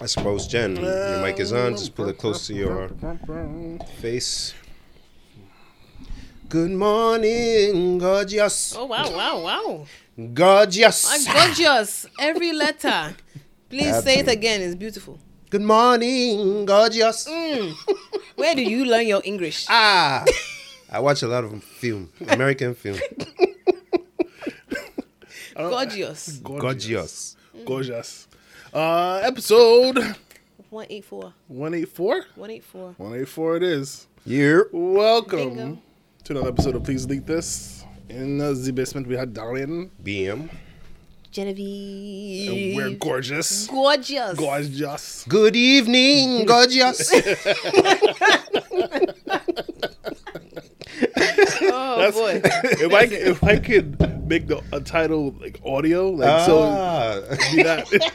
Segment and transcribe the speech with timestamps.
[0.00, 1.72] I suppose, Jen, your mic is on.
[1.72, 2.88] Just pull it close to your
[4.00, 4.54] face.
[6.48, 8.74] Good morning, gorgeous.
[8.76, 9.86] Oh wow, wow, wow!
[10.32, 11.06] Gorgeous.
[11.06, 12.06] I'm gorgeous.
[12.18, 13.14] Every letter.
[13.68, 14.62] Please say it again.
[14.62, 15.18] It's beautiful.
[15.50, 17.28] Good morning, gorgeous.
[17.28, 17.74] Mm.
[18.36, 19.66] Where do you learn your English?
[19.68, 20.24] Ah,
[20.90, 22.98] I watch a lot of film, American film.
[25.54, 26.38] Gorgeous.
[26.38, 27.36] Gorgeous.
[27.66, 28.26] Gorgeous.
[28.72, 29.98] Uh, episode
[30.70, 31.32] One eight four.
[31.48, 32.24] 184?
[32.36, 32.94] One eight four.
[32.98, 34.06] 184 it is.
[34.24, 34.60] Yeah.
[34.72, 35.78] Welcome Bingo.
[36.24, 37.84] to another episode of Please Leak This.
[38.08, 39.90] In uh, the basement, we had Darlene.
[40.04, 40.48] BM.
[41.32, 42.50] Genevieve.
[42.50, 43.66] And we're gorgeous.
[43.66, 44.38] gorgeous.
[44.38, 45.24] Gorgeous.
[45.28, 47.12] Good evening, gorgeous.
[51.62, 52.40] Oh That's- boy.
[52.84, 57.20] if I if I could make the a title like audio, like so, Ah.
[57.54, 57.88] be that.
[57.90, 58.10] That's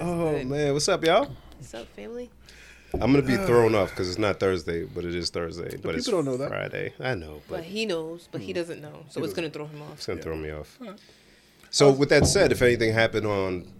[0.00, 0.46] Oh good.
[0.46, 1.30] man, what's up, y'all?
[1.56, 2.30] What's up, family?
[2.94, 5.76] I'm gonna be thrown off because it's not Thursday, but it is Thursday.
[5.82, 6.48] But it's people don't know that.
[6.48, 6.92] Friday.
[7.00, 9.82] I know, but But he knows, but he doesn't know, so it's gonna throw him
[9.82, 9.94] off.
[9.94, 10.78] it's gonna throw me off.
[11.70, 13.70] So with that said, if anything happened on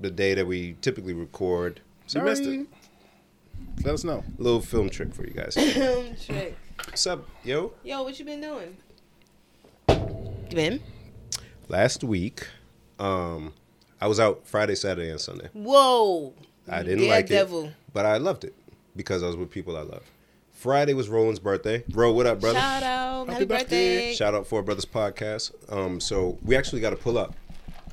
[0.00, 2.56] the day that we typically record, You missed sorry.
[2.60, 2.66] it.
[3.84, 4.24] Let us know.
[4.38, 5.54] Little film trick for you guys.
[5.74, 6.56] Film Trick.
[6.86, 7.72] What's up, yo?
[7.84, 8.76] Yo, what you been doing?
[9.88, 10.80] You been?
[11.68, 12.46] Last week,
[12.98, 13.52] um,
[14.00, 15.48] I was out Friday, Saturday, and Sunday.
[15.52, 16.32] Whoa.
[16.68, 17.64] I didn't like Daredevil.
[17.66, 18.54] it, but I loved it
[18.96, 20.02] because I was with people I love.
[20.52, 21.82] Friday was Roland's birthday.
[21.88, 22.58] Bro, what up, brother?
[22.58, 23.20] Shout out.
[23.28, 23.96] Happy Happy, birthday.
[23.96, 24.14] birthday.
[24.14, 25.52] Shout out for Brothers Podcast.
[25.72, 27.34] Um, so we actually got to pull up.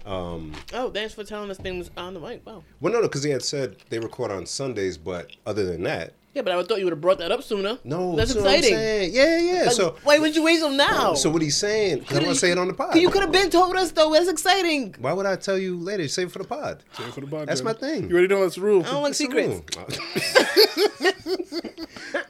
[0.06, 2.46] Um, Oh, thanks for telling us things on the mic.
[2.46, 2.64] Wow.
[2.80, 6.14] well, no, no, because he had said they record on Sundays, but other than that,
[6.38, 7.80] Yeah, but I thought you would have brought that up sooner.
[7.84, 8.16] no.
[8.16, 8.76] That's what I'm exciting.
[8.78, 9.12] saying.
[9.12, 9.64] Yeah, yeah.
[9.64, 11.16] Like, so, why would you wait till now?
[11.16, 12.04] so what he's saying?
[12.04, 12.96] 'cause I'm gonna say it on the pod.
[12.96, 14.14] You could have been told us though.
[14.14, 14.94] That's exciting.
[15.00, 16.08] Why would I tell you later?
[16.08, 16.84] Save it for the pod.
[16.96, 17.46] Save it for the podcast.
[17.48, 18.08] That's my thing.
[18.08, 18.84] You already know that's the rule.
[18.86, 19.62] I don't like secrets.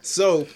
[0.00, 0.46] so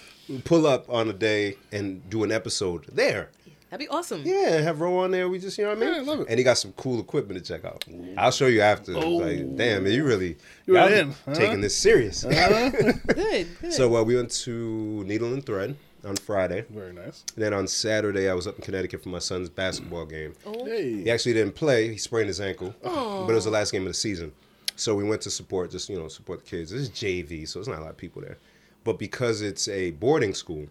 [0.45, 3.29] pull up on a day and do an episode there.
[3.73, 4.21] That'd be awesome.
[4.23, 5.27] Yeah, have Ro on there.
[5.27, 5.89] We just, you know what I mean?
[5.95, 6.27] Yeah, I love it.
[6.29, 7.83] And he got some cool equipment to check out.
[8.19, 8.95] I'll show you after.
[8.95, 9.15] Oh.
[9.15, 11.33] Like, damn, man, you really You y'all were be in, huh?
[11.33, 12.23] taking this serious.
[12.23, 13.47] Good.
[13.59, 13.73] Good.
[13.73, 15.75] so uh, we went to Needle and Thread
[16.05, 16.65] on Friday.
[16.69, 17.23] Very nice.
[17.35, 20.35] And Then on Saturday, I was up in Connecticut for my son's basketball game.
[20.45, 21.01] oh, Hey.
[21.05, 21.87] He actually didn't play.
[21.89, 23.25] He sprained his ankle, Aw.
[23.25, 24.33] but it was the last game of the season.
[24.75, 26.69] So we went to support, just you know, support the kids.
[26.69, 28.37] This is JV, so there's not a lot of people there.
[28.83, 30.67] But because it's a boarding school,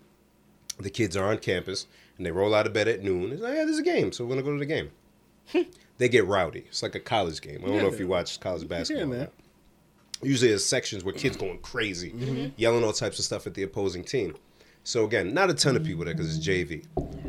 [0.79, 1.87] the kids are on campus
[2.23, 3.33] and they roll out of bed at noon.
[3.33, 4.93] It's like, yeah, there's a game, so we're gonna go to the game.
[5.99, 6.61] they get rowdy.
[6.69, 7.63] It's like a college game.
[7.65, 9.09] I don't know if you watch college basketball.
[9.09, 9.29] man.
[10.23, 12.25] Usually, there's sections where kids going crazy, mm-hmm.
[12.25, 12.49] Mm-hmm.
[12.57, 14.37] yelling all types of stuff at the opposing team.
[14.85, 16.85] So again, not a ton of people there because it's JV,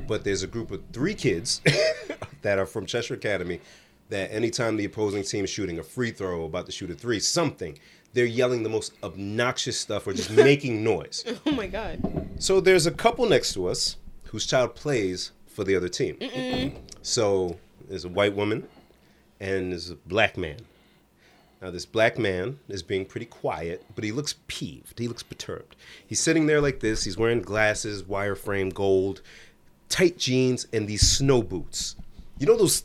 [0.07, 1.59] but there's a group of three kids
[2.43, 3.61] that are from Cheshire Academy.
[4.09, 7.19] That anytime the opposing team is shooting a free throw, about to shoot a three,
[7.19, 7.79] something,
[8.13, 11.25] they're yelling the most obnoxious stuff or just making noise.
[11.47, 12.29] oh my god.
[12.37, 13.97] So there's a couple next to us
[14.33, 16.17] whose child plays for the other team.
[17.03, 17.57] So
[17.87, 18.67] there's a white woman
[19.39, 20.57] and there's a black man.
[21.61, 24.99] Now this black man is being pretty quiet, but he looks peeved.
[24.99, 25.75] He looks perturbed.
[26.05, 27.03] He's sitting there like this.
[27.03, 29.21] He's wearing glasses, wireframe gold,
[29.87, 31.95] tight jeans, and these snow boots.
[32.39, 32.83] You know those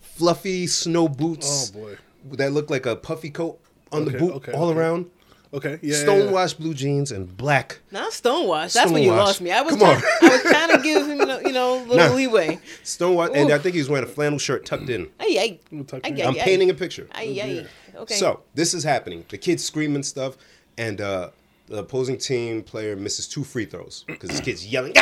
[0.00, 1.96] fluffy snow boots Oh boy.
[2.32, 3.60] that look like a puffy coat
[3.92, 4.78] on the boot okay, all okay.
[4.78, 5.10] around?
[5.54, 5.78] Okay.
[5.82, 5.94] Yeah.
[5.94, 8.72] yeah, Stonewashed blue jeans and black Not stonewash.
[8.74, 9.16] That's when you Stonewash.
[9.16, 9.52] lost me.
[9.52, 10.02] I was Come trying, on.
[10.22, 12.14] I was trying to give him, you know, a little Nah.
[12.14, 12.58] leeway.
[12.84, 15.08] Stonewash, and I think he was wearing a flannel shirt tucked in.
[15.20, 15.58] Ay, ay.
[15.70, 16.20] We'll tuck in.
[16.20, 16.40] ay, I'm ay.
[16.40, 17.08] painting a picture.
[17.14, 17.66] Ay, ay.
[17.96, 18.14] Okay.
[18.14, 19.24] So this is happening.
[19.28, 20.36] The kid's screaming stuff,
[20.76, 21.30] and uh,
[21.68, 24.92] the opposing team player misses two free throws because this kid's yelling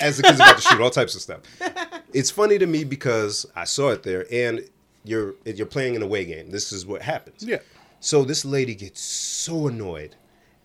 [0.00, 1.40] as the kid's about to shoot all types of stuff.
[2.14, 4.64] It's funny to me because I saw it there, and
[5.04, 6.50] you're you're playing an away game.
[6.50, 7.44] This is what happens.
[7.44, 7.58] Yeah.
[8.00, 10.16] So this lady gets so annoyed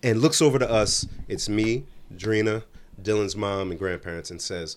[0.02, 1.06] and looks over to us.
[1.28, 1.84] It's me,
[2.14, 2.64] Drina,
[3.02, 4.76] Dylan's mom, and grandparents, and says,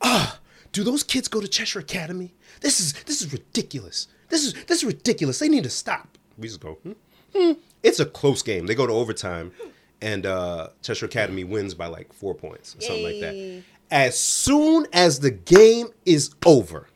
[0.00, 0.38] "Ah,
[0.72, 2.34] do those kids go to Cheshire Academy?
[2.60, 4.08] This is this is ridiculous.
[4.28, 5.38] This is this is ridiculous.
[5.38, 6.92] They need to stop." We just go, hmm?
[7.34, 7.52] Hmm.
[7.82, 8.66] It's a close game.
[8.66, 9.52] They go to overtime,
[10.00, 13.62] and uh, Cheshire Academy wins by like four points or something like that.
[13.90, 16.88] As soon as the game is over,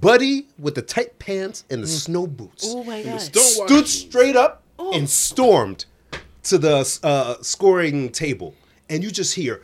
[0.00, 3.20] Buddy with the tight pants and the snow boots Oh my god.
[3.20, 5.84] Stood straight up and stormed
[6.44, 8.54] to the uh, scoring table,
[8.88, 9.62] and you just hear.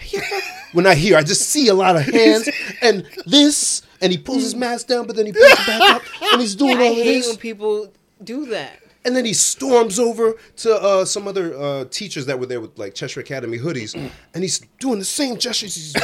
[0.72, 2.48] when I hear, I just see a lot of hands
[2.82, 6.02] and this, and he pulls his mask down, but then he pulls it back up,
[6.32, 7.92] and he's doing I all of hate this, when people
[8.24, 8.78] do that.
[9.04, 12.78] and then he storms over to uh, some other uh, teachers that were there with
[12.78, 13.94] like Cheshire Academy hoodies,
[14.32, 15.74] and he's doing the same gestures.
[15.74, 15.94] He's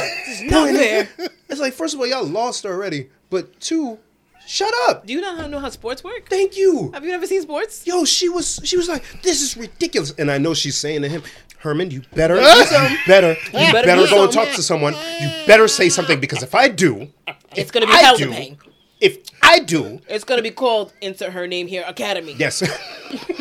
[0.43, 0.77] Not pointing.
[0.77, 1.09] fair.
[1.49, 3.99] It's like, first of all, y'all lost already, but two,
[4.49, 5.05] Shut up.
[5.05, 6.29] Do you not know how sports work?
[6.29, 6.89] Thank you.
[6.93, 7.85] Have you never seen sports?
[7.85, 10.11] Yo, she was she was like, this is ridiculous.
[10.17, 11.21] And I know she's saying to him,
[11.59, 14.93] Herman, you better you better you better better, go and talk to someone.
[15.19, 17.09] You better say something because if I do,
[17.57, 18.57] It's gonna be I hell to do, pay.
[19.01, 22.33] if I do, It's gonna be called insert her name here Academy.
[22.39, 22.63] yes,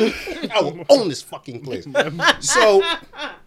[0.50, 1.86] I will own this fucking place.
[2.40, 2.82] So,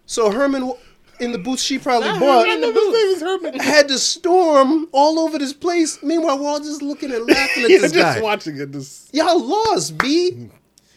[0.06, 0.80] so Herman w-
[1.20, 3.22] in the boots she probably Not bought Herman in the His
[3.54, 6.02] name had to storm all over this place.
[6.04, 8.22] Meanwhile, we're all just looking and laughing at Yeah, this just guy.
[8.22, 8.72] watching it.
[8.72, 10.50] Just Y'all lost, B.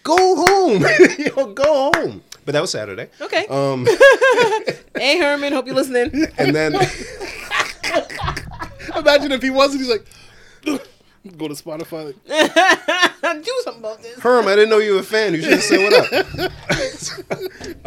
[0.02, 0.84] Go home.
[1.18, 2.22] Yo, go home.
[2.44, 3.08] But that was Saturday.
[3.20, 3.46] Okay.
[3.48, 3.86] Um,
[4.96, 6.26] Hey Herman, hope you're listening.
[6.38, 6.74] and then
[8.96, 9.82] imagine if he wasn't.
[9.82, 10.06] He's like,
[11.36, 12.14] go to Spotify.
[13.22, 14.18] Like, Do something about this.
[14.20, 15.34] Herm, I didn't know you were a fan.
[15.34, 16.50] You should have said what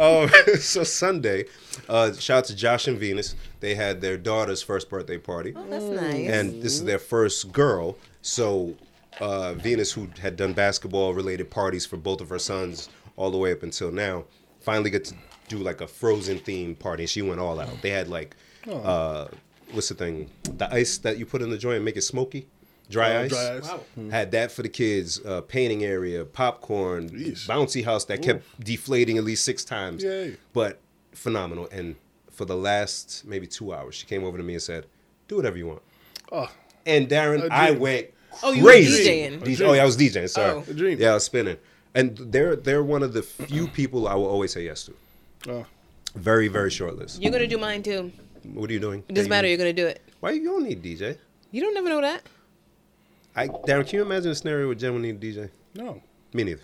[0.00, 0.30] um,
[0.60, 1.44] so Sunday,
[1.88, 3.34] uh, shout out to Josh and Venus.
[3.60, 6.28] They had their daughter's first birthday party, Oh, that's nice.
[6.28, 7.96] and this is their first girl.
[8.22, 8.74] So
[9.20, 13.52] uh, Venus, who had done basketball-related parties for both of her sons all the way
[13.52, 14.24] up until now,
[14.60, 15.14] finally got to
[15.48, 17.04] do like a Frozen themed party.
[17.04, 17.80] And she went all out.
[17.82, 18.36] They had like,
[18.70, 19.26] uh,
[19.72, 20.30] what's the thing?
[20.44, 22.46] The ice that you put in the joint and make it smoky.
[22.88, 23.30] Dry uh, ice.
[23.30, 23.64] dry ice.
[23.68, 23.80] Wow.
[24.10, 27.46] Had that for the kids, uh, painting area, popcorn, Yeesh.
[27.46, 30.02] bouncy house that kept deflating at least six times.
[30.04, 30.36] Yay.
[30.52, 30.80] But
[31.12, 31.68] phenomenal.
[31.72, 31.96] And
[32.30, 34.86] for the last maybe two hours, she came over to me and said,
[35.28, 35.82] "Do whatever you want."
[36.30, 36.48] Oh,
[36.84, 37.80] And Darren, I dream.
[37.80, 38.06] went
[38.42, 39.04] Oh, you were crazy.
[39.40, 39.60] DJing.
[39.66, 40.28] Oh, yeah, I was DJing.
[40.28, 40.64] Sorry, Oh.
[40.68, 40.98] A dream.
[41.00, 41.56] Yeah, I was spinning.
[41.94, 44.94] And they're they're one of the few people I will always say yes to.
[45.50, 45.66] oh.
[46.14, 47.20] Very very short list.
[47.20, 48.12] You're gonna do mine too.
[48.54, 49.02] What are you doing?
[49.08, 49.48] It doesn't matter.
[49.48, 50.02] You're gonna do it.
[50.20, 51.18] Why you don't need DJ?
[51.50, 52.22] You don't never know that.
[53.36, 55.50] I Darren, can you imagine a scenario where Jen would need a DJ?
[55.74, 56.02] No.
[56.32, 56.62] Me neither.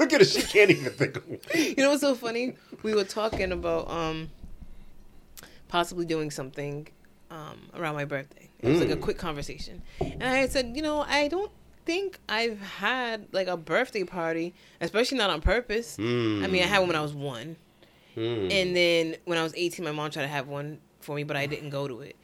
[0.00, 0.24] Look at her.
[0.24, 1.38] She can't even think of one.
[1.54, 2.54] You know what's so funny?
[2.82, 4.30] We were talking about um
[5.68, 6.88] possibly doing something
[7.30, 8.48] um around my birthday.
[8.60, 9.82] It was like a quick conversation.
[10.00, 11.50] And I said, you know, I don't
[11.86, 15.98] think I've had like a birthday party, especially not on purpose.
[15.98, 17.56] I mean, I had one when I was 1.
[18.16, 18.52] Mm.
[18.52, 21.36] And then when I was 18, my mom tried to have one for me, but
[21.36, 22.16] I didn't go to it.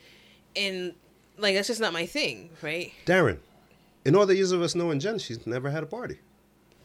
[0.55, 0.95] And
[1.39, 2.93] like that's just not my thing, right?
[3.05, 3.39] Darren,
[4.05, 6.19] in all the years of us knowing Jen, she's never had a party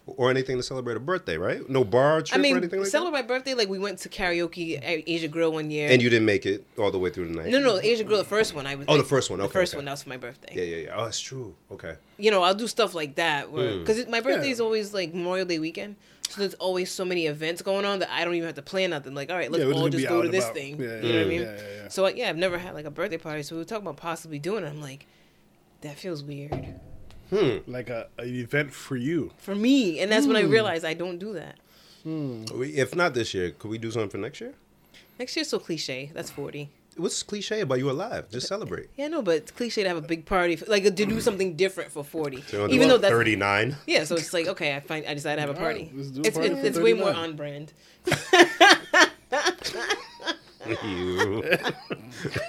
[0.07, 1.69] or anything to celebrate a birthday, right?
[1.69, 3.53] No bar trip I mean, or anything like celebrate my birthday.
[3.53, 5.89] Like we went to karaoke at Asia Grill one year.
[5.89, 7.49] And you didn't make it all the way through the night.
[7.51, 8.65] no, no, Asia Grill, the first one.
[8.65, 8.85] I was.
[8.89, 9.77] Oh, the first one, The first okay.
[9.77, 9.85] one.
[9.85, 10.53] That was for my birthday.
[10.55, 10.95] Yeah, yeah, yeah.
[10.97, 11.55] Oh, that's true.
[11.71, 11.95] Okay.
[12.17, 13.79] You know, I'll do stuff like that Hmm.
[13.79, 14.51] because my birthday Yeah.
[14.53, 15.95] is always like Memorial Day weekend.
[16.31, 18.91] So there's always so many events going on that I don't even have to plan
[18.91, 19.13] nothing.
[19.13, 20.55] Like, all right, let's Yeah, all gonna just go to and this about.
[20.55, 20.81] thing.
[20.81, 21.41] Yeah, you know what I mean?
[21.41, 21.87] yeah, yeah, yeah.
[21.89, 23.43] So yeah, I've never had like a birthday party.
[23.43, 24.67] So we were talking about possibly doing it.
[24.67, 25.05] I'm like,
[25.81, 26.75] that feels weird
[27.67, 29.31] Like a an event for you.
[29.37, 30.43] for me, and that's when Hmm.
[30.47, 31.57] I realized I don't do that.
[32.05, 34.53] We- If not this year, could we do something for next year?
[35.19, 36.11] Next year's so cliche.
[36.13, 36.69] That's forty.
[36.97, 38.29] What's cliche about you alive?
[38.29, 38.89] Just celebrate.
[38.97, 41.21] Yeah, no, but it's cliche to have a big party, for, like to do mm.
[41.21, 42.41] something different for forty.
[42.41, 43.77] So you Even though that's 39.
[43.87, 45.91] yeah, so it's like okay, I find I decided to have a All right, party.
[45.95, 47.71] let's do a it's party it's, for it's way more on brand.
[50.83, 51.43] you.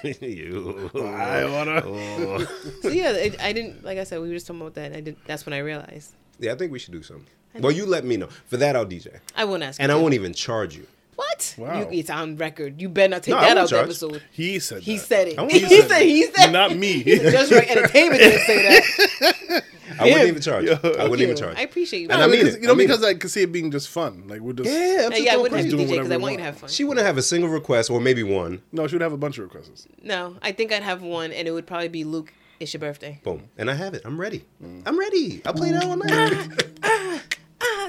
[0.21, 0.91] you.
[0.93, 1.83] I wanna.
[1.85, 2.45] Oh.
[2.81, 4.87] So yeah, it, I didn't like I said we were just talking about that.
[4.87, 5.17] And I did.
[5.25, 7.27] That's when I realized Yeah, I think we should do something.
[7.59, 8.29] Well, you let me know.
[8.47, 9.19] For that, I'll DJ.
[9.35, 9.79] I won't ask.
[9.79, 10.87] And you I won't even charge you.
[11.15, 11.55] What?
[11.57, 11.79] Wow.
[11.81, 12.81] You, it's on record.
[12.81, 14.21] You better not take No, that won't out the episode.
[14.31, 14.81] He said.
[14.83, 15.05] He that.
[15.05, 15.37] said it.
[15.37, 15.89] I won't He, use said.
[15.89, 16.01] that.
[16.01, 16.51] He said.
[16.51, 17.03] Not me.
[17.03, 17.69] Just right.
[17.69, 19.63] Entertainment didn't say that.
[19.99, 20.65] I wouldn't even charge.
[20.65, 21.57] Yo, I wouldn't Thank even charge.
[21.57, 22.09] I appreciate you.
[22.09, 22.61] And No, I mean because, it.
[22.61, 23.07] You know, I mean because it.
[23.07, 24.23] I could see it being just fun.
[24.27, 24.67] Like we're just.
[24.69, 25.69] Yeah, I'm Yeah, just yeah, I wouldn't have crazy.
[25.69, 26.69] to doing DJ because I we want you to have fun.
[26.69, 28.61] She wouldn't have a single request, or maybe one.
[28.71, 29.87] No, she would have a bunch of requests.
[30.01, 32.33] no, I think I'd have one, and it would probably be Luke.
[32.59, 33.19] It's your birthday.
[33.23, 34.01] Boom, and I have it.
[34.05, 34.45] I'm ready.
[34.63, 34.83] Mm.
[34.85, 35.41] I'm ready.
[35.45, 36.63] I'll play that all night.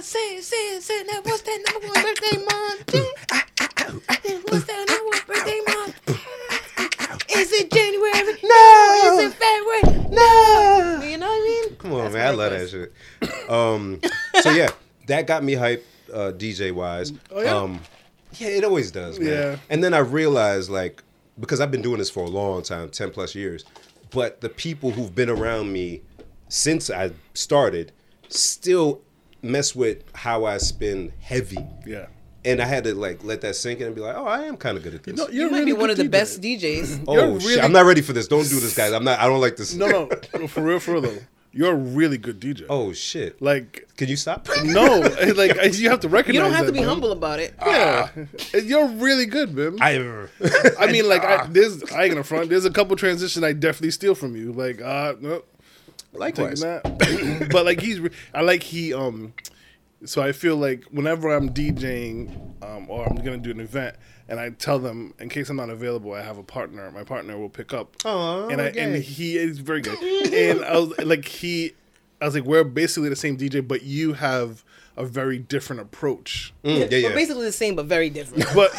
[0.04, 1.06] Say it, say it, say it.
[1.10, 2.92] Now, what's that number one birthday month?
[4.52, 5.96] What's that number one birthday month?
[7.34, 8.38] Is it January?
[8.42, 9.18] No!
[9.18, 10.10] Is it February?
[10.10, 11.00] no.
[11.02, 11.76] You know what I mean?
[11.78, 12.26] Come on, That's man.
[12.26, 13.50] I love that shit.
[13.50, 14.00] Um,
[14.42, 14.68] so yeah,
[15.06, 17.10] that got me hyped, uh, DJ wise.
[17.30, 17.56] Oh, yeah?
[17.56, 17.80] Um,
[18.34, 19.28] yeah, it always does, man.
[19.28, 19.56] Yeah.
[19.70, 21.02] And then I realized, like,
[21.40, 23.64] because I've been doing this for a long time, ten plus years,
[24.10, 26.02] but the people who've been around me
[26.50, 27.90] since I started
[28.28, 29.00] still
[29.44, 31.58] mess with how I spin heavy.
[31.86, 32.06] Yeah.
[32.46, 34.56] And I had to like let that sink in and be like, oh, I am
[34.58, 35.16] kind of good at this.
[35.16, 36.10] No, You you're might really be one of the DJ.
[36.10, 37.04] best DJs.
[37.08, 37.64] oh you're shit!
[37.64, 38.28] I'm not ready for this.
[38.28, 38.92] Don't do this, guys.
[38.92, 39.18] I'm not.
[39.18, 39.74] I don't like this.
[39.74, 41.18] No, no, no, for real, for real though.
[41.56, 42.66] You're a really good DJ.
[42.68, 43.40] oh shit!
[43.40, 44.48] Like, Can you stop?
[44.64, 44.98] no,
[45.36, 46.34] like you have to recognize.
[46.34, 46.88] You don't have to be man.
[46.88, 47.54] humble about it.
[47.64, 48.08] Yeah,
[48.52, 49.78] you're really good, man.
[49.80, 50.26] I,
[50.80, 50.90] I.
[50.90, 52.50] mean, like, I, there's I ain't gonna front.
[52.50, 54.52] There's a couple transitions I definitely steal from you.
[54.52, 55.53] Like, uh, no, taking
[56.14, 56.60] Likewise.
[56.60, 57.48] that.
[57.52, 58.00] but like, he's.
[58.32, 59.34] I like he um
[60.04, 63.96] So I feel like whenever I'm DJing um, or I'm gonna do an event,
[64.28, 66.90] and I tell them in case I'm not available, I have a partner.
[66.90, 67.96] My partner will pick up.
[68.04, 68.80] Aw, and I okay.
[68.80, 69.98] and he is very good.
[70.32, 71.72] and I was like he,
[72.20, 74.64] I was like we're basically the same DJ, but you have
[74.96, 76.52] a very different approach.
[76.64, 77.14] Mm, yeah, We're yeah.
[77.14, 78.44] basically the same, but very different.
[78.54, 78.72] But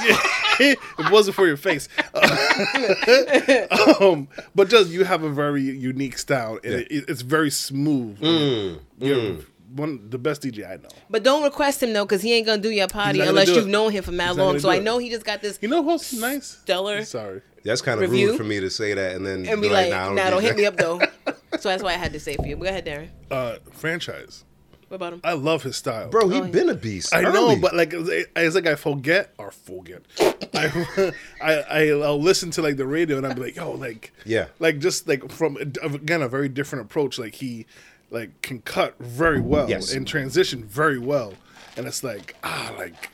[0.59, 0.79] it
[1.11, 1.87] wasn't for your face.
[3.99, 8.19] um, but just you have a very unique style, and it, it's very smooth.
[8.19, 9.37] Mm, You're
[9.75, 10.89] one the best DJ I know.
[11.09, 13.71] But don't request him though, because he ain't gonna do your party unless you've it.
[13.71, 14.59] known him for mad He's long.
[14.59, 16.45] So I know he just got this You know who's nice?
[16.47, 17.41] stellar Sorry.
[17.63, 18.29] That's kind of Review?
[18.29, 20.55] rude for me to say that and then and be like, nah, nah, don't hit
[20.55, 20.99] me up though.
[21.59, 22.55] so that's why I had to say for you.
[22.55, 23.09] Go ahead, Darren.
[23.29, 24.44] Uh, franchise.
[24.87, 25.21] What about him?
[25.23, 26.09] I love his style.
[26.09, 26.51] Bro, he Oh, yeah.
[26.51, 27.13] been a beast.
[27.13, 30.01] I know, but like it's it's like I forget or forget.
[30.53, 31.11] I,
[31.41, 34.47] I I I'll listen to like the radio and I'll be like, yo, like Yeah.
[34.59, 37.17] like just like from again a very different approach.
[37.17, 37.65] Like he
[38.11, 39.91] like can cut very well Yes.
[39.93, 41.33] and transition very well,
[41.77, 43.09] and it's like ah like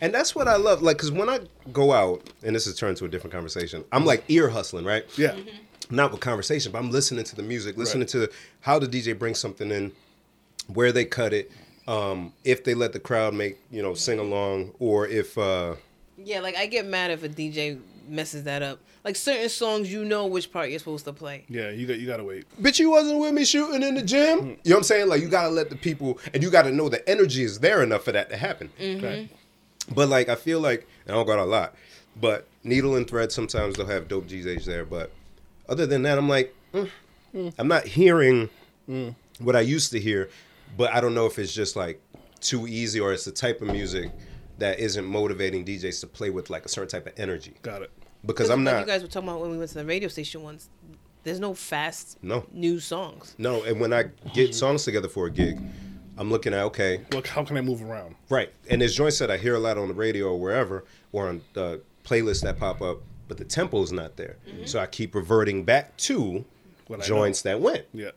[0.00, 0.82] And that's what I love.
[0.82, 1.40] Like, because when I
[1.72, 5.04] go out, and this is turned to a different conversation, I'm like ear hustling, right?
[5.16, 5.36] yeah.
[5.90, 8.28] Not with conversation, but I'm listening to the music, listening to
[8.62, 9.92] how the DJ brings something in,
[10.68, 11.50] where they cut it,
[11.88, 15.74] um, if they let the crowd make, you know, sing along, or if, uh,
[16.16, 18.78] Yeah, like I get mad if a DJ messes that up.
[19.04, 21.44] Like certain songs, you know which part you're supposed to play.
[21.48, 22.44] Yeah, you got you gotta wait.
[22.60, 24.38] bitch, you wasn't with me shooting in the gym.
[24.38, 25.08] You know what I'm saying?
[25.08, 28.04] Like, you gotta let the people, and you gotta know the energy is there enough
[28.04, 28.70] for that to happen.
[28.80, 29.28] Okay.
[29.92, 31.74] But like I feel like and I don't got a lot,
[32.20, 34.84] but needle and thread sometimes they'll have dope DJs there.
[34.84, 35.10] But
[35.68, 36.88] other than that, I'm like, mm,
[37.58, 38.50] I'm not hearing
[39.40, 40.30] what I used to hear.
[40.76, 42.00] But I don't know if it's just like
[42.40, 44.10] too easy or it's the type of music
[44.58, 47.54] that isn't motivating DJs to play with like a certain type of energy.
[47.62, 47.90] Got it.
[48.24, 48.80] Because I'm like not.
[48.80, 50.68] You guys were talking about when we went to the radio station once.
[51.24, 52.44] There's no fast No.
[52.52, 53.34] new songs.
[53.38, 55.60] No, and when I get songs together for a gig,
[56.18, 58.16] I'm looking at okay, Look, how can I move around?
[58.28, 58.52] Right.
[58.68, 61.42] And there's joints that I hear a lot on the radio or wherever or on
[61.54, 62.98] the playlists that pop up,
[63.28, 64.36] but the tempo's not there.
[64.48, 64.66] Mm-hmm.
[64.66, 66.44] So I keep reverting back to
[66.88, 68.10] What joints that went, Yeah.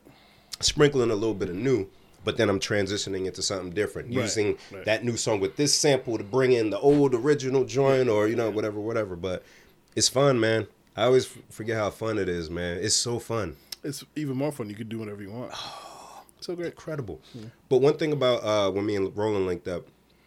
[0.60, 1.88] sprinkling a little bit of new,
[2.26, 4.84] but then I'm transitioning into something different, Right, using right.
[4.84, 8.34] that new song with this sample to bring in the old original joint or, you
[8.36, 9.14] know, whatever, whatever.
[9.16, 9.42] But
[9.94, 10.66] it's fun, man.
[10.96, 12.78] I always forget how fun it is, man.
[12.78, 13.56] It's so fun.
[13.84, 14.68] It's even more fun.
[14.68, 15.52] You could do whatever you want.
[16.40, 16.66] So great.
[16.66, 17.20] incredible.
[17.70, 19.86] But one thing about uh, when me and Roland linked up,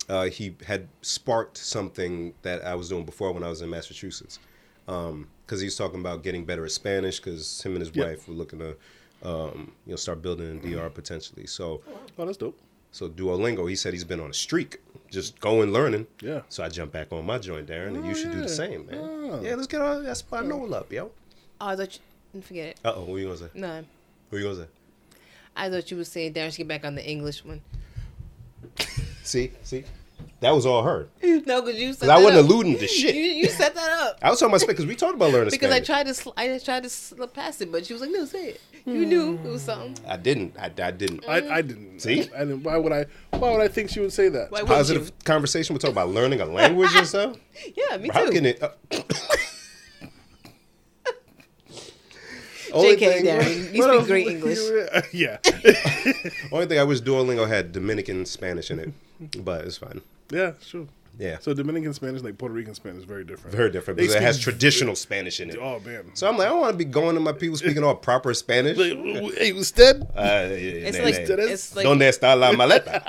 [0.09, 4.39] uh, he had sparked something that I was doing before when I was in Massachusetts.
[4.85, 8.05] Because he was talking about getting better at Spanish because him and his Yeah.
[8.05, 8.75] wife were looking to,
[9.23, 11.45] um, you know, start building in DR potentially.
[11.47, 11.81] So,
[12.17, 12.57] Oh, that's dope.
[12.91, 16.07] so Duolingo, he said he's been on a streak, just going learning.
[16.21, 16.41] Yeah.
[16.49, 18.97] So I jumped back on my joint, Darren, and you should do the same, man.
[18.99, 19.41] Oh.
[19.43, 21.11] Yeah, let's get our Espanol up, yo.
[21.61, 21.99] Oh, I thought
[22.33, 22.79] you forget it.
[22.85, 23.49] Uh oh, what you gonna say?
[23.53, 23.83] No,
[24.29, 24.67] What you gonna say?
[25.55, 27.61] I thought you would saying Darren should get back on the English one.
[29.23, 29.83] See, see,
[30.39, 31.07] that was all her.
[31.23, 32.49] no, because you said Because I wasn't up.
[32.49, 33.13] alluding to shit.
[33.15, 34.17] you set that up.
[34.21, 36.29] I was talking about Spanish because we talked about learning Because I tried to, sl-
[36.35, 39.33] I tried to slip past it, but she was like, "No, say it." You knew
[39.43, 39.95] it was something.
[40.07, 40.55] I didn't.
[40.57, 41.23] I, I didn't.
[41.27, 41.99] I, I didn't.
[41.99, 42.29] See?
[42.35, 42.63] I, didn't.
[42.63, 43.05] Why would I?
[43.31, 44.51] Why would I think she would say that?
[44.51, 45.11] Why wouldn't Positive you?
[45.25, 45.73] conversation.
[45.73, 47.37] We talk about learning a language and stuff.
[47.75, 48.31] Yeah, me How too.
[48.31, 48.63] can it?
[48.63, 48.69] Uh,
[52.71, 54.59] Only JK, thing- Darren, you speak great English.
[55.13, 55.37] yeah.
[56.51, 60.01] Only thing I wish Duolingo had Dominican Spanish in it, but it's fine.
[60.31, 60.53] yeah.
[60.61, 60.85] Sure.
[61.19, 63.53] Yeah, So Dominican Spanish, like Puerto Rican Spanish, is very different.
[63.53, 65.57] very different because it has speak- traditional Spanish in it.
[65.61, 66.11] Oh man.
[66.13, 68.33] So I'm like, I don't want to be going to my people speaking all proper
[68.33, 68.77] Spanish.
[68.77, 68.97] Like,
[69.35, 70.01] hey, usted.
[70.15, 71.43] Uh, It's nah, like nah.
[71.51, 73.03] it's like Donde está la maleta?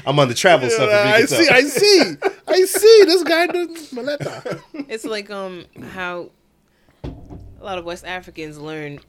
[0.06, 0.88] I'm on the travel stuff.
[0.90, 1.44] I see.
[1.46, 1.54] tell.
[1.54, 2.14] I see.
[2.48, 3.02] I see.
[3.04, 4.60] This guy does maleta.
[4.88, 6.30] it's like um how
[7.04, 9.00] a lot of West Africans learn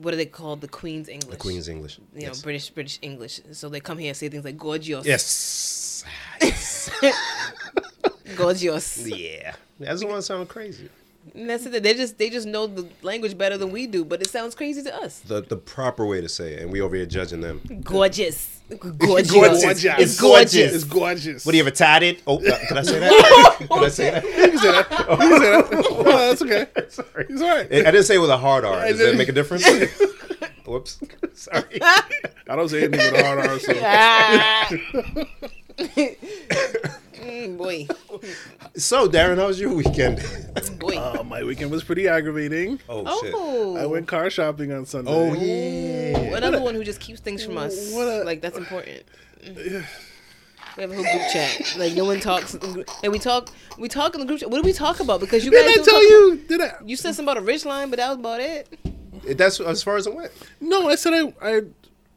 [0.00, 1.30] what are they called the Queen's English.
[1.30, 1.98] The Queen's English.
[2.14, 2.32] you know.
[2.42, 3.40] British British English.
[3.52, 5.06] So they come here and say things like gorgeous.
[5.06, 6.04] Yes.
[8.36, 9.06] Gorgeous.
[9.06, 9.54] yeah.
[9.78, 10.88] That's the one sounding crazy.
[11.34, 11.82] And that's it.
[11.82, 14.82] They just they just know the language better than we do, but it sounds crazy
[14.82, 15.20] to us.
[15.20, 17.60] The the proper way to say it, and we over here judging them.
[17.82, 18.60] Gorgeous.
[18.98, 19.30] Gorgeous.
[19.30, 19.84] Gorgeous.
[19.84, 20.74] It's gorgeous.
[20.74, 21.46] It's gorgeous.
[21.46, 22.22] What do you ever tied it?
[22.26, 23.56] Oh, uh, can I say that?
[23.70, 24.24] can I say that?
[24.26, 24.90] You can say that.
[24.90, 25.70] You can say that.
[25.70, 26.66] No, that's okay.
[26.88, 27.26] Sorry.
[27.28, 27.66] It's all right.
[27.72, 28.84] I didn't say it with a hard R.
[28.86, 29.64] Does that make a difference?
[30.66, 31.00] Whoops.
[31.34, 31.80] Sorry.
[31.80, 32.02] I
[32.56, 33.58] don't say anything with a hard R.
[36.80, 36.92] So.
[37.36, 37.86] Mm, boy,
[38.76, 40.22] So, Darren, how was your weekend?
[40.78, 40.96] boy.
[40.96, 42.80] Uh, my weekend was pretty aggravating.
[42.88, 43.34] oh, shit.
[43.36, 45.10] oh, I went car shopping on Sunday.
[45.10, 46.36] Oh, yeah.
[46.36, 47.92] another one who just keeps things from us.
[47.92, 49.02] What a- like that's important.
[49.42, 49.82] Yeah.
[50.76, 51.74] We have a whole group chat.
[51.78, 53.48] Like no one talks, and we talk.
[53.78, 54.50] We talk in the group chat.
[54.50, 55.20] What do we talk about?
[55.20, 56.44] Because you guys Did I don't tell talk- you?
[56.48, 56.74] Did I?
[56.84, 58.68] You said something about a ridge line, but that was about it.
[59.38, 60.32] That's as far as it went.
[60.60, 61.32] No, I said I.
[61.40, 61.62] I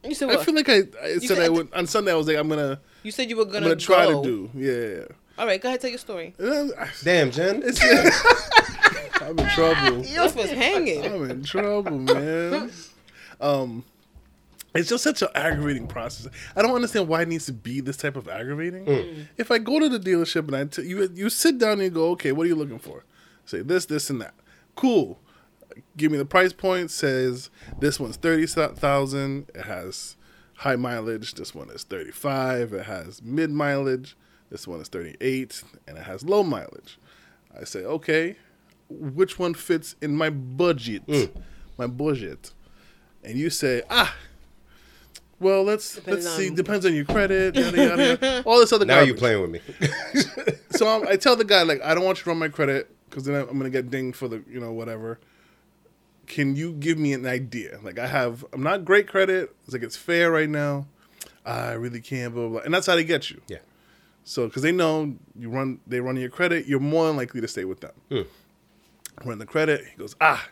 [0.06, 0.44] You said I what?
[0.44, 2.12] feel like I, I said said I at would on Sunday.
[2.12, 4.22] I was like, I'm gonna, you said you were I'm gonna, gonna try go.
[4.22, 4.50] to do.
[4.54, 5.04] Yeah.
[5.38, 6.34] All right, go ahead, tell your story.
[6.38, 7.62] And then I- Damn, Jen.
[9.22, 10.02] I'm in trouble.
[10.02, 11.04] This was hanging.
[11.04, 12.70] I'm in trouble, man.
[13.40, 13.84] Um,
[14.74, 16.28] it's just such an aggravating process.
[16.54, 19.26] I don't understand why it needs to be this type of aggravating.
[19.36, 21.90] If I go to the dealership and I t- you you sit down and you
[21.90, 23.04] go, okay, what are you looking for?
[23.46, 24.34] Say this, this, and that.
[24.76, 25.18] Cool.
[25.96, 26.90] Give me the price point.
[26.90, 29.50] Says this one's thirty thousand.
[29.54, 30.16] It has
[30.60, 31.34] high mileage.
[31.34, 32.72] This one is thirty five.
[32.72, 34.16] It has mid mileage.
[34.50, 36.98] This one is thirty eight, and it has low mileage.
[37.58, 38.36] I say, okay,
[38.88, 41.02] which one fits in my budget?
[41.76, 42.52] My budget.
[43.22, 44.14] And you say, ah,
[45.38, 46.48] well, let's Depends let's see.
[46.48, 48.06] on- Depends on your credit, yada yada.
[48.20, 48.42] yada.
[48.46, 48.84] All this other.
[48.84, 49.18] now you garbage.
[49.20, 49.60] playing with me.
[50.70, 52.88] So I'm, I tell the guy like, I don't want you to run my credit
[53.08, 55.18] because then I'm gonna get dinged for the you know whatever.
[56.30, 57.80] Can you give me an idea?
[57.82, 59.54] Like I have, I'm not great credit.
[59.64, 60.86] It's like it's fair right now.
[61.44, 62.50] I really can't, blah blah.
[62.50, 62.60] blah.
[62.64, 63.40] And that's how they get you.
[63.48, 63.58] yeah.
[64.22, 67.48] So because they know you run, they run your credit, you're more than likely to
[67.48, 67.92] stay with them.
[68.10, 69.28] Hmm.
[69.28, 69.84] Run the credit.
[69.90, 70.46] He goes, ah,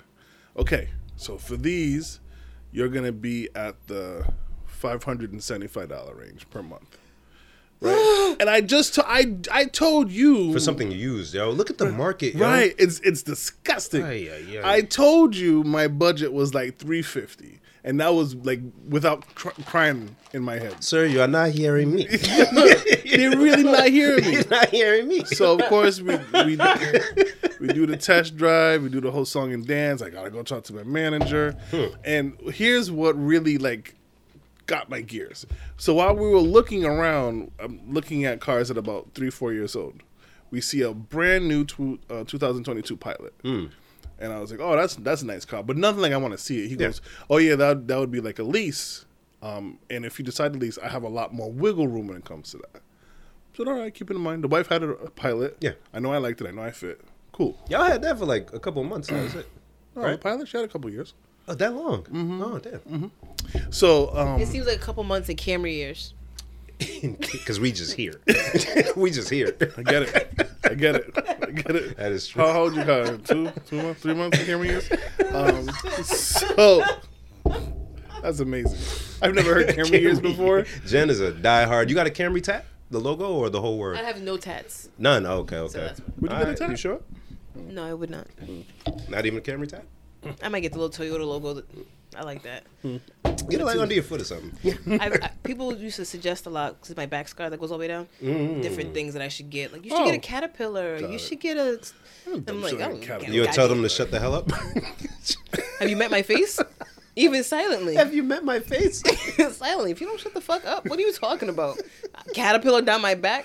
[0.57, 0.89] okay.
[1.17, 2.19] So for these,
[2.73, 4.27] you're gonna be at the
[4.67, 6.99] five hundred and seventy-five dollar range per month.
[7.81, 8.37] Right.
[8.41, 11.51] and I just, t- I, I told you For something used, yo.
[11.51, 12.45] Look at the market, yo.
[12.45, 12.75] Right.
[12.79, 14.03] It's it's disgusting.
[14.03, 14.75] Ay, ay, ay.
[14.77, 19.61] I told you my budget was like three fifty, and that was like without cr-
[19.67, 20.83] crying in my head.
[20.83, 22.05] Sir, you are not hearing me.
[23.17, 24.33] They're really not hearing me.
[24.33, 25.25] You're not hearing me.
[25.25, 26.57] So of course we we
[27.61, 30.03] we do the test drive, we do the whole song and dance.
[30.03, 31.87] I gotta go talk to my manager, hmm.
[32.05, 33.95] and here's what really like
[34.69, 35.45] got my gears.
[35.77, 39.75] So while we were looking around, I'm looking at cars at about three four years
[39.75, 40.05] old.
[40.53, 43.35] We see a brand new tw- uh, 2022 Pilot.
[43.45, 46.33] And I was like, "Oh, that's that's a nice car," but nothing like I want
[46.33, 46.69] to see it.
[46.69, 46.87] He Yeah.
[46.89, 49.05] goes, "Oh yeah, that that would be like a lease,
[49.43, 52.17] um, and if you decide to lease, I have a lot more wiggle room when
[52.17, 54.83] it comes to that." I said, "All right, keep it in mind." The wife had
[54.83, 55.57] a, a Pilot.
[55.61, 55.73] Yeah.
[55.95, 56.49] I know I liked it.
[56.49, 57.01] I know I fit.
[57.33, 57.57] Cool.
[57.71, 59.07] Y'all had that for like a couple of months.
[59.09, 59.47] That was it.
[59.97, 60.47] Oh, the Pilot.
[60.49, 61.15] She had a couple years.
[61.49, 62.03] Oh, that long?
[62.05, 62.43] Mm-hmm.
[62.43, 63.11] Oh, damn.
[63.71, 66.15] So um, It seems like a couple months in Camry years.
[67.01, 68.21] Because we just here.
[68.97, 69.57] we just here.
[69.77, 70.51] I get it.
[70.65, 71.11] I get it.
[71.17, 71.97] I get it.
[71.97, 72.43] That is true.
[72.45, 73.25] How, how old you got?
[73.25, 74.89] Two, two months, three months, Camry years.
[75.35, 75.69] Um,
[76.05, 76.85] so
[78.23, 78.79] that's amazing.
[79.23, 80.67] I've never heard Camry years before.
[80.87, 81.89] Jen is a diehard.
[81.89, 82.65] You got a Camry tat?
[82.91, 83.97] The logo or the whole word?
[83.97, 84.89] I have no tats.
[84.99, 85.27] None.
[85.27, 85.79] Oh, okay, okay.
[85.81, 86.71] that's- Would you All get a tat?
[86.71, 87.01] You sure?
[87.57, 88.27] No, I would not.
[89.09, 89.85] Not even a Camry tat?
[90.43, 91.55] I might get the little Toyota logo.
[91.55, 91.65] That,
[92.17, 92.65] I like that.
[92.83, 95.01] Get it like under your foot or something.
[95.01, 97.79] I, I, people used to suggest a lot because my back scar that goes all
[97.79, 98.09] the way down.
[98.23, 98.63] Mm.
[98.63, 99.73] Different things that I should get.
[99.73, 100.17] Like you should get Oh.
[100.17, 101.01] a caterpillar.
[101.01, 101.21] Got you it.
[101.21, 101.81] should get a.
[102.27, 104.51] I'm I'm like, oh, You would tell them to shut the hell up?
[105.81, 106.59] Have you met my face?
[107.17, 107.95] Even silently.
[107.97, 109.03] Have you met my face?
[109.57, 109.91] silently.
[109.93, 111.79] If you don't shut the fuck up, what are you talking about?
[112.35, 113.45] Caterpillar down my back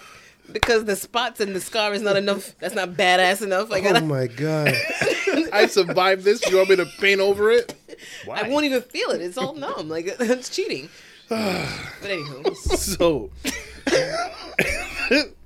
[0.52, 2.56] because the spots and the scar is not enough.
[2.60, 3.70] That's not badass enough.
[3.70, 4.74] Like oh my god.
[5.54, 6.46] I survived this.
[6.50, 7.76] You want me to paint over it?
[8.32, 9.22] I won't even feel it.
[9.22, 9.90] It's all numb.
[9.90, 10.90] Like that's cheating.
[11.30, 11.40] but
[12.04, 13.32] anywho, So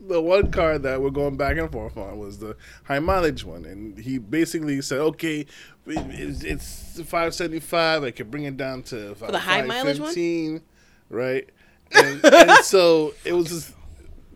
[0.02, 3.66] the one car that we're going back and forth on was the high mileage one,
[3.66, 5.46] and he basically said, "Okay,
[5.86, 8.04] it's, it's five seventy five.
[8.04, 10.62] I can bring it down to for the high mileage one?
[11.10, 11.50] right?"
[11.92, 13.74] And, and so it was just.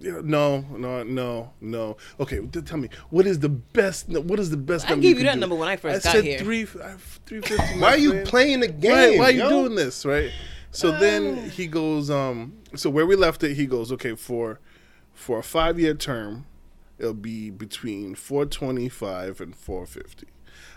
[0.01, 1.97] You no, no, no, no.
[2.19, 4.09] Okay, t- tell me what is the best?
[4.09, 4.87] What is the best?
[4.87, 5.39] I number gave you that do?
[5.39, 6.39] number when I first I got said here.
[6.39, 7.79] Three, three fifty.
[7.79, 8.91] Why are you playing the game?
[8.91, 9.49] Right, why are you yo?
[9.49, 10.31] doing this, right?
[10.71, 14.59] So then he goes, um, so where we left it, he goes, okay, for
[15.13, 16.45] for a five year term,
[16.97, 20.27] it'll be between four twenty five and four fifty.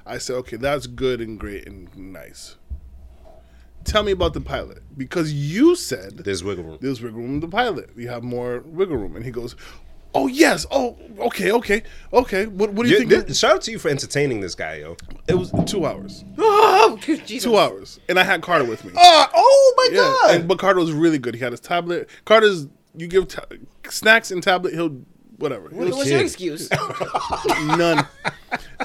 [0.04, 2.56] I said, okay, that's good and great and nice.
[3.84, 6.78] Tell me about the pilot because you said There's wiggle room.
[6.80, 7.90] there's wiggle room in the pilot.
[7.96, 9.54] You have more wiggle room, and he goes,
[10.14, 12.46] oh yes, oh okay, okay, okay.
[12.46, 13.26] What, what do you You- think?
[13.26, 14.96] th- shout out to you for entertaining this guy, yo.
[15.28, 17.42] it was two hours, oh, Jesus.
[17.44, 18.92] two hours, and I had Carter with me.
[18.96, 21.34] Uh, oh my Yeah, and, but Carter was really good.
[21.34, 22.08] He had his tablet.
[22.24, 22.66] Carter's
[22.96, 23.44] you give ta-
[23.90, 25.00] snacks and tablet, he'll
[25.38, 25.68] whatever.
[25.68, 26.10] He'll- What's kid.
[26.12, 26.70] your excuse?
[27.66, 28.06] none.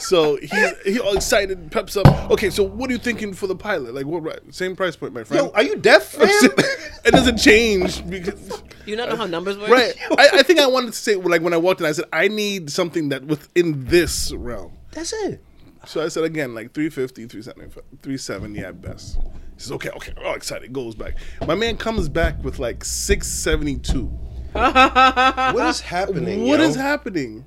[0.01, 2.07] So he's he all excited, peps up.
[2.31, 3.93] Okay, so what are you thinking for the pilot?
[3.93, 4.23] Like what?
[4.23, 5.45] right- Same price point, my friend.
[5.47, 6.27] Yo, are you deaf, fam?
[6.29, 9.69] it doesn't change because Do you not know how numbers work?
[9.69, 9.93] right.
[10.17, 12.27] I, I think I wanted to say like when I walked in, I said I
[12.27, 14.73] need something that within this realm.
[14.91, 15.43] That's it.
[15.85, 17.69] So I said again, like 350, 370,
[18.01, 19.17] 370 at best.
[19.55, 21.15] He says, okay, okay, all excited, goes back.
[21.47, 24.05] My man comes back with like 672.
[24.53, 26.47] What is happening?
[26.47, 26.65] What yo?
[26.65, 27.45] is happening?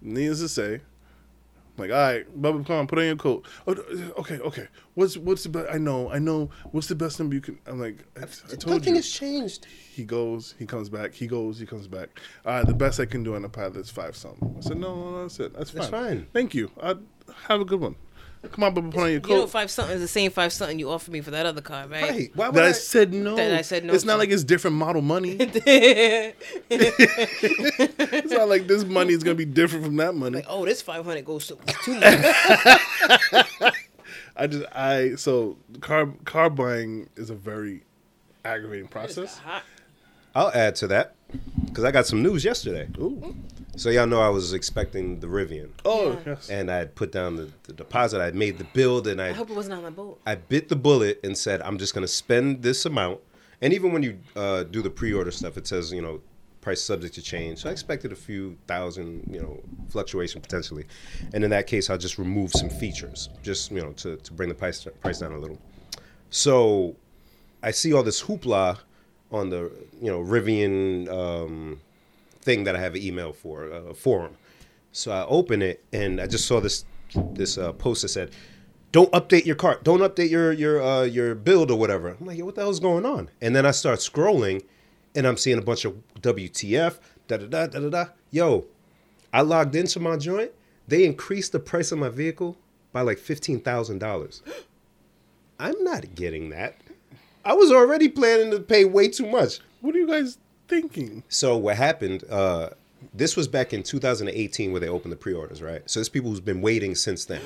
[0.00, 0.80] Needless to say, I'm
[1.76, 3.46] like, all right, Bubba, come on, put on your coat.
[3.66, 3.72] Oh,
[4.18, 4.68] okay, okay.
[4.94, 5.68] What's what's the best?
[5.72, 6.50] I know, I know.
[6.70, 7.58] What's the best number you can?
[7.66, 8.96] I'm like, I, I told Nothing you.
[8.96, 9.66] has changed.
[9.92, 11.14] He goes, he comes back.
[11.14, 12.20] He goes, he comes back.
[12.46, 14.54] All right, the best I can do on the pilot is five something.
[14.56, 15.52] I said, no, no, no, that's it.
[15.54, 15.80] That's fine.
[15.80, 16.26] That's fine.
[16.32, 16.70] Thank you.
[16.80, 16.94] I
[17.48, 17.96] have a good one.
[18.52, 19.50] Come on, Bubba, put on your You know, coat.
[19.50, 22.10] five something is the same five something you offered me for that other car, right?
[22.10, 22.30] Right.
[22.34, 22.72] Why would that I I?
[22.72, 23.36] said no.
[23.36, 24.18] That I said no It's not to.
[24.18, 25.36] like it's different model money.
[26.70, 30.36] it's not like this money is gonna be different from that money.
[30.36, 32.04] like, oh, this five hundred goes to too much.
[34.36, 37.84] I just I so car car buying is a very
[38.44, 39.40] aggravating process.
[40.34, 41.14] I'll add to that
[41.66, 42.88] because I got some news yesterday.
[42.98, 43.36] Ooh.
[43.76, 46.18] So y'all know I was expecting the Rivian, Oh Yeah.
[46.26, 46.48] yes.
[46.48, 48.20] and I had put down the, the deposit.
[48.20, 50.20] I made the build, and I I hope it wasn't on the boat.
[50.26, 53.20] I bit the bullet and said I'm just gonna spend this amount.
[53.60, 56.20] And even when you uh, do the pre-order stuff, it says you know
[56.60, 57.58] price subject to change.
[57.58, 59.60] So I expected a few thousand, you know,
[59.90, 60.86] fluctuation potentially.
[61.34, 64.48] And in that case, I'll just remove some features, just you know, to, to bring
[64.48, 65.58] the price price down a little.
[66.30, 66.96] So
[67.62, 68.78] I see all this hoopla
[69.30, 71.80] on the you know Rivian um,
[72.44, 74.36] thing that I have an email for a forum.
[74.92, 76.84] So I open it and I just saw this
[77.32, 78.30] this uh, post that said,
[78.92, 79.84] "Don't update your cart.
[79.84, 82.80] Don't update your your uh, your build or whatever." I'm like, Yo, "What the hell's
[82.80, 84.62] going on?" And then I start scrolling,
[85.14, 88.04] and I'm seeing a bunch of WTF da da da da da da.
[88.30, 88.66] Yo,
[89.32, 90.52] I logged into my joint.
[90.86, 92.58] They increased the price of my vehicle
[92.92, 94.42] by like fifteen thousand dollars.
[95.58, 96.76] I'm not getting that.
[97.44, 99.60] I was already planning to pay way too much.
[99.80, 101.22] What are you guys thinking?
[101.28, 102.24] So what happened?
[102.30, 102.70] Uh,
[103.12, 105.82] this was back in 2018 where they opened the pre-orders, right?
[105.88, 107.42] So there's people who's been waiting since then,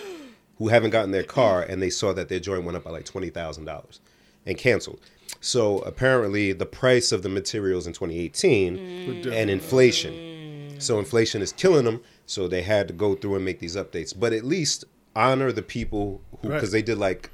[0.58, 3.04] who haven't gotten their car, and they saw that their joint went up by like
[3.04, 4.00] twenty thousand dollars,
[4.46, 5.00] and canceled.
[5.40, 10.76] So apparently, the price of the materials in 2018 and inflation.
[10.80, 12.00] So inflation is killing them.
[12.26, 14.18] So they had to go through and make these updates.
[14.18, 14.84] But at least
[15.16, 16.72] honor the people who, because Right.
[16.72, 17.30] they did like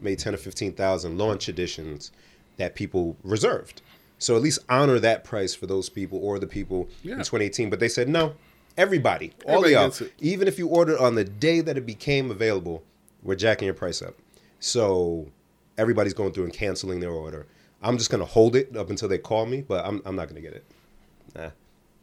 [0.00, 2.10] maybe 10 or 15,000 launch editions
[2.56, 3.82] that people reserved.
[4.18, 7.12] So at least honor that price for those people or the people Yeah.
[7.14, 7.70] in 2018.
[7.70, 8.34] But they said no,
[8.76, 12.30] everybody, all Everybody of y'all, even if you ordered on the day that it became
[12.30, 12.82] available,
[13.22, 14.14] we're jacking your price up.
[14.60, 15.28] So
[15.76, 17.46] everybody's going through and canceling their order.
[17.82, 20.40] I'm just gonna hold it up until they call me, but I'm, I'm not gonna
[20.40, 20.64] get it.
[21.36, 21.50] Nah,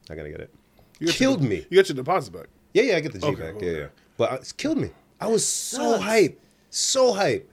[0.10, 0.54] not gonna get it.
[1.00, 1.66] You Killed your, me.
[1.70, 2.48] You got your deposit back.
[2.74, 3.56] Yeah, yeah, I get the G Okay, back.
[3.56, 3.66] okay.
[3.74, 3.88] Yeah, yeah.
[4.18, 4.92] But uh, it's killed me.
[5.20, 7.52] I was so hype, so hype.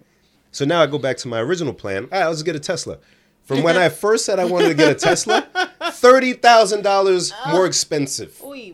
[0.53, 2.05] So now I go back to my original plan.
[2.13, 2.99] All right, let's get a Tesla.
[3.45, 5.47] From when I first said I wanted to get a Tesla,
[5.93, 8.39] thirty thousand dollars more expensive.
[8.41, 8.73] Boy.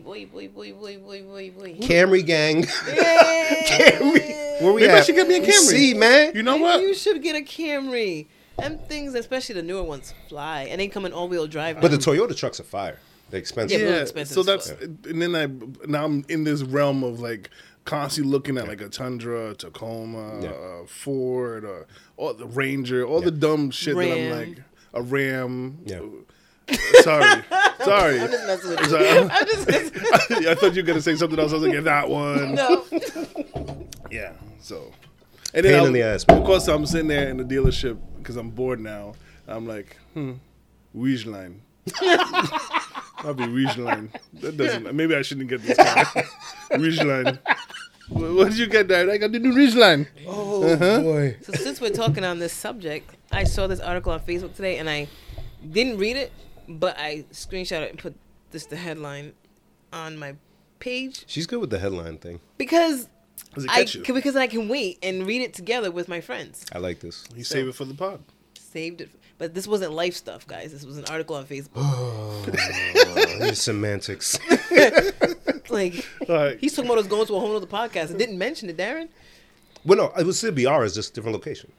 [1.81, 4.61] Camry gang, Camry.
[4.61, 5.05] Where we Maybe I at?
[5.05, 5.51] should get me a Camry.
[5.51, 6.33] See, man.
[6.35, 6.81] You know Maybe what?
[6.81, 8.27] You should get a Camry.
[8.57, 11.79] Them things, especially the newer ones, fly, and they come in all-wheel drive.
[11.79, 11.97] But the.
[11.97, 12.99] Toyota trucks are fire.
[13.29, 13.79] They're expensive.
[13.79, 14.01] Yeah, yeah.
[14.01, 14.81] expensive So that's fuck.
[14.81, 15.45] and then I
[15.87, 17.49] now I'm in this realm of like
[17.89, 20.81] constantly looking at like a Tundra, a Tacoma, Yeah.
[20.83, 24.57] a Ford, or, all the Ranger, all the dumb shit that I'm like
[24.93, 25.79] a Ram.
[25.85, 26.01] Yeah.
[27.01, 27.41] Sorry,
[27.83, 28.19] sorry.
[28.21, 28.85] I'm just messing with you.
[28.89, 29.09] Sorry.
[29.31, 29.97] I'm just messing.
[30.47, 31.51] I thought you were gonna say something else.
[31.51, 32.53] I was like, yeah, that one.
[32.53, 32.85] no.
[34.11, 34.33] Yeah.
[34.61, 34.91] So,
[35.55, 36.37] and Pain I- in the ass, man.
[36.37, 39.13] Of course, I'm sitting there in the dealership because I'm bored now.
[39.47, 40.33] I'm like, hmm,
[40.95, 41.55] Ridgeline.
[43.19, 44.09] I'll be Ridgeline.
[44.41, 44.93] That doesn't.
[44.93, 46.05] Maybe I shouldn't get this car.
[46.71, 47.39] Ridgeline.
[48.09, 49.09] What what did you get there?
[49.09, 50.07] I got the new Ridgeline.
[50.25, 51.01] Oh uh-huh.
[51.01, 51.37] boy.
[51.41, 54.89] So since we're talking on this subject, I saw this article on Facebook today, and
[54.89, 55.07] I
[55.71, 56.31] didn't read it,
[56.67, 58.15] but I screenshot it and put
[58.51, 59.33] this the headline
[59.93, 60.35] on my
[60.79, 62.39] page She's good with the headline thing.
[62.57, 63.09] because
[63.69, 66.65] I can, because I can wait and read it together with my friends.
[66.73, 67.25] I like this.
[67.35, 68.21] You save it for the pod.
[68.57, 70.71] Saved it, but this wasn't life stuff, guys.
[70.71, 71.69] This was an article on Facebook.
[71.75, 74.37] Oh, semantics.
[75.71, 76.59] like All right.
[76.59, 79.09] he's talking about us going to a whole other podcast and didn't mention it, Darren.
[79.83, 81.71] well, no, it would still be ours, just different location.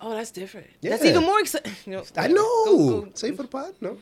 [0.00, 0.66] Oh, that's different.
[0.82, 1.72] That's even more exciting.
[1.86, 2.42] You know, I know.
[2.64, 3.74] go- Save for the pod?
[3.80, 3.96] No.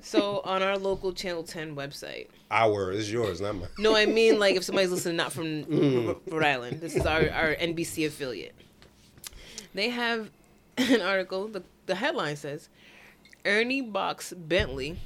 [0.00, 2.28] So on our local Channel 10 website.
[2.50, 3.68] Our is yours, not mine.
[3.78, 5.62] No, I mean like if somebody's listening not from
[6.08, 6.80] R- Rhode Island.
[6.80, 8.54] This is our, our NBC affiliate.
[9.74, 10.30] They have
[10.90, 11.48] an article.
[11.48, 12.68] The, the headline says
[13.44, 14.98] Ernie Boch's Bentley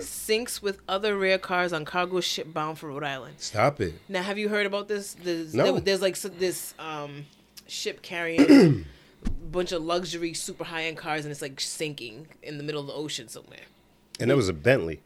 [0.00, 3.34] sinks with other rare cars on cargo ship bound for Rhode Island.
[3.38, 3.94] Stop it.
[4.08, 5.14] Now, have you heard about this?
[5.14, 5.64] There's, No.
[5.72, 7.26] there- there's like so- this um,
[7.66, 8.84] ship carrying a
[9.50, 12.86] bunch of luxury, super high end cars, and it's like sinking in the middle of
[12.86, 13.58] the ocean somewhere.
[14.20, 15.00] And that was a Bentley.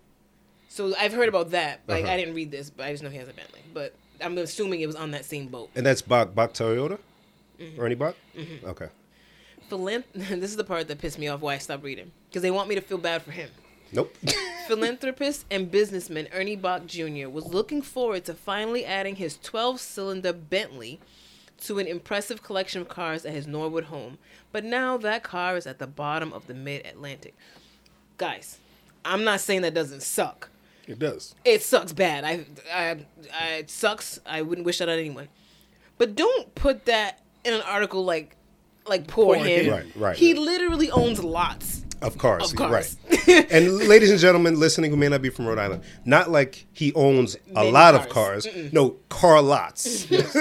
[0.68, 1.80] So I've heard about that.
[1.86, 2.12] Like Uh-huh.
[2.12, 3.60] I didn't read this, but I just know he has a Bentley.
[3.72, 5.70] But I'm assuming it was on that same boat.
[5.74, 6.98] And that's Boch, Boch Toyota?
[7.58, 7.80] Mm-hmm.
[7.80, 8.14] Ernie Boch?
[8.64, 8.88] Okay.
[10.14, 11.40] This is the part that pissed me off.
[11.40, 13.50] Why I stopped reading because they want me to feel bad for him.
[13.92, 14.14] Nope.
[14.68, 17.28] Philanthropist and businessman Ernie Boch Jr.
[17.28, 21.00] was looking forward to finally adding his 12 cylinder Bentley
[21.62, 24.18] to an impressive collection of cars at his Norwood home.
[24.52, 27.34] But now that car is at the bottom of the mid Atlantic.
[28.18, 28.58] Guys,
[29.04, 30.50] I'm not saying that doesn't suck.
[30.86, 31.34] It does.
[31.44, 32.24] It sucks bad.
[32.24, 34.20] I, I, I, it sucks.
[34.24, 35.28] I wouldn't wish that on anyone.
[35.98, 38.35] But don't put that in an article like,
[38.88, 39.64] like poor, Poor him.
[39.66, 39.72] him.
[39.72, 40.16] Right, right.
[40.16, 42.96] He literally owns lots Of cars, of cars.
[43.10, 43.46] right?
[43.50, 46.92] and ladies and gentlemen listening who may not be from Rhode Island, not like he
[46.94, 48.46] owns a Many lot of cars.
[48.46, 48.72] cars.
[48.72, 50.34] No, car lots, Yes.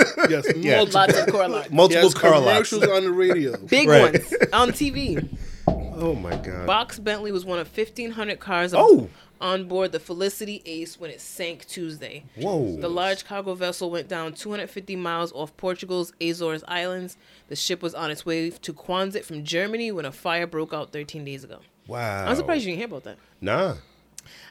[0.55, 0.77] Yeah.
[0.77, 1.71] multiple- lots of car lots.
[1.71, 2.73] Multiple has car lots.
[2.73, 3.57] on the radio.
[3.67, 4.13] Big Right.
[4.13, 5.27] ones on TV.
[5.97, 6.67] Oh my god!
[6.67, 9.09] Boch's Bentley was one of 1,500 cars on, Oh.
[9.45, 12.23] On board the Felicity Ace when it sank Tuesday.
[12.35, 12.77] Whoa!
[12.77, 17.15] The large cargo vessel went down 250 miles off Portugal's Azores Islands.
[17.47, 20.91] The ship was on its way to Quonset from Germany when a fire broke out
[20.91, 21.59] 13 days ago.
[21.85, 22.25] wow!
[22.27, 23.17] I'm surprised you didn't hear about that.
[23.39, 23.75] Nah,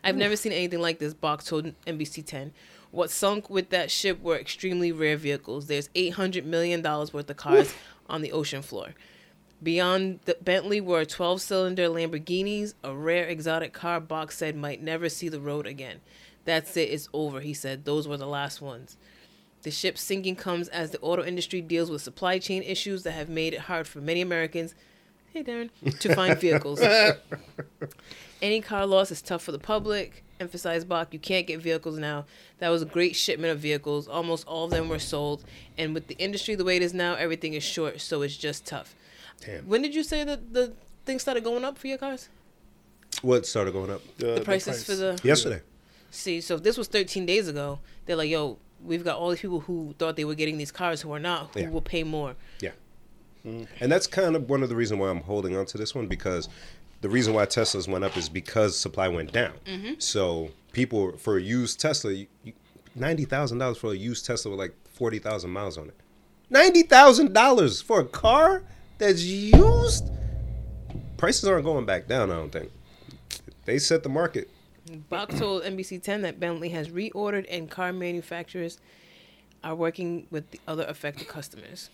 [0.04, 2.52] I've never seen anything like this, Boch told NBC 10.
[2.92, 5.66] What sunk with that ship were extremely rare vehicles.
[5.66, 7.74] There's $800 million worth of cars
[8.08, 8.94] on the ocean floor.
[9.64, 15.08] Beyond the Bentley were 12 cylinder Lamborghinis, a rare exotic car Boch said might never
[15.08, 16.02] see the road again.
[16.44, 17.86] That's it, it's over, he said.
[17.86, 18.98] Those were the last ones.
[19.62, 23.30] The ship's sinking comes as the auto industry deals with supply chain issues that have
[23.30, 24.74] made it hard for many Americans,
[25.32, 26.82] hey Darren, to find vehicles.
[28.42, 30.22] Any car loss is tough for the public.
[30.38, 32.26] Emphasized Boch, you can't get vehicles now.
[32.58, 34.08] That was a great shipment of vehicles.
[34.08, 35.42] Almost all of them were sold.
[35.78, 38.66] And with the industry the way it is now, everything is short, so it's just
[38.66, 38.94] tough.
[39.40, 39.66] Damn.
[39.66, 40.72] When did you say that the
[41.04, 42.28] things started going up for your cars?
[43.22, 45.60] What started going up uh, The, The prices for the yesterday?
[46.10, 46.40] see.
[46.40, 49.60] So if this was 13 days ago, they're like, yo, we've got all these people
[49.60, 51.68] who thought they were getting these cars who are not, who Yeah.
[51.70, 52.34] will pay more.
[52.60, 52.70] Yeah.
[53.46, 53.64] Mm-hmm.
[53.80, 56.06] And that's kind of one of the reasons why I'm holding on to this one
[56.06, 56.48] because
[57.02, 59.52] the reason why Teslas went up is because supply went down.
[59.66, 59.94] Mm-hmm.
[59.98, 62.52] So people for a used Tesla, you, you,
[62.94, 65.94] ninety thousand dollars for a used Tesla with like forty thousand miles on it.
[66.48, 68.62] Ninety thousand dollars for a car
[68.98, 70.10] that's used.
[71.16, 72.30] Prices aren't going back down.
[72.30, 72.70] I don't think.
[73.64, 74.50] They set the market.
[75.10, 78.78] Boch told NBC 10 that Bentley has reordered and car manufacturers
[79.62, 81.88] are working with the other affected customers.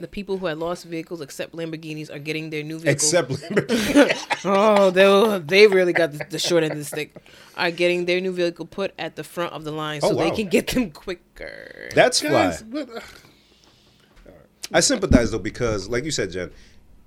[0.00, 3.12] The people who had lost vehicles, except Lamborghinis, are getting their new vehicles.
[3.12, 4.44] Except Lamborghini.
[4.44, 7.14] oh, they they really got the, the short end of the stick.
[7.56, 10.30] Are getting their new vehicle put at the front of the line so Oh, they
[10.30, 11.90] can get them quicker.
[11.94, 12.30] That's fly.
[12.30, 13.00] Guys, but, uh,
[14.72, 16.50] I sympathize though because, like you said, Jen,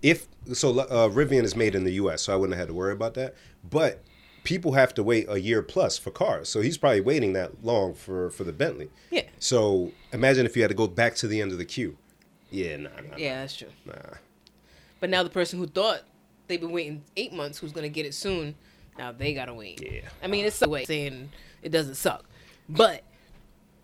[0.01, 2.73] if so, uh, Rivian is made in the U.S., so I wouldn't have had to
[2.73, 3.35] worry about that.
[3.67, 4.03] But
[4.43, 7.93] people have to wait a year plus for cars, so he's probably waiting that long
[7.95, 8.89] for for the Bentley.
[9.11, 9.23] Yeah.
[9.39, 11.97] So imagine if you had to go back to the end of the queue.
[12.51, 13.69] Yeah, nah, nah, Yeah, that's true.
[13.85, 13.93] nah.
[14.99, 16.01] But now the person who thought
[16.47, 18.55] they've been waiting eight months, who's gonna get it soon,
[18.97, 19.81] now they gotta wait.
[19.81, 20.01] Yeah.
[20.23, 21.31] I mean, it's a way saying
[21.63, 22.23] it doesn't suck,
[22.69, 23.03] but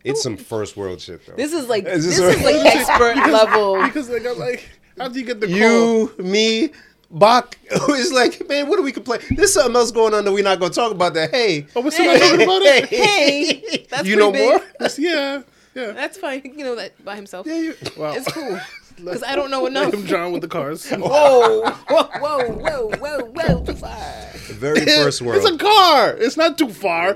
[0.04, 1.34] It's some first world shit though.
[1.34, 2.44] this is like this this is right?
[2.64, 3.82] like expert level.
[3.84, 4.68] because they got like,
[5.00, 6.72] after you get the call, you, me,
[7.14, 7.54] Boch.
[7.72, 9.20] It's like, man, what do we complain?
[9.32, 11.14] There's something else going on that we're not going to talk about.
[11.14, 12.86] That hey, oh, we're still talking about it.
[12.86, 14.60] Hey, that's you know pretty more?
[14.80, 15.42] That's- yeah,
[15.76, 15.92] yeah.
[15.92, 16.42] That's fine.
[16.44, 17.48] You know that by himself.
[17.48, 17.76] Yeah, you.
[17.98, 18.14] Wow.
[18.14, 18.60] It's cool.
[18.98, 19.94] Because I don't know Let enough.
[19.96, 20.88] him John with the cars.
[20.88, 21.00] Whoa,
[21.72, 24.30] whoa, whoa, whoa, whoa, whoa, too far.
[24.50, 25.42] Very first world.
[25.42, 26.10] It's a car.
[26.18, 27.16] It's not too far.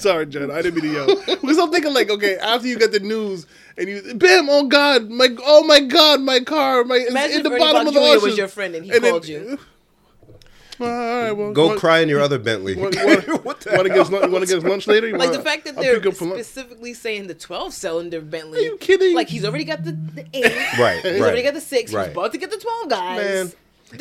[0.00, 0.50] Sorry, Jen.
[0.50, 1.36] I didn't mean to yell.
[1.40, 5.08] Because I'm thinking like, okay, after you get the news and you, bam, oh God,
[5.10, 8.06] my, oh my God, my car, my, Imagine in the bottom of the Jr.
[8.06, 8.22] ocean.
[8.22, 9.58] was your friend and he then- called you.
[10.78, 12.74] Well, all right, well, Go want- cry in your other Bentley.
[12.74, 15.08] Want, want, What the want to get lunch, want to get lunch later?
[15.08, 16.32] You Like wanna- the fact that I'll they're pick lunch.
[16.32, 18.60] specifically saying the 12 cylinder Bentley.
[18.60, 19.14] Are you kidding?
[19.14, 20.42] Like he's already got the, the 8.
[20.78, 21.20] Right, He's right.
[21.20, 21.92] already got the 6.
[21.92, 22.06] Right.
[22.08, 23.18] He's about to get the 12 guys.
[23.18, 23.52] Man.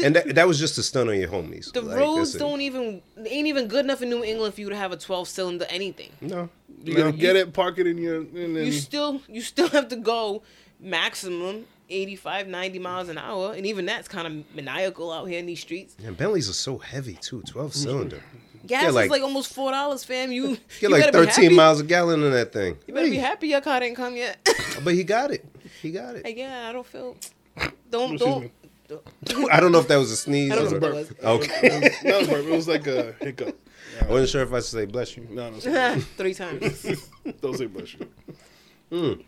[0.04, 1.72] And that, that was just to stun on your homies.
[1.72, 4.76] The Like, roads don't even ain't even good enough in New England for you to
[4.76, 6.12] have a 12 cylinder anything.
[6.22, 6.50] No.
[6.84, 7.06] You no.
[7.06, 9.96] gotta get it, park it in your, and then You still you still have to
[9.96, 10.44] go
[10.80, 15.46] maximum 85 90 miles an hour and even that's kind of maniacal out here in
[15.46, 15.98] these streets.
[16.00, 17.42] Man, Bentleys are so heavy too.
[17.42, 17.82] Twelve mm-hmm.
[17.82, 18.24] cylinder.
[18.66, 20.32] Gas Get is like- like almost four dollars, fam.
[20.32, 22.78] You Get like thirteen miles a gallon in that thing.
[22.86, 24.38] You better be happy your car didn't come yet.
[24.84, 25.44] But he got it.
[25.82, 26.24] He got it.
[26.24, 27.18] Like, yeah, I don't feel.
[27.90, 28.52] Don't don't.
[28.90, 29.48] Me.
[29.52, 30.52] I don't know if that was a sneeze.
[30.52, 31.92] I don't or- know what that Okay.
[32.04, 33.58] that was, it was like a hiccup.
[34.02, 35.28] I wasn't sure if I should say bless you.
[35.30, 35.96] No, no.
[36.18, 36.86] Three times.
[37.42, 38.08] don't say bless you.
[38.90, 39.22] Hmm.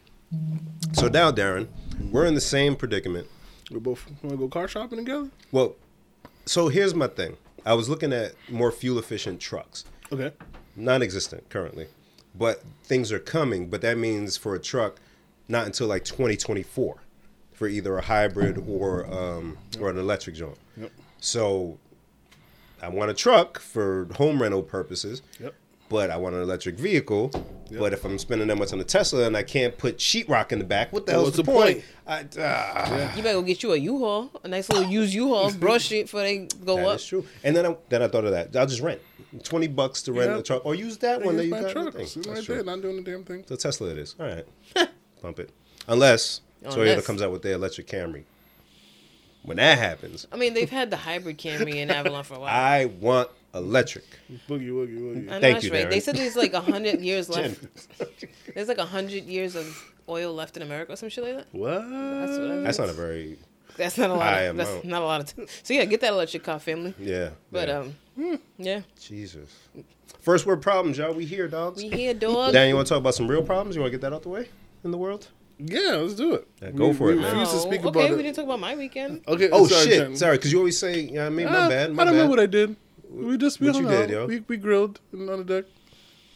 [0.93, 1.67] So now, Darren,
[2.11, 3.27] we're in the same predicament.
[3.69, 5.29] We both want to go car shopping together.
[5.51, 5.75] Well,
[6.45, 7.37] so here's my thing.
[7.65, 9.85] I was looking at more fuel efficient trucks.
[10.11, 10.31] Okay.
[10.75, 11.87] non-existent currently,
[12.35, 13.69] but things are coming.
[13.69, 14.99] But that means for a truck,
[15.47, 16.97] not until like 2024,
[17.61, 20.57] for either a hybrid or um, or an electric joint.
[20.77, 20.91] Yep.
[21.19, 21.77] So,
[22.81, 25.53] I want a truck for home rental purposes, Yep.
[25.89, 27.29] but I want an electric vehicle.
[27.77, 30.57] But if I'm spending that much on a Tesla and I can't put sheetrock in
[30.57, 31.83] the back, what the hell's What's the, the point?
[32.07, 32.35] point?
[32.39, 35.91] I, ah, You better go get you a U-Haul, a nice little used U-Haul, brush
[35.91, 36.95] it before they go That up.
[36.95, 37.23] is true.
[37.43, 38.55] And then I, then I thought of that.
[38.55, 38.99] I'll just rent
[39.43, 40.39] twenty bucks to rent Yeah.
[40.39, 41.57] a truck, or use that one that you got.
[41.59, 41.93] in the truck.
[41.93, 42.07] thing.
[42.15, 42.55] That's right true.
[42.55, 43.43] there, not doing the damn thing.
[43.45, 44.15] The Tesla it is.
[44.19, 44.45] All right.
[45.21, 45.51] Bump it.
[45.87, 48.23] Unless Toyota Unless- comes out with their electric Camry.
[49.43, 52.49] When that happens, I mean, they've had the hybrid Camry in Avalon for a while.
[52.55, 54.03] I want electric.
[54.47, 55.17] Boogie woogie woogie.
[55.29, 55.89] I know Thank that's you, right.
[55.89, 57.59] They said there's like a hundred years left.
[58.53, 61.47] There's like a hundred years of oil left in America or some shit like that.
[61.53, 61.71] What?
[61.89, 63.39] That's what I That's not a very
[63.77, 64.21] That's not a lot.
[64.31, 64.85] High Of, that's amount.
[64.85, 65.35] not a lot of.
[65.35, 66.93] T- so yeah, get that electric car, family.
[66.99, 67.31] yeah.
[67.51, 67.79] But yeah.
[67.79, 69.49] um, yeah, Jesus.
[70.19, 71.13] First word problems, y'all.
[71.15, 71.81] We here, dogs.
[71.81, 72.53] we here, dog.
[72.53, 73.75] Dan, you want to talk about some real problems?
[73.75, 74.49] You want to get that out the way
[74.83, 75.29] in the world?
[75.63, 76.47] Yeah, let's do it.
[76.61, 77.25] Yeah, go for it, man.
[77.31, 78.23] refuse to Oh, speak okay, about we it.
[78.23, 79.21] didn't talk about my weekend.
[79.27, 79.49] Okay.
[79.51, 79.99] Oh sorry, shit!
[79.99, 80.15] Jen.
[80.15, 82.23] Sorry, because you always say, "Yeah, I mean, my Ah, bad, my I don't bad."
[82.23, 82.75] know what I did.
[83.09, 84.25] We just we What you did, yo?
[84.25, 85.65] We we grilled on the deck.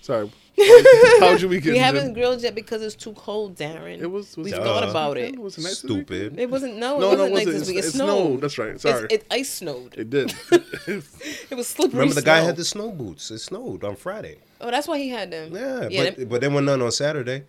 [0.01, 0.29] Sorry.
[1.19, 1.73] How'd your weekend?
[1.73, 2.13] We haven't Jen?
[2.13, 3.99] grilled yet because it's too cold, Darren.
[3.99, 4.37] It was.
[4.37, 5.35] was We've thought about weekend?
[5.35, 5.41] it.
[5.41, 6.39] Was it nice Stupid.
[6.39, 6.77] It wasn't.
[6.77, 7.77] No, it No, wasn't no, nice it this week.
[7.77, 8.07] It, It snowed.
[8.07, 8.41] snowed.
[8.41, 8.79] That's right.
[8.79, 9.03] Sorry.
[9.09, 9.95] It's, it ice snowed.
[9.97, 10.33] It did.
[10.87, 11.99] It was slippery.
[11.99, 13.31] Remember the guy had the snow boots.
[13.31, 14.37] It snowed on Friday.
[14.61, 15.53] Oh, that's why he had them.
[15.55, 16.09] Yeah, yeah.
[16.15, 17.43] but but then when none on Saturday,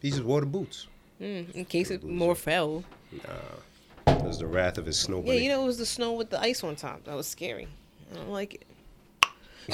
[0.00, 0.86] he just wore the boots.
[1.18, 2.84] Them- in case it more fell.
[3.12, 4.14] Nah.
[4.14, 6.30] It was the wrath of his snow Yeah, you know, it was the snow with
[6.30, 7.04] the ice on top.
[7.04, 7.68] That was scary.
[8.12, 8.64] I don't like it.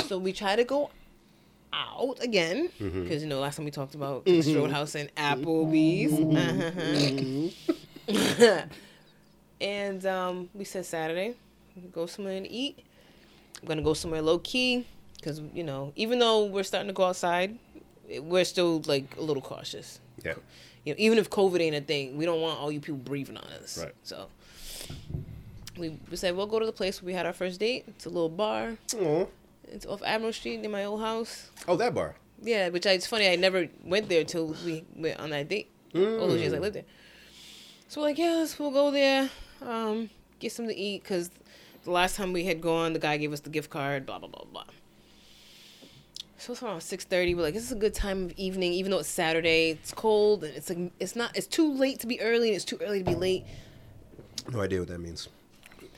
[0.07, 0.91] So we try to go
[1.73, 3.13] out again because Mm-hmm.
[3.21, 6.13] you know last time we talked about Texas Roadhouse and Applebee's,
[8.09, 8.63] Uh-huh.
[9.61, 11.35] and um, we said Saturday
[11.93, 12.79] go somewhere and eat.
[13.63, 17.05] I'm gonna go somewhere low key because you know even though we're starting to go
[17.05, 17.59] outside,
[18.21, 20.01] we're still like a little cautious.
[20.25, 20.35] yeah.
[20.85, 23.37] You know, even if COVID ain't a thing, we don't want all you people breathing
[23.37, 23.79] on us.
[23.83, 23.95] Right.
[24.03, 24.27] So
[25.79, 27.85] we, we said we'll go to the place where we had our first date.
[27.89, 28.77] It's a little bar.
[28.99, 29.27] Aw.
[29.69, 31.51] It's off Admiral Street near my old house.
[31.67, 32.17] Oh, that bar.
[32.43, 33.29] Yeah, which I, it's funny.
[33.29, 35.71] I never went there till we went on that date.
[35.95, 36.85] All those years I lived there.
[37.89, 39.31] So we're like, yeah, let's we'll go there,
[39.63, 41.31] um, get something to eat because
[41.85, 44.05] the last time we had gone, the guy gave us the gift card.
[44.05, 44.65] Blah blah blah blah.
[46.45, 47.35] So it's around six thirty.
[47.35, 49.71] We're like, this is a good time of evening, even though it's Saturday.
[49.71, 51.35] It's cold and it's like it's not.
[51.35, 53.47] It's too late to be early and it's too early to be late.
[54.53, 55.31] No idea what that means.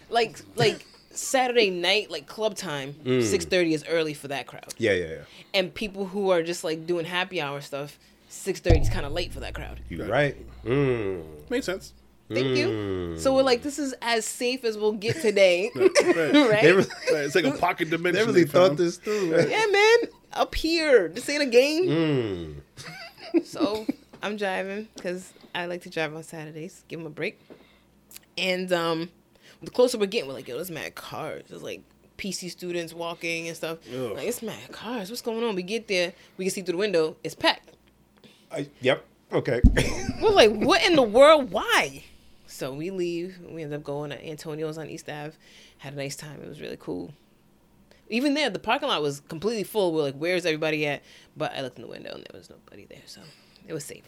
[0.08, 4.72] Like like Saturday night, like club time, six thirty is early for that crowd.
[4.78, 5.22] Yeah, yeah, yeah.
[5.52, 9.10] And people who are just like doing happy hour stuff, six thirty is kind of
[9.10, 9.80] late for that crowd.
[9.88, 10.36] You right.
[10.64, 11.24] Mm.
[11.50, 11.92] Made sense.
[12.28, 13.16] Thank you.
[13.18, 15.90] So we're like, this is as safe as we'll get today, Right.
[16.04, 16.64] right?
[16.64, 16.76] Really,
[17.12, 18.14] Right, It's like a pocket dimension.
[18.20, 19.30] they really they thought this through.
[19.48, 19.96] Yeah, man,
[20.32, 21.08] up here.
[21.08, 21.84] This ain't a game.
[21.86, 22.54] Mm.
[23.44, 23.86] So
[24.22, 26.82] I'm driving because I like to drive on Saturdays.
[26.88, 27.38] Give them a break.
[28.38, 29.10] And um,
[29.62, 31.44] the closer we're getting, we're like, yo, there's mad cars.
[31.48, 31.82] There's like
[32.16, 33.78] PC students walking and stuff.
[33.94, 34.12] Ugh.
[34.16, 35.10] Like it's mad cars.
[35.10, 35.54] What's going on?
[35.54, 37.16] We get there, we can see through the window.
[37.22, 37.72] It's packed.
[38.50, 39.04] I, yep.
[39.32, 39.60] Okay.
[40.22, 41.50] We're like, what in the world?
[41.50, 42.04] Why?
[42.46, 43.38] So we leave.
[43.48, 45.34] We end up going to Antonio's on East Ave.
[45.78, 46.40] Had a nice time.
[46.42, 47.12] It was really cool.
[48.08, 49.92] Even there, the parking lot was completely full.
[49.92, 51.02] We're like, where's everybody at?
[51.36, 53.02] But I looked in the window and there was nobody there.
[53.06, 53.20] So
[53.66, 54.04] it was safe.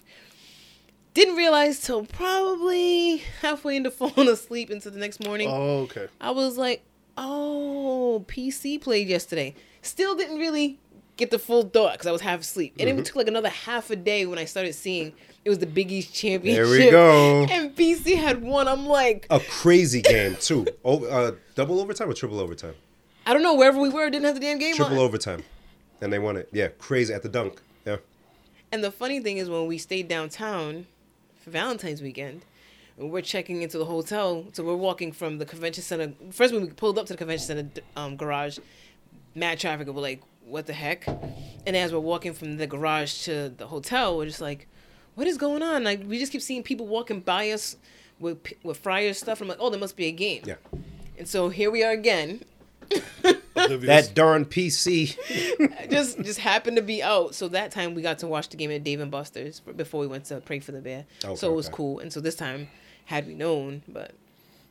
[1.14, 5.48] Didn't realize till probably halfway into falling asleep into the next morning.
[5.51, 6.07] Oh, okay.
[6.20, 6.85] I was like,
[7.16, 9.55] oh, PC played yesterday.
[9.83, 10.79] Still didn't really
[11.16, 12.74] get the full thought because I was half asleep.
[12.79, 13.01] And Mm-hmm.
[13.01, 15.12] it took like another half a day when I started seeing
[15.48, 16.66] it was the Big East championship.
[16.66, 17.44] There we go.
[17.50, 18.68] And PC had won.
[18.68, 20.66] I'm like, A crazy game too.
[20.84, 22.74] Oh, uh, double overtime or triple overtime?
[23.26, 23.54] I don't know.
[23.54, 25.02] Wherever we were, didn't have the damn game Triple on.
[25.04, 25.42] overtime,
[26.02, 26.50] and they won it.
[26.52, 27.62] Yeah, crazy at the dunk.
[27.87, 27.96] Yeah.
[28.70, 30.87] And the funny thing is, when we stayed downtown
[31.42, 32.44] for Valentine's weekend,
[32.98, 36.12] and we're checking into the hotel, so we're walking from the convention center.
[36.30, 38.58] First, when we pulled up to the convention center um, garage,
[39.34, 39.87] mad traffic.
[39.87, 41.06] and We're like, "What the heck?"
[41.66, 44.68] And as we're walking from the garage to the hotel, we're just like,
[45.18, 47.76] "What is going on?" Like we just keep seeing people walking by us
[48.20, 49.40] with with Friar stuff.
[49.40, 50.54] I'm like, "Oh, there must be a game." Yeah.
[51.18, 52.44] And so here we are again.
[53.54, 55.16] That darn PC.
[55.90, 57.35] just just happened to be out.
[57.35, 60.07] So that time we got to watch the game at Dave and Buster's before we
[60.07, 61.04] went to pray for the bear.
[61.24, 61.74] Okay, so it was okay.
[61.74, 61.98] cool.
[61.98, 62.68] And so this time,
[63.07, 64.12] had we known, but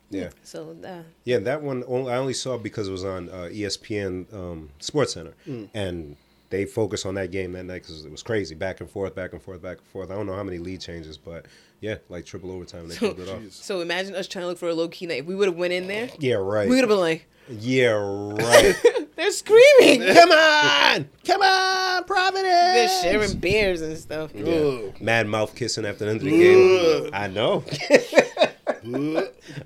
[0.10, 0.30] Yeah.
[0.44, 4.34] so uh, Yeah, that one only, I only saw because it was on uh, ESPN
[4.34, 5.34] um, SportsCenter,
[5.74, 6.16] and
[6.50, 9.34] they focused on that game that night because it was crazy, back and forth, back
[9.34, 10.10] and forth, back and forth.
[10.12, 11.46] I don't know how many lead changes, but
[11.82, 13.42] yeah, like triple overtime, they So- pulled it off.
[13.52, 15.20] So imagine us trying to look for a low key night.
[15.20, 16.68] If we would have went in there, Yeah, right.
[16.70, 18.76] we would have been like, Yeah, right.
[19.16, 22.44] they're screaming, Come on, come on, Providence.
[22.46, 24.32] they're sharing beers and stuff.
[24.34, 24.46] Yeah.
[24.54, 25.02] Ugh.
[25.02, 27.10] Mad mouth kissing after the end of the game.
[27.14, 27.64] I know.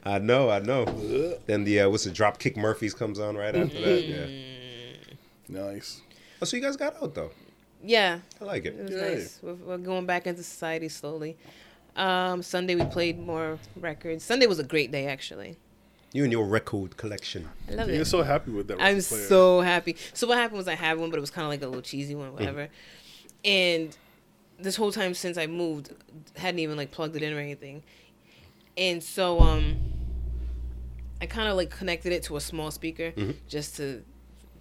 [0.03, 0.85] I know, I know.
[1.45, 4.03] then the uh, what's the Dropkick Murphys comes on right after that.
[4.03, 4.25] Yeah.
[5.47, 6.01] Nice.
[6.41, 7.31] Oh, so you guys got out though.
[7.83, 8.83] Yeah, I like it it.
[8.83, 9.15] was Yay.
[9.15, 9.39] nice.
[9.41, 11.37] We're, we're going back into society slowly.
[11.95, 14.23] Um, Sunday we played more records.
[14.23, 15.57] Sunday was a great day actually.
[16.13, 17.47] You and your record collection.
[17.69, 18.05] I love You're it.
[18.05, 18.75] so happy with that.
[18.81, 19.01] I'm player.
[19.01, 19.95] so happy.
[20.13, 21.81] So what happened was I had one, but it was kind of like a little
[21.81, 22.67] cheesy one, whatever.
[23.45, 23.95] And
[24.59, 25.93] this whole time since I moved,
[26.35, 27.81] hadn't even like plugged it in or anything.
[28.77, 29.77] And so um,
[31.21, 33.13] I kind of like connected it to a small speaker
[33.47, 34.03] just to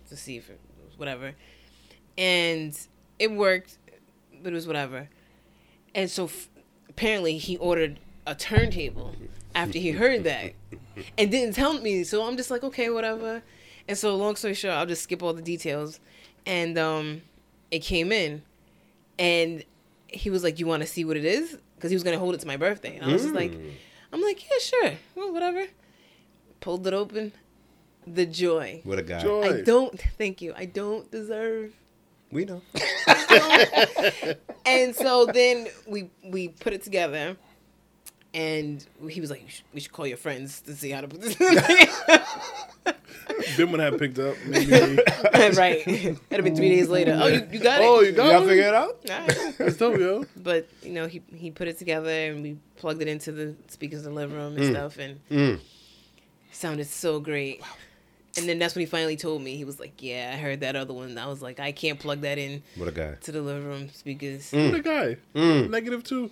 [0.09, 1.33] to see if it was whatever.
[2.19, 2.79] And
[3.19, 3.79] it worked,
[4.43, 5.09] but it was whatever.
[5.95, 6.49] And so f-
[6.89, 9.15] apparently he ordered a turntable
[9.55, 10.53] after he heard that
[11.19, 12.05] and didn't tell me.
[12.05, 13.43] So I'm just like, okay, whatever.
[13.89, 15.99] And so long story short, I'll just skip all the details.
[16.47, 17.23] And um,
[17.71, 18.43] it came in,
[19.19, 19.65] and
[20.09, 22.35] he was like, "You want to see what it is?" Because he was gonna hold
[22.35, 22.97] it to my birthday.
[22.97, 23.53] And I was just like,
[24.13, 25.67] "I'm like, yeah, sure, well, whatever."
[26.61, 27.33] Pulled it open.
[28.07, 28.81] The joy.
[28.85, 29.21] What a guy.
[29.23, 29.43] Joy.
[29.43, 30.01] I don't.
[30.17, 30.55] Thank you.
[30.57, 31.75] I don't deserve
[32.33, 32.63] We know.
[34.67, 37.37] and so then we we put it together,
[38.35, 41.09] and he was like, "You should- "We should call your friends to see how to
[41.09, 42.25] put this." together."
[43.57, 44.37] Bim would have picked up.
[44.47, 44.71] Maybe.
[45.57, 45.85] right.
[45.85, 47.19] That'd have been three days later.
[47.21, 47.85] Oh, you, you got it.
[47.87, 48.49] oh, you got Y'all it?
[48.49, 48.97] figure it out?
[49.11, 49.55] All right.
[49.59, 50.25] That's dope, yo.
[50.37, 54.05] But you know, he he put it together, and we plugged it into the speakers
[54.07, 54.71] in the living room and Mm.
[54.71, 55.55] stuff, and Mm.
[55.57, 55.61] it
[56.53, 57.61] sounded so great.
[58.41, 60.75] And then that's when he finally told me he was like, "Yeah, I heard that
[60.77, 63.15] other one." I was like, "I can't plug that in What a guy.
[63.21, 65.17] to the living room speakers." What a guy.
[65.35, 65.71] Mm.
[65.71, 66.31] Negative two.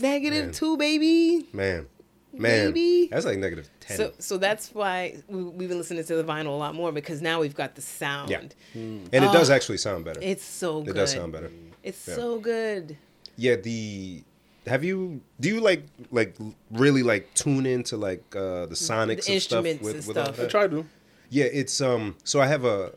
[0.00, 0.52] Negative Man.
[0.54, 1.46] two, baby.
[1.52, 1.86] Man.
[2.32, 2.66] Man.
[2.72, 3.08] Baby.
[3.10, 3.96] That's like negative 10.
[3.96, 7.20] So, so that's why we, we've been listening to the vinyl a lot more because
[7.20, 8.30] now we've got the sound.
[8.30, 8.42] Yeah.
[8.74, 10.20] and it does actually sound better.
[10.22, 10.90] It's so good.
[10.90, 11.50] it does sound better.
[11.82, 12.14] It's Yeah.
[12.14, 12.96] so good.
[13.36, 14.22] Yeah, the
[14.66, 16.36] have you do you like like
[16.70, 20.18] really like tune into like uh the sonics The and stuff instruments with, and with
[20.18, 20.38] all stuff.
[20.38, 20.50] I that?
[20.50, 20.86] tried to.
[21.30, 22.16] Yeah, it's um.
[22.24, 22.92] So I have a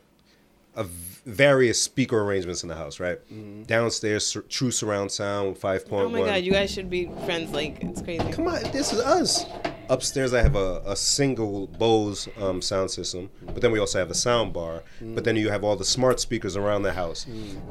[1.26, 3.20] various speaker arrangements in the house, right?
[3.68, 6.22] Downstairs, sur- true surround sound, five point Oh one.
[6.22, 7.52] my god, you guys should be friends.
[7.52, 8.30] Like it's crazy.
[8.32, 9.46] Come on, this is us.
[9.90, 14.10] Upstairs, I have a, a single Bose um, sound system, but then we also have
[14.10, 14.82] a sound bar.
[15.02, 17.26] But then you have all the smart speakers around the house.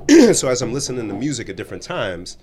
[0.34, 2.36] so as I'm listening to music at different times,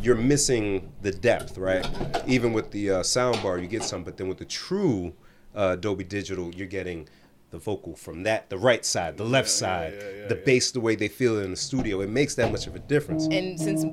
[0.00, 1.86] you're missing the depth, right?
[2.26, 5.12] Even with the uh, sound bar, you get some, but then with the true
[5.54, 7.06] uh, Dolby Digital, you're getting
[7.50, 10.44] the vocal from that, the right side, the left side, yeah, yeah, the yeah.
[10.44, 12.00] bass, the way they feel it in the studio.
[12.00, 13.26] It makes that much of a difference.
[13.26, 13.84] And since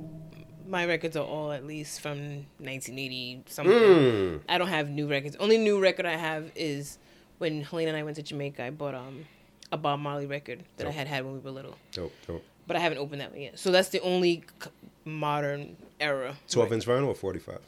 [0.68, 2.18] my records are all at least from
[2.60, 4.42] 1980 something, Mm.
[4.50, 5.36] I don't have new records.
[5.38, 6.98] Only new record I have is
[7.40, 8.64] when Helena and I went to Jamaica.
[8.64, 9.26] I bought um
[9.72, 12.44] a Bob Marley record that I had had when we were little, Dope, dope.
[12.68, 13.60] but I haven't opened that one yet.
[13.60, 14.70] So that's the only c-
[15.04, 16.36] modern era.
[16.50, 17.60] 12 inch vinyl or 45?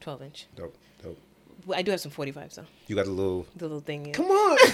[0.00, 0.46] 12 inch.
[0.54, 1.18] Dope, dope.
[1.66, 2.66] Well, I do have some 45s though.
[2.86, 4.06] You got a little The little thing.
[4.06, 4.12] Yeah.
[4.12, 4.58] Come on.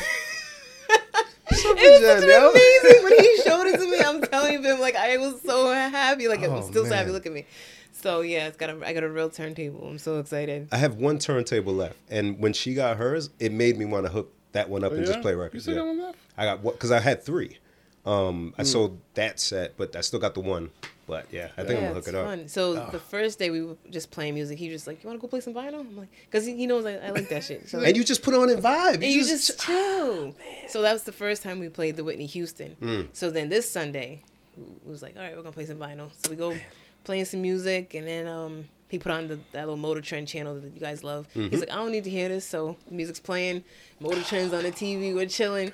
[1.83, 3.99] It was such amazing when he showed it to me.
[4.01, 6.29] I'm telling him, like I was so happy.
[6.29, 7.11] Like I'm Oh, still so happy.
[7.11, 7.47] Look at me.
[7.93, 9.87] So yeah, it's got a I got a real turntable.
[9.87, 10.69] I'm so excited.
[10.73, 14.13] I have one turntable left, and when she got hers, it made me want to
[14.13, 15.65] hook that one up and just play You records.
[15.65, 15.81] still Yeah.
[15.81, 16.19] got one left?
[16.37, 17.59] I got what because I had three.
[18.07, 18.55] Um.
[18.59, 20.71] I sold that set, but I still got the one.
[21.11, 22.25] But yeah, I think I'm gonna hook it up.
[22.27, 22.47] fun.
[22.49, 22.91] So Ah.
[22.91, 24.59] the first day we were just playing music.
[24.59, 25.81] He just like, you want to go play some vinyl?
[25.81, 27.69] I'm like, because he, he knows I, I like that shit.
[27.69, 28.95] So And you just put on and vibe.
[28.95, 30.35] and you just chill.
[30.69, 32.77] So that was the first time we played the Whitney Houston.
[32.81, 33.01] Hmm.
[33.13, 34.23] So then this Sunday,
[34.57, 36.11] we was like, all right, we're gonna play some vinyl.
[36.23, 36.57] So we go
[37.03, 40.55] playing some music, and then um, he put on the, that little Motor Trend channel
[40.61, 41.27] that you guys love.
[41.35, 41.49] Mm-hmm.
[41.51, 42.47] He's like, I don't need to hear this.
[42.47, 43.65] So the music's playing,
[43.99, 45.73] Motor Trend's on the TV, we're chilling,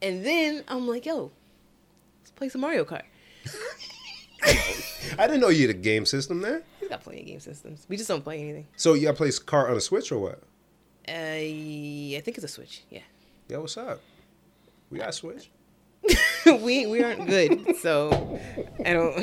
[0.00, 1.32] and then I'm like, yo,
[2.22, 3.02] let's play some Mario Kart.
[5.18, 6.62] I didn't know you had a game system there.
[6.80, 7.86] He's got plenty of game systems.
[7.88, 8.66] We just don't play anything.
[8.76, 10.42] So you got play car on a Switch or what?
[11.08, 12.82] Uh, I think it's a Switch.
[12.90, 13.00] Yeah.
[13.48, 14.00] Yo, what's up?
[14.90, 15.50] We got a Switch.
[16.46, 18.38] we we aren't good, so
[18.84, 19.16] I don't.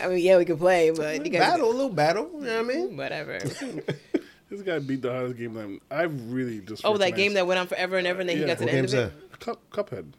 [0.00, 2.30] I mean, yeah, we can play, but you guys battle, a little battle.
[2.34, 2.96] You know what I mean?
[2.96, 3.38] whatever.
[3.38, 6.82] This guy beat the hardest game that I really just.
[6.84, 8.48] Oh, that game that went on forever and ever, and then he Yeah.
[8.48, 9.34] got to What the end game's of that?
[9.34, 9.40] it.
[9.40, 10.12] Cup, Cuphead.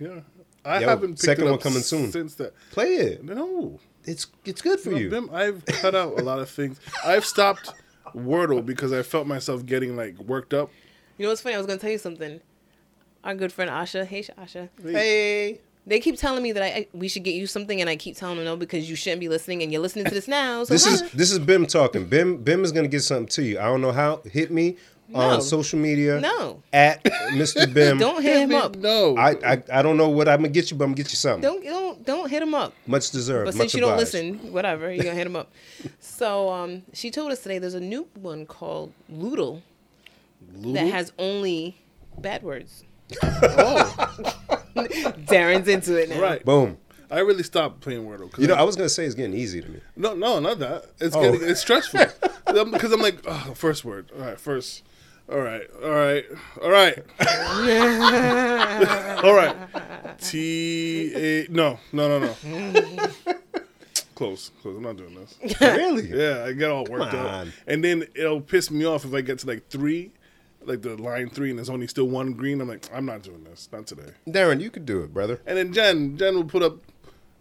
[0.00, 0.20] Yeah,
[0.66, 2.10] I Yo, haven't picked second it one up coming soon.
[2.10, 2.52] since that.
[2.72, 3.24] Play it.
[3.24, 5.10] No, It's it's good for No, you.
[5.10, 6.80] Bim, I've cut out a lot of things.
[7.04, 7.72] I've stopped
[8.14, 10.70] Wordle because I felt myself getting like worked up.
[11.18, 11.54] You know what's funny?
[11.54, 12.40] I was gonna tell you something.
[13.24, 15.60] Our good friend Asha, hey Asha, Hey.
[15.88, 18.16] They keep telling me that I, I we should get you something, and I keep
[18.16, 20.64] telling them no because you shouldn't be listening, and you're listening to this now.
[20.64, 22.06] So This is this is Bim talking.
[22.06, 23.58] Bim Bim is gonna get something to you.
[23.60, 24.20] I don't know how.
[24.24, 24.76] Hit me
[25.08, 25.20] No.
[25.20, 26.20] on social media.
[26.20, 26.62] No.
[26.72, 27.72] At Mr.
[27.74, 27.98] Bim.
[27.98, 28.76] don't hit him up.
[28.76, 29.16] No.
[29.16, 31.16] I, I I don't know what I'm gonna get you, but I'm gonna get you
[31.16, 31.42] something.
[31.42, 32.72] Don't don't don't hit him up.
[32.86, 33.46] Much deserved.
[33.46, 35.52] But much since you don't listen, whatever, you're gonna hit him up.
[36.00, 39.60] So um, she told us today there's a new one called Lewdle
[40.50, 41.76] that has only
[42.18, 42.84] bad words.
[43.22, 44.14] oh,
[44.74, 46.20] Darren's into it now.
[46.20, 46.44] right.
[46.44, 46.78] Boom.
[47.10, 48.36] I really stopped playing Wordle.
[48.38, 49.80] You know, I- I was gonna say it's getting easy to me.
[49.94, 50.86] no, no, not that.
[51.00, 51.20] It's Oh.
[51.22, 52.00] getting it's stressful
[52.46, 54.10] because I'm like, oh, first word.
[54.18, 54.82] All right, first.
[55.28, 56.24] All right, all right,
[56.62, 56.98] all right,
[59.24, 59.56] all right.
[60.20, 61.46] T A.
[61.50, 63.08] No, no, no, no.
[64.14, 64.76] Close, close.
[64.76, 65.36] I'm not doing this.
[65.60, 66.08] really?
[66.08, 69.40] Yeah, I get all worked up, and then it'll piss me off if I get
[69.40, 70.12] to like three,
[70.64, 72.60] like the line three, and there's only still one green.
[72.60, 74.12] I'm like, I'm not doing this, not today.
[74.28, 75.40] Darren, you could do it, brother.
[75.44, 76.78] And then Jen, Jen will put up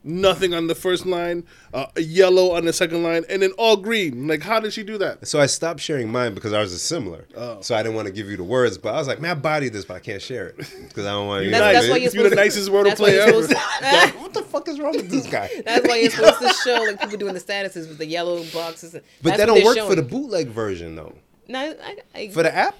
[0.05, 1.43] nothing on the first line,
[1.73, 4.27] uh, yellow on the second line, and then all green.
[4.27, 5.27] Like, how did she do that?
[5.27, 7.25] So I stopped sharing mine because ours is similar.
[7.35, 7.59] Oh.
[7.61, 9.39] So I didn't want to give you the words, but I was like, man, I
[9.39, 11.51] body this, but I can't share it because I don't want you.
[11.51, 11.73] That's, Nice.
[11.75, 13.41] that's why you're You're supposed the nicest Wordle that's why player ever.
[13.43, 15.49] supposed to- what the fuck is wrong with this guy?
[15.65, 18.93] That's why you're supposed to show like people doing the statuses with the yellow boxes.
[19.21, 19.89] But that don't work showing.
[19.89, 21.13] for the bootleg version though.
[21.47, 22.75] No, I, I, For the app?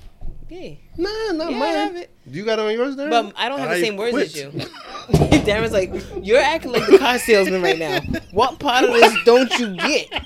[0.49, 0.73] Yeah.
[0.97, 1.69] Nah, not Yeah, I mine.
[1.73, 2.11] have it.
[2.25, 3.09] You got it on yours, Darren?
[3.09, 4.49] But I don't have the I same words as you.
[5.45, 5.91] Darren's like,
[6.25, 7.99] you're acting like the car salesman right now.
[8.31, 10.25] What part of this don't you get?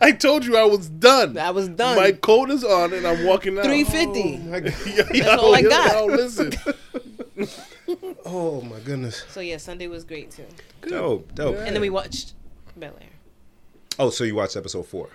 [0.00, 1.36] I told you I was done.
[1.38, 1.96] I was done.
[1.96, 3.64] My code is on, and I'm walking out.
[3.64, 4.40] Three fifty.
[4.42, 4.72] Oh my, God.
[4.86, 5.92] Yo, That's all I yo, got.
[5.94, 6.52] yo, listen,
[8.24, 9.24] oh my goodness.
[9.28, 10.46] So yeah, Sunday was great too.
[10.82, 11.56] Dope, dope.
[11.56, 11.64] Yeah.
[11.64, 12.32] And then we watched
[12.76, 13.08] Bel Air.
[13.98, 15.08] Oh, so you watched episode four?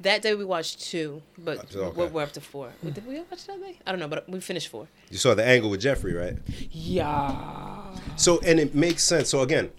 [0.00, 2.10] That day we watched two, but okay.
[2.10, 2.72] we're, up to four.
[2.82, 3.78] Did we watch that day?
[3.86, 4.88] I don't know, but we finished four.
[5.08, 6.36] You saw the angle with Jeffrey, right?
[6.70, 7.80] Yeah.
[8.16, 9.28] So, and it makes sense.
[9.30, 9.70] So again,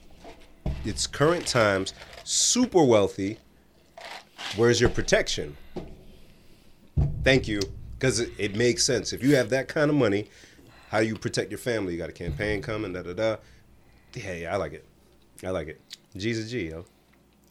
[0.86, 1.94] it's current times,
[2.24, 3.40] super wealthy.
[4.56, 5.58] Where's your protection?
[7.24, 7.60] Thank you,
[8.00, 9.12] because it, it makes sense.
[9.12, 10.30] If you have that kind of money,
[10.90, 11.94] how do you protect your family?
[11.94, 13.36] You got a campaign coming, da da da.
[14.14, 14.86] Yeah, yeah, I like it.
[15.44, 15.82] I like it.
[16.16, 16.86] G's a G, yo.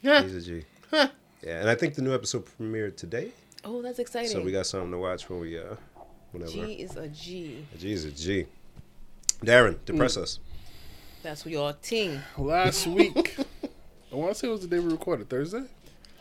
[0.03, 0.23] Huh.
[0.23, 0.65] G's a G.
[0.91, 1.09] Huh.
[1.45, 3.31] Yeah, and I think the new episode premiered today,
[3.65, 4.31] Oh, that's exciting.
[4.31, 5.77] so we got something to watch when we uh,
[6.33, 6.53] whenever.
[6.53, 7.67] G is a G.
[7.79, 8.47] G's a G.
[9.45, 9.85] Darren, Mm.
[9.85, 10.39] depress us.
[11.23, 12.23] That's your team.
[12.39, 13.37] last week.
[14.13, 15.65] I want to say it was the day we recorded Thursday.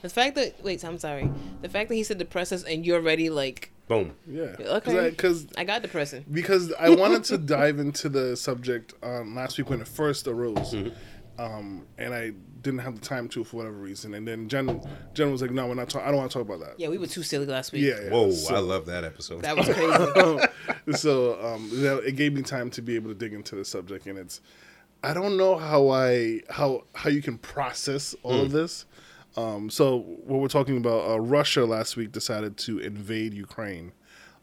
[0.02, 1.30] The fact that wait, I'm sorry.
[1.62, 4.14] The fact that he said depress us and you're already like Boom.
[4.28, 4.56] Yeah.
[4.60, 5.10] Okay.
[5.10, 6.24] Because I got depressing.
[6.32, 10.74] because I wanted to dive into the subject um, last week when it first arose,
[10.74, 11.42] Mm-hmm.
[11.42, 12.32] um, and I
[12.64, 14.14] didn't have the time to for whatever reason.
[14.16, 14.82] And then Jen,
[15.14, 15.90] Jen was like, "No, we're not.
[15.90, 17.84] Talk- I don't want to talk about that." Yeah, we were too silly last week.
[17.84, 18.00] Yeah.
[18.04, 18.10] yeah.
[18.10, 19.42] Whoa, So- I love that episode.
[19.44, 20.98] That was crazy.
[20.98, 24.08] so um, that- it gave me time to be able to dig into the subject,
[24.08, 24.42] and it's
[25.04, 28.86] I don't know how I how how you can process all of this.
[29.36, 33.92] Um, so what we're talking about, uh, Russia last week decided to invade Ukraine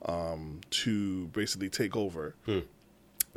[0.05, 2.35] um, to basically take over,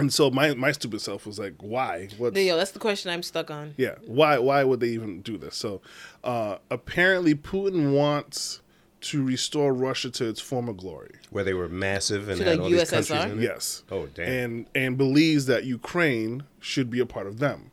[0.04, 2.10] and so my my stupid self was like, why?
[2.18, 2.36] What?
[2.36, 3.74] Yo, that's the question I'm stuck on.
[3.78, 5.56] Yeah, why why would they even do this?
[5.56, 5.82] So
[6.24, 8.62] uh, apparently Putin wants
[9.02, 11.16] to restore Russia to its former glory.
[11.30, 13.44] Where they were massive and To, had like, all these countries in it.
[13.44, 13.84] Yes.
[13.92, 14.28] Oh, damn.
[14.28, 17.72] And and believes that Ukraine should be a part of them.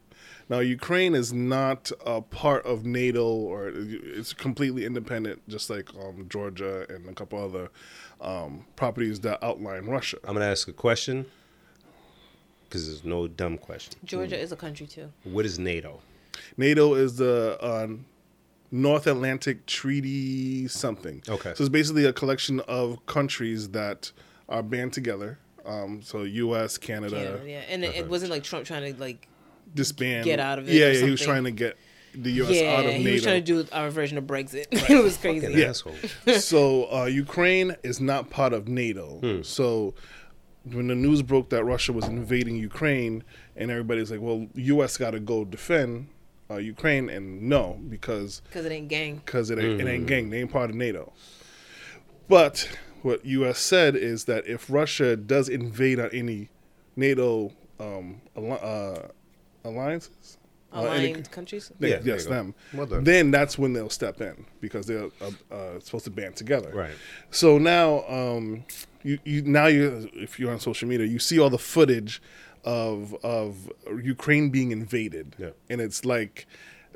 [0.49, 6.27] Now Ukraine is not a part of NATO or it's completely independent, just like um,
[6.29, 7.71] Georgia and a couple other
[8.21, 10.19] um, properties that outline Russia.
[10.25, 11.27] I'm gonna ask a question
[12.71, 13.99] because there's no dumb question.
[14.05, 15.11] Georgia is a country too.
[15.25, 16.01] What is NATO?
[16.57, 17.89] NATO is the uh,
[18.71, 21.21] North Atlantic Treaty something.
[21.29, 21.53] Okay.
[21.57, 24.13] So it's basically a collection of countries that
[24.49, 25.39] are band together.
[25.67, 27.63] Um, so U.S., Canada, Yeah, yeah.
[27.69, 29.29] And it, it wasn't like Trump trying to like
[29.75, 30.25] disband.
[30.25, 31.05] Get out of it Yeah, or yeah.
[31.05, 31.77] He was trying to get
[32.15, 32.51] the U.S.
[32.51, 32.99] yeah, out of NATO.
[32.99, 33.13] he NATO.
[33.15, 34.67] was trying to do our version of Brexit.
[34.73, 35.47] it was crazy.
[35.47, 35.95] Fucking asshole.
[36.39, 39.19] so uh, Ukraine is not part of NATO.
[39.19, 39.43] Hmm.
[39.43, 39.95] So
[40.65, 43.25] when the news broke that Russia was invading Ukraine,
[43.57, 44.97] and everybody's like, "Well, U.S.
[44.97, 46.09] got to go defend
[46.51, 49.23] uh, Ukraine," and no, because Because it ain't gang.
[49.25, 49.91] because it, ain't it Mm.
[49.91, 51.13] ain't gang, they ain't part of NATO.
[52.29, 52.69] But
[53.03, 53.59] what U.S.
[53.59, 56.49] said is that if Russia does invade on any
[56.97, 58.99] NATO um, uh,
[59.65, 60.37] alliances,
[60.73, 61.73] uh, any- Aligned countries.
[61.81, 62.55] they- Yeah, yes, them.
[62.75, 66.71] Well then that's when they'll step in because they're uh, uh, supposed to band together.
[66.73, 66.95] Right.
[67.31, 68.65] So now, um,
[69.03, 72.21] you, you now you if you're on social media, you see all the footage
[72.65, 73.71] of of
[74.03, 75.51] Ukraine being invaded, Yeah.
[75.69, 76.47] and it's like.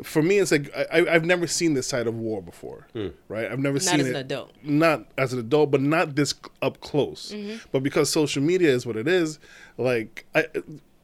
[0.03, 3.11] For me, it's like I, I've never seen this side of war before, Hmm.
[3.29, 3.47] right?
[3.49, 4.11] I've never Not seen as it.
[4.11, 4.51] an adult.
[4.65, 7.31] Not as an adult, but not this up close.
[7.33, 7.59] Mm-hmm.
[7.71, 9.39] But because social media is what it is,
[9.79, 10.47] like I,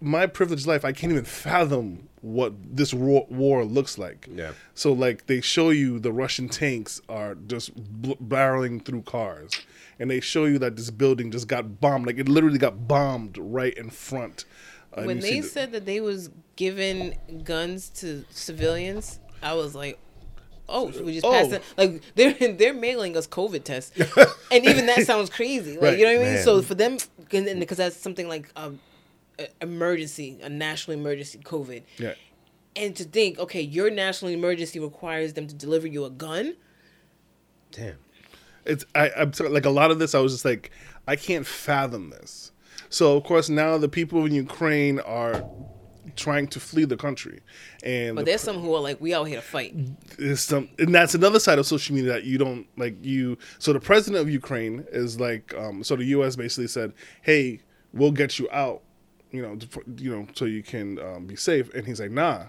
[0.00, 4.28] my privileged life, I can't even fathom what this war, war looks like.
[4.32, 4.52] Yeah.
[4.74, 9.52] So like they show you the Russian tanks are just bl- barreling through cars,
[9.98, 12.06] and they show you that this building just got bombed.
[12.06, 14.44] Like it literally got bombed right in front.
[14.92, 19.98] Uh, when they the- said that they was giving guns to civilians, I was like,
[20.68, 21.30] "Oh, should we just Oh.
[21.32, 23.92] pass it?" Like they're they're mailing us COVID tests,
[24.50, 25.72] and even that sounds crazy.
[25.74, 25.98] Like Right.
[25.98, 26.34] you know what I mean?
[26.34, 26.44] Man.
[26.44, 26.98] So for them,
[27.30, 28.72] because that's something like a, a
[29.60, 32.14] emergency, a national emergency COVID, yeah.
[32.76, 36.56] and to think, okay, your national emergency requires them to deliver you a gun.
[37.72, 37.96] Damn.
[38.64, 40.14] it's I, I'm sorry, like a lot of this.
[40.14, 40.70] I was just like,
[41.06, 42.52] I can't fathom this.
[42.88, 45.44] So of course now the people in Ukraine are
[46.16, 47.40] trying to flee the country,
[47.82, 49.74] and But the there's some who are like, we out here to fight.
[50.34, 53.80] some and that's another side of social media that you don't like you so the
[53.80, 57.60] president of ukraine is like um so the us basically said hey
[57.92, 58.82] we'll get you out
[59.30, 62.44] you know to- you know so you can um, be safe and he's like nah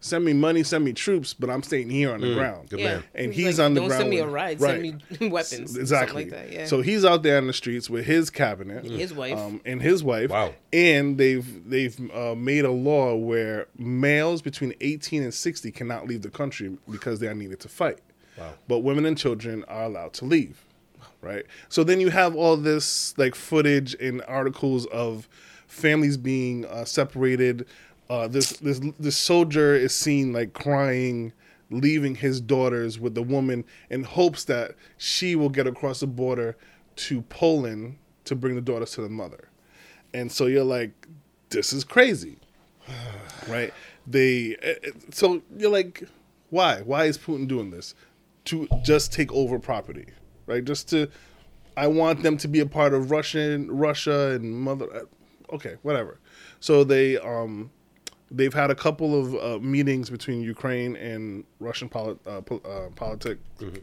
[0.00, 2.86] send me money send me troops but i'm staying here on the ground Good Yeah,
[2.96, 3.04] man.
[3.14, 4.60] And He was he's like, on the Don't ground send me a ride.
[4.60, 4.70] right.
[4.82, 5.76] Send me weapons.
[5.76, 6.52] exactly like that.
[6.52, 6.66] Yeah.
[6.66, 9.36] so he's out there in the streets with his cabinet his wife.
[9.38, 10.30] um, and his wife.
[10.30, 10.52] Wow.
[10.72, 16.20] And they've they've uh, made a law where males between 18 and 60 cannot leave
[16.22, 17.98] the country because they are needed to fight.
[18.38, 18.52] Wow.
[18.68, 20.62] But women and children are allowed to leave.
[21.22, 21.46] Right.
[21.70, 25.26] So then you have all this like footage and articles of
[25.66, 27.66] families being uh, separated.
[28.08, 31.32] Uh, this this this soldier is seen like crying,
[31.70, 36.56] leaving his daughters with the woman in hopes that she will get across the border
[36.96, 39.48] to Poland to bring the daughters to the mother.
[40.14, 41.08] And so you're like,
[41.50, 42.38] this is crazy,
[43.48, 43.72] right?
[44.06, 46.04] They eh, eh, so you're like,
[46.50, 46.82] why?
[46.82, 47.94] Why is Putin doing this?
[48.46, 50.06] To just take over property,
[50.46, 50.64] right?
[50.64, 51.08] Just to,
[51.76, 55.06] I want them to be a part of Russian Russia and mother.
[55.52, 56.18] Okay, whatever.
[56.60, 57.70] So they um,
[58.30, 62.90] they've had a couple of uh, meetings between Ukraine and Russian polit- uh, po- uh,
[62.96, 63.38] politic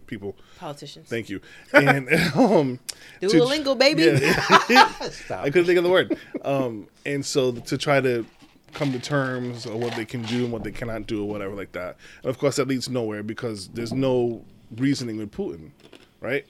[0.07, 0.35] people.
[0.59, 1.07] Politicians.
[1.07, 1.41] Thank you.
[1.73, 2.79] And um,
[3.21, 4.03] to- baby.
[4.03, 4.91] yeah.
[5.29, 6.17] I couldn't think of the word.
[6.43, 8.25] Um, and so to try to
[8.73, 11.55] come to terms of what they can do and what they cannot do or whatever
[11.55, 11.95] like that.
[12.23, 14.43] And of course, that leads nowhere because there's no
[14.77, 15.69] reasoning with Putin,
[16.19, 16.45] right?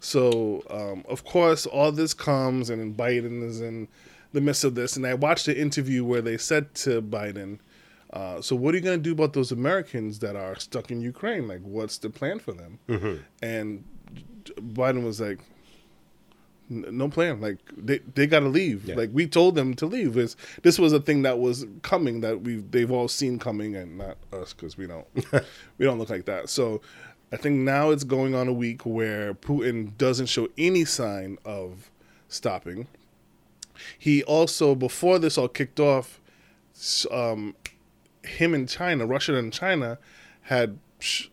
[0.00, 3.88] So um, of course, all this comes and Biden is in
[4.32, 4.96] the midst of this.
[4.96, 7.58] And I watched the interview where they said to Biden.
[8.12, 11.00] Uh, so what are you going to do about those Americans that are stuck in
[11.00, 11.48] Ukraine?
[11.48, 12.78] Like, what's the plan for them?
[13.42, 13.84] And
[14.60, 15.40] Biden was like,
[16.68, 17.40] no plan.
[17.40, 18.86] Like they they got to leave.
[18.86, 18.96] Yeah.
[18.96, 20.14] Like we told them to leave.
[20.14, 23.98] This this was a thing that was coming that we they've all seen coming, and
[23.98, 25.06] not us because we don't
[25.78, 26.48] we don't look like that.
[26.48, 26.80] So
[27.32, 31.90] I think now it's going on a week where Putin doesn't show any sign of
[32.28, 32.88] stopping.
[33.98, 36.20] He also before this all kicked off,
[37.10, 37.54] um,
[38.24, 39.98] him and China, Russia and China,
[40.42, 40.78] had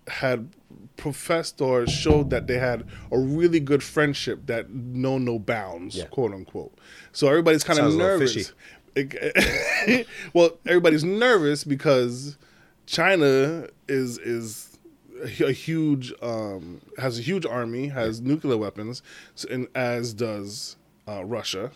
[0.07, 0.49] had
[0.97, 6.05] professed or showed that they had a really good friendship that know no bounds, Yeah.
[6.05, 6.73] quote unquote.
[7.13, 8.53] So everybody's kind of nervous.
[10.33, 12.37] Well, everybody's nervous because
[12.85, 14.77] China is is
[15.39, 19.01] a huge um, has a huge army, has nuclear weapons,
[19.49, 20.75] and as does
[21.07, 21.71] uh, Russia.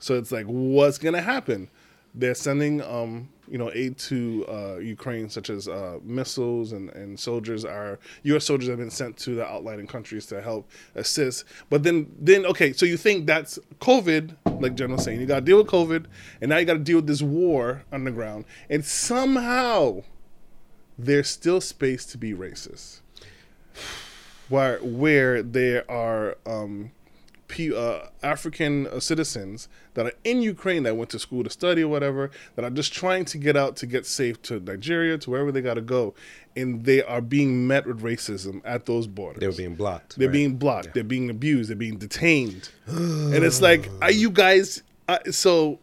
[0.00, 1.68] So it's like, what's gonna happen?
[2.14, 7.18] They're sending, um, you know, aid to uh, Ukraine, such as uh, missiles and, and
[7.18, 7.64] soldiers.
[7.64, 8.44] Are U.S.
[8.44, 11.44] soldiers have been sent to the outlying countries to help assist.
[11.68, 15.40] But then, then okay, so you think that's COVID, like General saying, you got to
[15.42, 16.06] deal with COVID,
[16.40, 20.02] and now you got to deal with this war on the ground, and somehow
[20.98, 23.00] there's still space to be racist.
[24.48, 26.90] Where where there are um,
[27.58, 31.88] uh, African uh, citizens that are in Ukraine that went to school to study or
[31.88, 35.52] whatever that are just trying to get out to get safe to Nigeria to wherever
[35.52, 36.14] they got to go,
[36.56, 39.40] and they are being met with racism at those borders.
[39.40, 40.16] They're being blocked.
[40.16, 40.32] They're right?
[40.32, 40.94] being blocked.
[40.94, 41.70] They're being abused.
[41.70, 42.70] They're being detained.
[42.86, 44.82] and it's like, are you guys?
[45.08, 45.78] Uh, so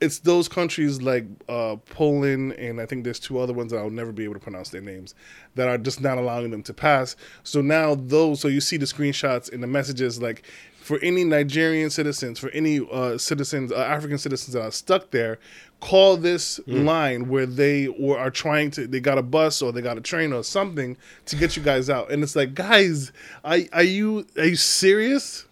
[0.00, 3.90] it's those countries like uh, Poland and I think there's two other ones that I'll
[3.90, 5.14] never be able to pronounce their names
[5.56, 7.16] that are just not allowing them to pass.
[7.42, 10.44] So now those, so you see the screenshots and the messages like
[10.80, 15.38] for any Nigerian citizens, for any uh, citizens, uh, African citizens that are stuck there,
[15.80, 19.82] call this line where they or are trying to, they got a bus or they
[19.82, 20.96] got a train or something
[21.26, 22.10] to get you guys out.
[22.10, 23.12] And it's like, guys,
[23.44, 25.44] are, are you are you serious?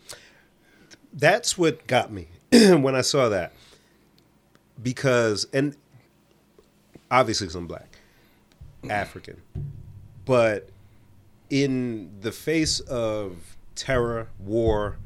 [1.13, 3.53] That's what got me when I saw that.
[4.83, 5.77] Because, and
[7.11, 7.99] obviously, because I'm black,
[8.89, 9.43] African,
[10.25, 10.69] but
[11.51, 14.97] in the face of terror, war,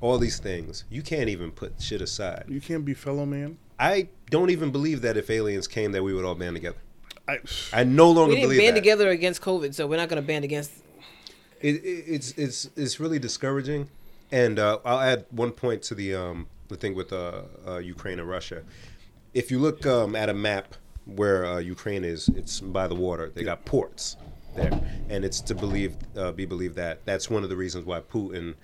[0.00, 2.44] all these things, you can't even put shit aside.
[2.48, 3.58] You can't be fellow man.
[3.78, 6.78] I don't even believe that if aliens came, that we would all band together.
[7.26, 7.38] I,
[7.72, 8.80] I no longer We didn't believe band that.
[8.80, 10.72] together against COVID, so we're not going to band against.
[11.60, 13.88] It, it, it's it's it's really discouraging,
[14.30, 18.18] and uh, I'll add one point to the um, the thing with uh, uh, Ukraine
[18.20, 18.62] and Russia.
[19.34, 20.74] If you look um, at a map
[21.04, 23.30] where uh, Ukraine is, it's by the water.
[23.34, 24.16] They got ports
[24.54, 24.70] there,
[25.10, 28.54] and it's to believe uh, be believed that that's one of the reasons why Putin.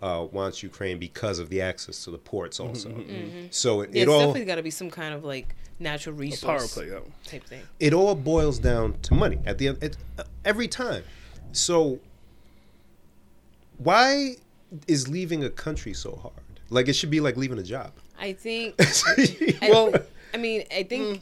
[0.00, 2.88] Uh, wants Ukraine because of the access to the ports, also.
[3.50, 6.14] So it, Yeah, it it's all definitely got to be some kind of like natural
[6.14, 6.92] resource power play.
[6.94, 7.00] Yeah.
[7.24, 7.62] type thing.
[7.80, 11.02] it all boils down to money at the end it, uh, every time
[11.50, 11.98] so
[13.78, 14.36] why
[14.86, 18.32] is leaving a country so hard like it should be like leaving a job I
[18.32, 18.74] think.
[19.62, 19.94] well
[20.32, 21.20] I mean, I think mm.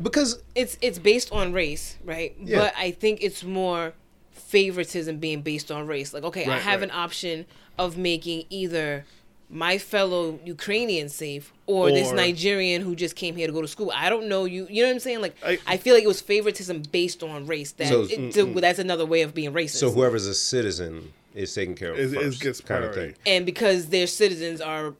[0.00, 2.34] because it's it's based on race, right?
[2.40, 2.58] Yeah.
[2.58, 3.94] But I think it's more
[4.32, 6.12] favoritism being based on race.
[6.12, 6.90] Like, okay, I have right.
[6.90, 7.46] an option
[7.78, 9.04] of making either
[9.52, 13.92] my fellow Ukrainian safe or, this Nigerian who just came here to go to school.
[13.94, 14.66] I don't know you.
[14.70, 15.20] You know what I'm saying?
[15.20, 17.72] Like, I, I- feel like it was favoritism based on race.
[17.72, 18.60] That So- it, mm, so mm.
[18.60, 19.76] that's another way of being racist.
[19.78, 23.14] so whoever's a citizen is taken care of Is- is first, gets kind of thing
[23.26, 24.94] and because their citizens are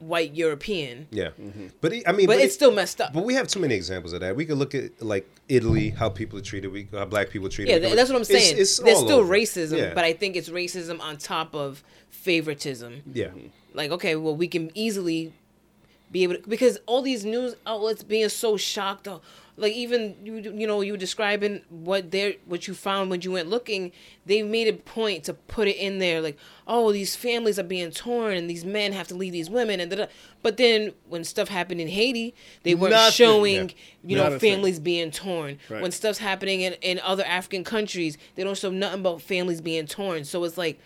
[0.00, 1.66] white European, yeah mm-hmm.
[1.80, 3.12] but it- i mean but, but it's it- still messed up.
[3.12, 4.36] but we have too many examples of that.
[4.36, 6.68] We could look at like Italy, how people are treated.
[6.70, 7.72] We how black people are treated.
[7.72, 8.56] Yeah, th- that's what I'm saying.
[8.58, 9.32] it's There's still over.
[9.32, 9.94] racism, Yeah.
[9.94, 13.02] but I think it's racism on top of favoritism.
[13.12, 13.30] yeah,
[13.74, 15.32] Like, okay, well, we can easily
[16.12, 19.08] be able to because all these news outlets being so shocked.
[19.08, 19.20] Oh,
[19.58, 23.32] like even you, you know, you were describing what they what you found when you
[23.32, 23.92] went looking.
[24.24, 27.90] They made a point to put it in there, like, oh, these families are being
[27.90, 30.06] torn, and these men have to leave these women, and da-da.
[30.42, 33.12] but then when stuff happened in Haiti, they weren't Nothing.
[33.12, 33.74] showing, Yeah.
[34.04, 34.54] you Not know, a thing.
[34.54, 35.58] families being torn.
[35.68, 35.82] Right.
[35.82, 39.86] When stuff's happening in in other African countries, they don't show nothing about families being
[39.86, 40.24] torn.
[40.24, 40.78] So it's like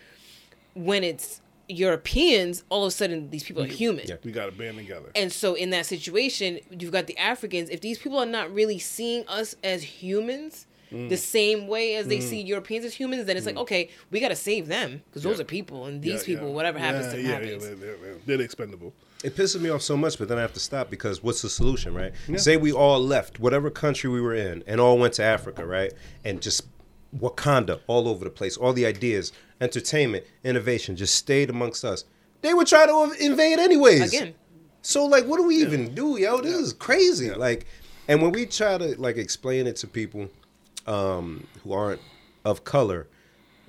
[0.73, 4.05] when it's Europeans, all of a sudden these people are human.
[4.07, 4.15] Yeah.
[4.23, 5.09] We got to band together.
[5.15, 7.69] And so in that situation, you've got the Africans.
[7.69, 11.09] If these people are not really seeing us as humans Mm.
[11.09, 14.29] the same way as they see Europeans as humans, then it's like, okay, we got
[14.29, 16.53] to save them because those are people, and these Yeah, people, yeah.
[16.53, 17.63] whatever happens yeah, to them yeah, happens.
[17.63, 18.93] Yeah, they're, they're, they're expendable.
[19.23, 21.49] It pisses me off so much, but then I have to stop because what's the
[21.49, 22.13] solution, right?
[22.35, 25.93] Say we all left whatever country we were in and all went to Africa, right?
[26.23, 26.67] And just
[27.17, 32.05] Wakanda all over the place, all the ideas, entertainment, innovation just stayed amongst us.
[32.41, 34.13] They would try to invade anyways.
[34.13, 34.35] Again,
[34.81, 36.41] So like, what do we even do, yo?
[36.41, 37.31] This is crazy.
[37.31, 37.65] Like,
[38.07, 40.29] and when we try to like explain it to people
[40.87, 42.01] um, who aren't
[42.43, 43.07] of color,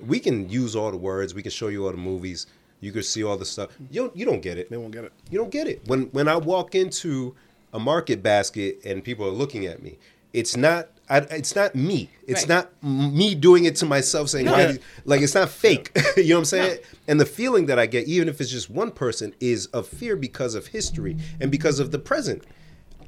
[0.05, 1.33] we can use all the words.
[1.33, 2.47] We can show you all the movies.
[2.81, 3.69] You can see all the stuff.
[3.89, 4.69] You don't, you don't get it.
[4.69, 5.13] They won't get it.
[5.31, 5.81] You don't get it.
[5.87, 7.35] When when I walk into
[7.71, 9.97] a market basket and people are looking at me,
[10.33, 10.89] it's not.
[11.09, 12.09] I, it's not me.
[12.27, 12.49] It's Right.
[12.49, 14.77] not me doing it to myself, saying, "Why?" Yeah.
[15.05, 15.91] Like it's not fake.
[16.17, 16.79] you know what I'm saying?
[17.07, 20.15] And the feeling that I get, even if it's just one person, is of fear
[20.15, 22.43] because of history and because of the present.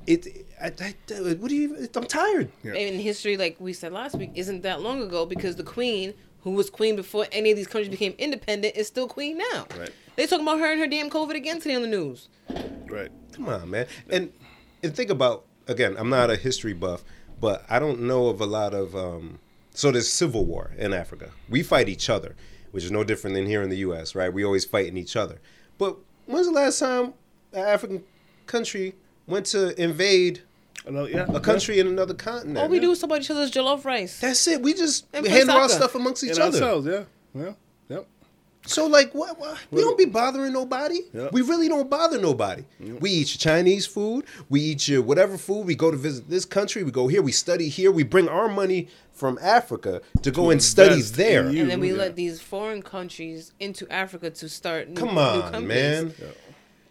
[0.06, 0.46] It.
[0.62, 0.94] I, I,
[1.34, 1.88] what do you?
[1.96, 2.52] I'm tired.
[2.64, 2.74] Yeah.
[2.74, 6.52] in history, like we said last week, isn't that long ago because the queen, who
[6.52, 9.68] was queen before any of these countries became independent, is still queen now.
[9.78, 9.90] Right.
[10.16, 12.30] They talking about her and her damn COVID again today on the news.
[12.90, 13.12] Right.
[13.34, 13.86] Come on, man.
[14.10, 14.32] And
[14.82, 15.96] and think about again.
[15.98, 17.04] I'm not a history buff,
[17.40, 18.96] but I don't know of a lot of.
[18.96, 19.40] Um,
[19.72, 21.32] so there's civil war in Africa.
[21.50, 22.36] We fight each other,
[22.72, 24.16] which is no different than here in the U.S.
[24.16, 24.34] Right?
[24.34, 25.40] We always fighting each other.
[25.78, 27.14] But when's the last time
[27.54, 28.04] an African
[28.48, 28.96] country
[29.28, 30.42] went to invade
[30.86, 31.26] Another, yeah.
[31.34, 32.58] a country in another continent?
[32.58, 34.20] All we do is talk about each other's jollof rice.
[34.22, 34.62] That's it.
[34.62, 36.58] We just And play handle our stuff amongst each And other.
[36.58, 37.04] ourselves, yeah.
[37.36, 37.54] Yeah.
[38.68, 38.74] Yep.
[38.74, 39.40] So like, what?
[39.40, 41.00] what we don't be bothering nobody.
[41.14, 41.30] Yeah.
[41.32, 42.66] We really don't bother nobody.
[42.80, 44.26] We eat your Chinese food.
[44.50, 45.66] We eat your whatever food.
[45.66, 46.84] We go to visit this country.
[46.84, 47.22] We go here.
[47.22, 47.92] We study here.
[47.92, 51.48] We bring our money from Africa to go and study there.
[51.48, 51.98] and then we yeah.
[51.98, 55.68] let these foreign countries into Africa to start new, Come on, companies.
[55.68, 56.14] man.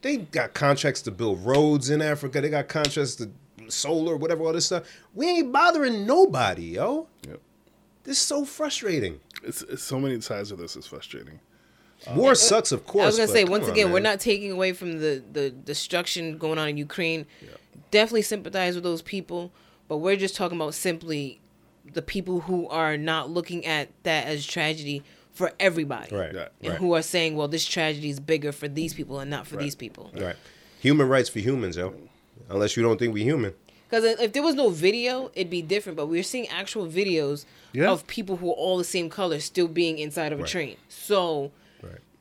[0.02, 2.40] They got contracts to build roads in Africa.
[2.40, 3.30] They got contracts to
[3.68, 4.84] solar, whatever, all this stuff.
[5.14, 7.08] We ain't bothering nobody, yo.
[7.26, 7.40] Yep.
[8.04, 9.20] This is so frustrating.
[9.42, 11.40] It's, it's so many sides of this is frustrating.
[12.14, 13.02] War sucks, of course.
[13.02, 16.38] I was gonna say once on, again, we're not taking away from the the destruction
[16.38, 17.26] going on in Ukraine.
[17.90, 19.52] Definitely sympathize with those people,
[19.88, 21.40] but we're just talking about simply
[21.92, 26.48] the people who are not looking at that as tragedy for everybody, right, Yeah.
[26.62, 26.78] And right.
[26.78, 29.62] who are saying, well, this tragedy is bigger for these people and not for Right.
[29.64, 30.10] these people.
[30.14, 30.34] Right.
[30.80, 31.94] Human rights for humans, yo.
[32.48, 33.52] Unless you don't think we're human.
[33.88, 35.96] Because if there was no video, it'd be different.
[35.96, 37.90] But we're seeing actual videos Yeah.
[37.90, 40.76] of people who are all the same color still being inside of a train.
[40.88, 41.50] So Right.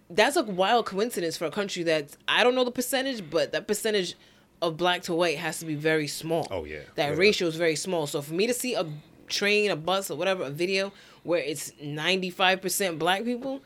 [0.10, 3.68] That's a wild coincidence for a country that I don't know the percentage, but that
[3.68, 4.16] percentage
[4.62, 6.48] of black to white has to be very small.
[6.52, 6.80] Oh, yeah.
[6.96, 7.18] that Yeah.
[7.18, 8.08] ratio is very small.
[8.08, 8.86] So for me to see a
[9.28, 10.92] train, a bus, or whatever, a video
[11.24, 13.62] where it's ninety five percent black people,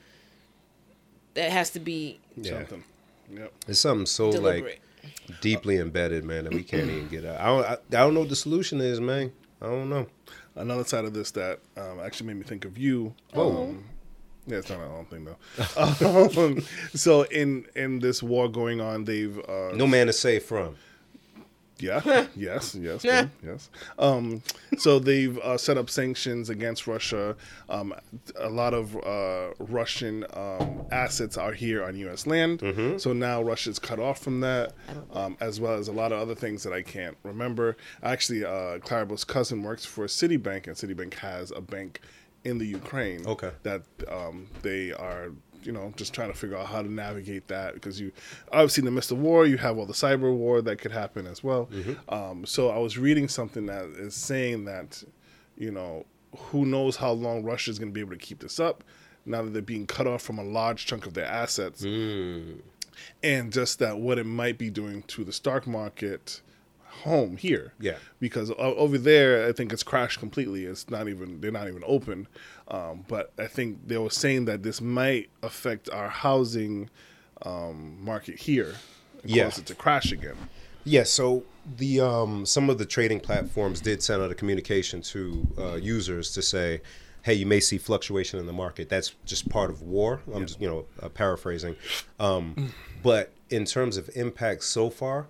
[1.33, 2.59] that has to be Yeah.
[2.59, 2.83] Something.
[3.33, 3.53] Yep.
[3.67, 4.79] It's something so deliberate.
[5.27, 7.39] like deeply embedded, man, that we can't even get out.
[7.39, 9.31] I don't, I, I don't know what the solution is, man.
[9.61, 10.07] I don't know.
[10.55, 13.13] Another side of this that um, actually made me think of you.
[13.33, 13.63] Oh.
[13.63, 13.85] Um,
[14.49, 16.37] yeah, it's not my own thing though.
[16.47, 16.61] um,
[16.93, 20.75] so in in this war going on, they've uh, No man is safe from.
[21.81, 22.27] Yeah.
[22.35, 22.75] yes.
[22.75, 23.01] Yes.
[23.01, 23.69] good, yes.
[23.97, 24.41] Um,
[24.77, 27.35] so they've uh, set up sanctions against Russia.
[27.69, 27.93] Um,
[28.37, 32.27] a lot of uh, Russian um, assets are here on U.S.
[32.27, 32.61] land.
[32.97, 34.73] So now Russia's cut off from that,
[35.13, 37.77] um, as well as a lot of other things that I can't remember.
[38.03, 42.01] Actually, uh, Clarabelle's cousin works for Citibank, and Citibank has a bank
[42.43, 43.25] in the Ukraine.
[43.25, 43.51] Okay.
[43.63, 45.31] That um, they are
[45.63, 48.13] you know, just trying to figure out how to navigate that because you
[48.51, 51.27] obviously in the midst of war, you have all the cyber war that could happen
[51.27, 51.69] as well.
[52.07, 55.03] Um, so I was reading something that is saying that,
[55.57, 56.05] you know,
[56.37, 58.83] who knows how long Russia is going to be able to keep this up
[59.25, 61.83] now that they're being cut off from a large chunk of their assets,
[63.21, 66.41] and just that what it might be doing to the stock market
[67.03, 67.97] home here Yeah.
[68.19, 70.65] because over there I think it's crashed completely.
[70.65, 72.27] It's not even they're not even open.
[72.67, 76.89] Um, but I think they were saying that this might affect our housing
[77.43, 78.75] um, market here
[79.23, 79.45] and Yeah.
[79.45, 80.35] cause it to crash again.
[80.85, 81.43] Yeah, so
[81.77, 86.31] the um, some of the trading platforms did send out a communication to uh, users
[86.33, 86.81] to say,
[87.23, 88.87] "Hey, you may see fluctuation in the market.
[88.89, 91.75] That's just part of war." I'm just, you know uh, paraphrasing,
[92.19, 92.71] um,
[93.03, 95.27] but in terms of impact so far,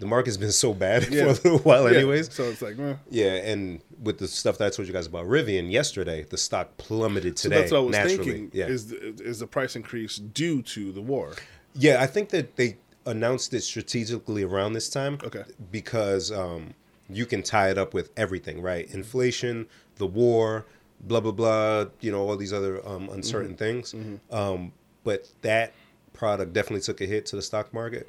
[0.00, 1.98] the market's been so bad for a little while, Yeah.
[1.98, 2.32] anyways.
[2.32, 2.94] So it's like, eh.
[3.10, 6.76] Yeah, and with the stuff that I told you guys about Rivian yesterday, the stock
[6.78, 7.54] plummeted today.
[7.56, 8.16] so that's what I was naturally.
[8.32, 8.50] thinking.
[8.52, 11.32] Yeah, Is the, is the price increase due to the war?
[11.74, 15.18] Yeah, I think that they announced it strategically around this time.
[15.22, 15.44] Okay.
[15.70, 16.74] Because um,
[17.08, 18.90] you can tie it up with everything, right?
[18.92, 20.66] Inflation, the war,
[21.02, 21.86] blah blah blah.
[22.00, 23.94] You know all these other um, uncertain things.
[24.30, 24.72] Um,
[25.04, 25.72] but that
[26.12, 28.08] product definitely took a hit to the stock market.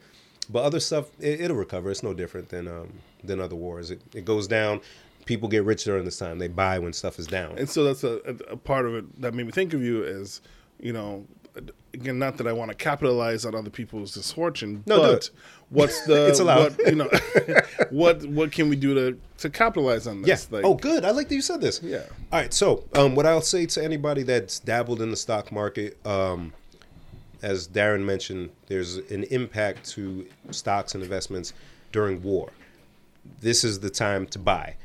[0.52, 1.91] But other stuff, it, it'll recover.
[1.91, 2.93] It's no different than um,
[3.24, 3.91] than other wars.
[3.91, 4.82] It, it goes down.
[5.26, 6.39] People get rich during this time.
[6.39, 7.58] They buy when stuff is down.
[7.58, 8.18] And so that's a,
[8.49, 10.41] a, part of it that made me think of you as,
[10.80, 11.28] you know,
[11.93, 15.30] again, not that I want to capitalize on other people's misfortune, No, but
[15.70, 16.78] what's the It's allowed.
[16.78, 17.10] What, you know,
[17.91, 20.34] what what can we do to to capitalize on Yeah.
[20.36, 20.52] this?
[20.52, 21.06] Like, oh, good.
[21.06, 21.82] I like that you said this.
[21.84, 22.04] Yeah.
[22.32, 22.54] All right.
[22.54, 26.54] So, um, what I'll say to anybody that's dabbled in the stock market, um,
[27.42, 31.54] as Darren mentioned, there's an impact to stocks and investments
[31.92, 32.52] during war.
[33.39, 34.76] This is the time to buy.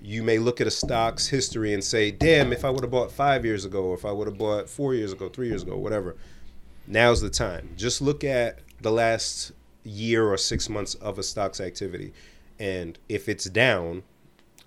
[0.00, 3.12] You may look at a stock's history and say, "Damn, if I would have bought
[3.12, 5.76] five years ago, or if I would have bought four years ago, three years ago,
[5.76, 6.16] whatever."
[6.86, 7.70] Now's the time.
[7.76, 9.52] Just look at the last
[9.84, 12.12] year or six months of a stock's activity,
[12.58, 14.02] and if it's down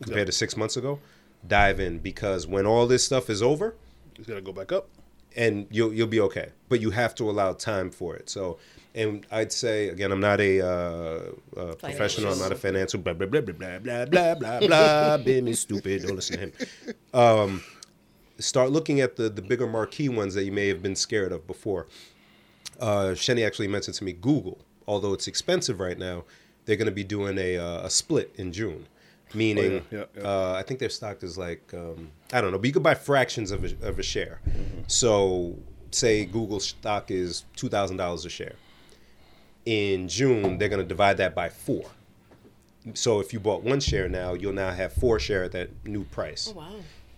[0.01, 0.99] compared to six months ago,
[1.47, 3.75] dive in because when all this stuff is over,
[4.17, 4.87] it's going to go back up
[5.35, 6.49] and you'll you'll be okay.
[6.69, 8.29] But you have to allow time for it.
[8.29, 8.57] So,
[8.93, 11.21] and I'd say again, I'm not a uh,
[11.57, 12.33] uh professional.
[12.33, 12.99] I'm not a financial.
[12.99, 15.17] Blah blah blah blah blah blah blah blah.
[15.17, 16.03] Bim stupid.
[16.03, 16.53] Don't listen to him.
[17.13, 17.63] Um,
[18.39, 21.45] start looking at the the bigger marquee ones that you may have been scared of
[21.47, 21.87] before.
[22.79, 26.23] Uh, Shenny actually mentioned to me Google, although it's expensive right now.
[26.65, 28.87] They're going to be doing a, uh, a split in June.
[29.35, 30.27] Meaning, Oh, yeah, yeah, yeah.
[30.27, 32.95] Uh, I think their stock is like um, I don't know, but you could buy
[32.95, 34.39] fractions of a, of a share.
[34.87, 35.55] So,
[35.91, 38.55] say Google stock is two thousand dollars a share.
[39.65, 41.85] In June, they're going to divide that by four.
[42.93, 46.03] So if you bought one share now, you'll now have four share at that new
[46.03, 46.49] price.
[46.53, 46.71] Oh, wow.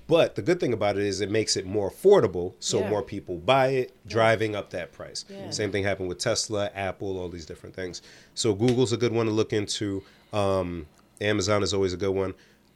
[0.07, 2.89] But the good thing about it is it makes it more affordable, so Yeah.
[2.89, 5.25] more people buy it, driving up that price.
[5.29, 5.49] Yeah.
[5.49, 8.01] Same thing happened with Tesla, Apple, all these different things.
[8.33, 10.01] So Google's a good one to look into.
[10.31, 10.85] Um,
[11.21, 12.33] Amazon is always a good one.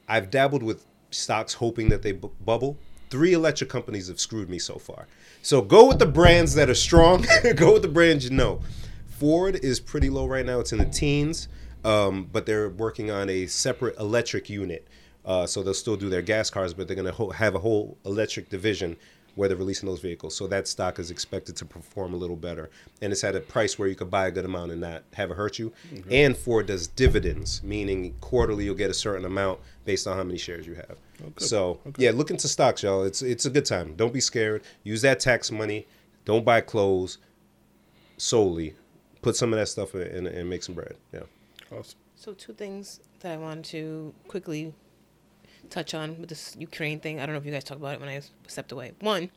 [0.07, 2.77] I've dabbled with stocks hoping that they bu- bubble.
[3.09, 5.07] Three electric companies have screwed me so far.
[5.41, 7.25] So go with the brands that are strong.
[7.55, 8.61] go with the brands you know.
[9.07, 10.59] Ford is pretty low right now.
[10.59, 11.47] It's in the teens,
[11.83, 14.87] um, but they're working on a separate electric unit.
[15.23, 17.59] Uh, so they'll still do their gas cars, but they're going to ho- have a
[17.59, 18.97] whole electric division
[19.35, 20.35] where they're releasing those vehicles.
[20.35, 22.69] So that stock is expected to perform a little better,
[23.01, 25.31] and it's at a price where you could buy a good amount and not have
[25.31, 25.71] it hurt you.
[25.93, 26.09] Mm-hmm.
[26.11, 30.37] And Ford does dividends, meaning quarterly you'll get a certain amount based on how many
[30.37, 30.97] shares you have.
[31.23, 33.03] Oh, so yeah, look into stocks, y'all.
[33.03, 33.95] It's it's a good time.
[33.95, 34.63] Don't be scared.
[34.83, 35.87] Use that tax money.
[36.25, 37.17] Don't buy clothes
[38.17, 38.75] solely.
[39.21, 40.95] Put some of that stuff in and, and make some bread.
[41.13, 41.21] Yeah.
[41.71, 41.97] Awesome.
[42.15, 44.73] So two things that I wanted to quickly
[45.71, 47.19] touch on with this Ukraine thing.
[47.19, 48.91] I don't know if you guys talked about it when I stepped away.
[48.99, 49.29] One,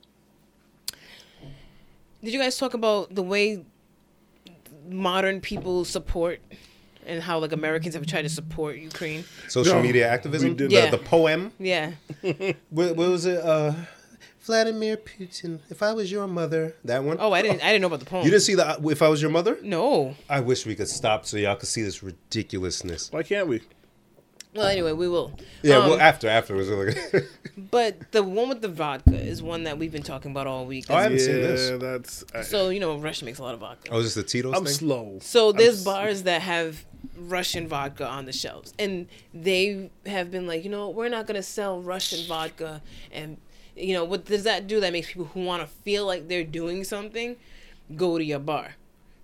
[2.22, 3.64] did you guys talk about the way
[4.88, 6.40] modern people support
[7.06, 9.24] and how like Americans have tried to support Ukraine?
[9.48, 10.56] Social No, media we activism.
[10.56, 10.90] did the, not.
[10.90, 11.52] the poem.
[11.58, 11.92] Yeah.
[12.70, 13.38] What, what was it?
[13.38, 13.72] Uh,
[14.40, 17.16] Vladimir Putin, if I was your mother, that one.
[17.18, 17.62] Oh, I didn't.
[17.62, 18.24] I didn't know about the poem.
[18.26, 19.56] You didn't see the if I was your mother?
[19.62, 20.16] No.
[20.28, 23.10] I wish we could stop so y'all could see this ridiculousness.
[23.10, 23.62] Why can't we?
[24.54, 25.32] Well, anyway, we will.
[25.62, 26.68] Yeah, Um, well, after afterwards.
[26.70, 26.96] Like,
[27.70, 30.86] But the one with the vodka is one that we've been talking about all week.
[30.90, 31.80] Oh, I haven't yeah, seen this.
[31.80, 32.24] that's.
[32.34, 33.90] I, So you know, Russia makes a lot of vodka.
[33.92, 34.74] oh, is this the Tito's I'm thing?
[34.74, 35.18] slow.
[35.22, 36.84] So I'm there's s- bars that have
[37.16, 41.42] Russian vodka on the shelves, and they have been like, you know, we're not gonna
[41.42, 42.80] sell Russian vodka,
[43.12, 43.36] and
[43.76, 44.78] you know, what does that do?
[44.80, 47.36] That makes people who want to feel like they're doing something
[47.96, 48.76] go to your bar.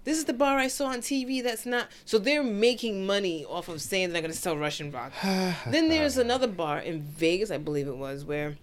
[0.05, 1.43] This is the bar I saw on TV.
[1.43, 1.89] That's not.
[2.05, 5.57] So they're making money off of saying they're not gonna sell Russian vodka.
[5.67, 8.57] then there's another bar in Vegas, I believe it was, where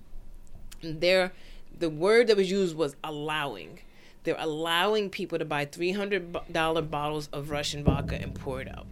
[0.82, 1.32] they're
[1.78, 3.80] the word that was used was allowing.
[4.24, 8.68] They're allowing people to buy three hundred dollar bottles of Russian vodka and pour it
[8.68, 8.88] out.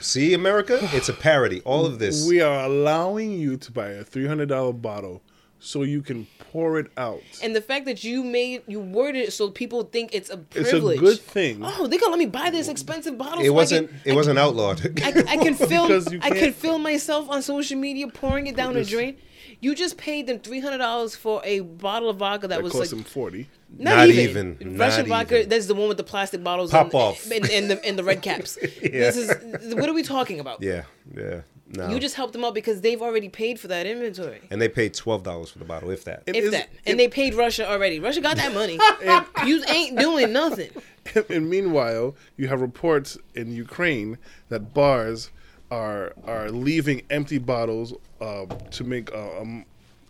[0.00, 1.60] See, America, it's a parody.
[1.62, 2.26] All of this.
[2.28, 5.22] We are allowing you to buy a three hundred dollar bottle
[5.64, 7.22] so you can pour it out.
[7.42, 10.56] And the fact that you made you worded it so people think it's a privilege.
[10.56, 11.00] It's a privilege.
[11.00, 11.60] good thing.
[11.64, 13.40] Oh, they gonna let me buy this expensive bottle.
[13.40, 13.88] it so wasn't.
[13.88, 14.80] can- It wasn't outlawed.
[15.02, 15.90] I, I can film.
[16.22, 19.16] I can can't- film myself on social media pouring it down the drain.
[19.60, 22.72] You just paid them three hundred dollars for a bottle of vodka that, That was
[22.72, 23.48] cost like them forty.
[23.78, 24.56] Not, Not even.
[24.60, 24.78] even.
[24.78, 25.38] Russian Not vodka.
[25.38, 25.48] even.
[25.48, 26.70] That's the one with the plastic bottles.
[26.70, 27.30] Pop and, off.
[27.30, 28.58] And, and the and the red caps.
[28.82, 30.62] This is what are we talking about?
[30.62, 30.82] yeah,
[31.16, 31.40] yeah.
[31.74, 31.88] No.
[31.88, 34.42] You just helped them out because they've already paid for that inventory.
[34.50, 36.22] and they paid twelve dollars for the bottle, if that.
[36.26, 37.98] It If that, it- and they paid Russia already.
[37.98, 38.78] Russia got that money.
[39.02, 40.70] and, you ain't doing nothing.
[41.30, 44.18] and meanwhile, you have reports in Ukraine
[44.50, 45.30] that bars
[45.70, 49.64] are are leaving empty bottles uh, to make uh, um,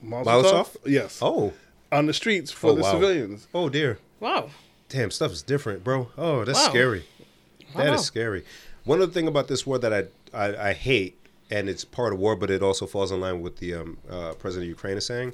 [0.04, 0.42] Molotov.
[0.42, 0.76] Molotov?
[0.84, 1.20] Yes.
[1.22, 1.52] Oh.
[1.92, 2.92] On the streets for Oh, the wow.
[2.92, 3.46] civilians.
[3.54, 3.98] Oh dear.
[4.18, 4.50] Wow.
[4.88, 6.08] Damn, stuff is different, bro.
[6.18, 6.68] Oh, that's Wow.
[6.70, 7.04] scary.
[7.76, 7.96] That is Wow.
[7.98, 8.44] scary.
[8.84, 11.18] One other thing about this war that I, I I hate,
[11.50, 14.32] and it's part of war, but it also falls in line with the um, uh,
[14.34, 15.32] president of Ukraine is saying.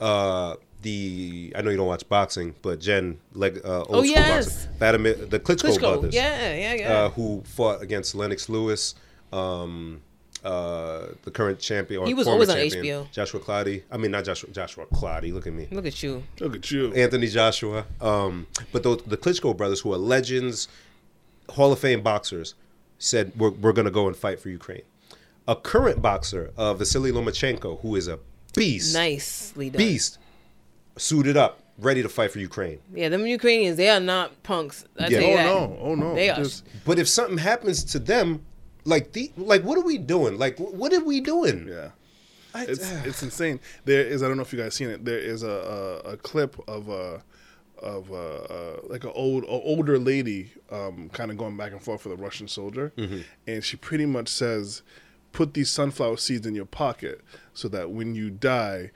[0.00, 4.04] Uh, the I know you don't watch boxing, but Jen, leg, uh, old Oh, school
[4.04, 4.44] yes.
[4.46, 5.80] boxer, Vladimir, the Klitschko, Klitschko.
[5.80, 6.92] brothers, Yeah, yeah, yeah.
[7.04, 8.94] uh, who fought against Lennox Lewis,
[9.32, 10.00] um,
[10.44, 12.02] uh, the current champion.
[12.02, 13.10] Or He was former always on champion, HBO.
[13.12, 13.82] Joshua Clotty.
[13.90, 14.50] I mean, not Joshua.
[14.50, 15.32] Joshua Clotty.
[15.32, 15.68] Look at me.
[15.70, 16.22] Look at you.
[16.40, 16.92] Look at you.
[16.94, 17.84] Anthony Joshua.
[18.00, 20.68] Um, but those, the Klitschko brothers, who are legends,
[21.50, 22.54] Hall of Fame boxers,
[22.98, 24.82] said we're, we're going to go and fight for Ukraine.
[25.46, 28.18] A current boxer, uh, Vasily Lomachenko, who is a
[28.54, 29.78] beast, Nicely done.
[29.78, 30.18] beast,
[30.96, 32.80] suited up, ready to fight for Ukraine.
[32.92, 34.84] Yeah, them Ukrainians, they are not punks.
[34.98, 35.20] I Yeah.
[35.20, 35.44] tell you Oh that.
[35.46, 35.78] no!
[35.80, 36.14] Oh no!
[36.14, 36.36] They are.
[36.36, 38.44] Just- But if something happens to them,
[38.88, 40.38] like the like, what are we doing?
[40.38, 41.68] Like, what are we doing?
[41.68, 41.90] yeah.
[42.54, 43.60] I- It's it's insane.
[43.84, 45.04] There is I don't know if you guys seen it.
[45.04, 45.56] There is a
[46.06, 47.22] a, a clip of a
[47.80, 48.26] of a,
[48.56, 52.18] uh, like an old a older lady um, kind of going back and forth with
[52.18, 53.20] a Russian soldier, Mm-hmm.
[53.46, 54.82] and she pretty much says,
[55.32, 57.20] "Put these sunflower seeds in your pocket
[57.54, 58.90] so that when you die."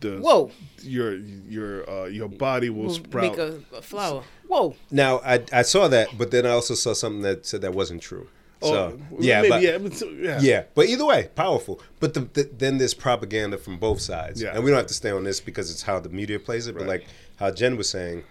[0.00, 0.50] The, Whoa.
[0.82, 3.36] Your your uh, your body will, We'll sprout.
[3.36, 4.22] make a, a flower.
[4.48, 4.74] Whoa.
[4.90, 8.00] Now I I saw that, but then I also saw something that said that wasn't
[8.02, 8.26] true.
[8.62, 11.80] So Oh, yeah, maybe, but, yeah, but yeah, Yeah, but either way, powerful.
[12.00, 14.54] But the, the, then there's propaganda from both sides, Yeah.
[14.54, 16.76] and we don't have to stay on this because it's how the media plays it.
[16.76, 18.24] But like how Jen was saying,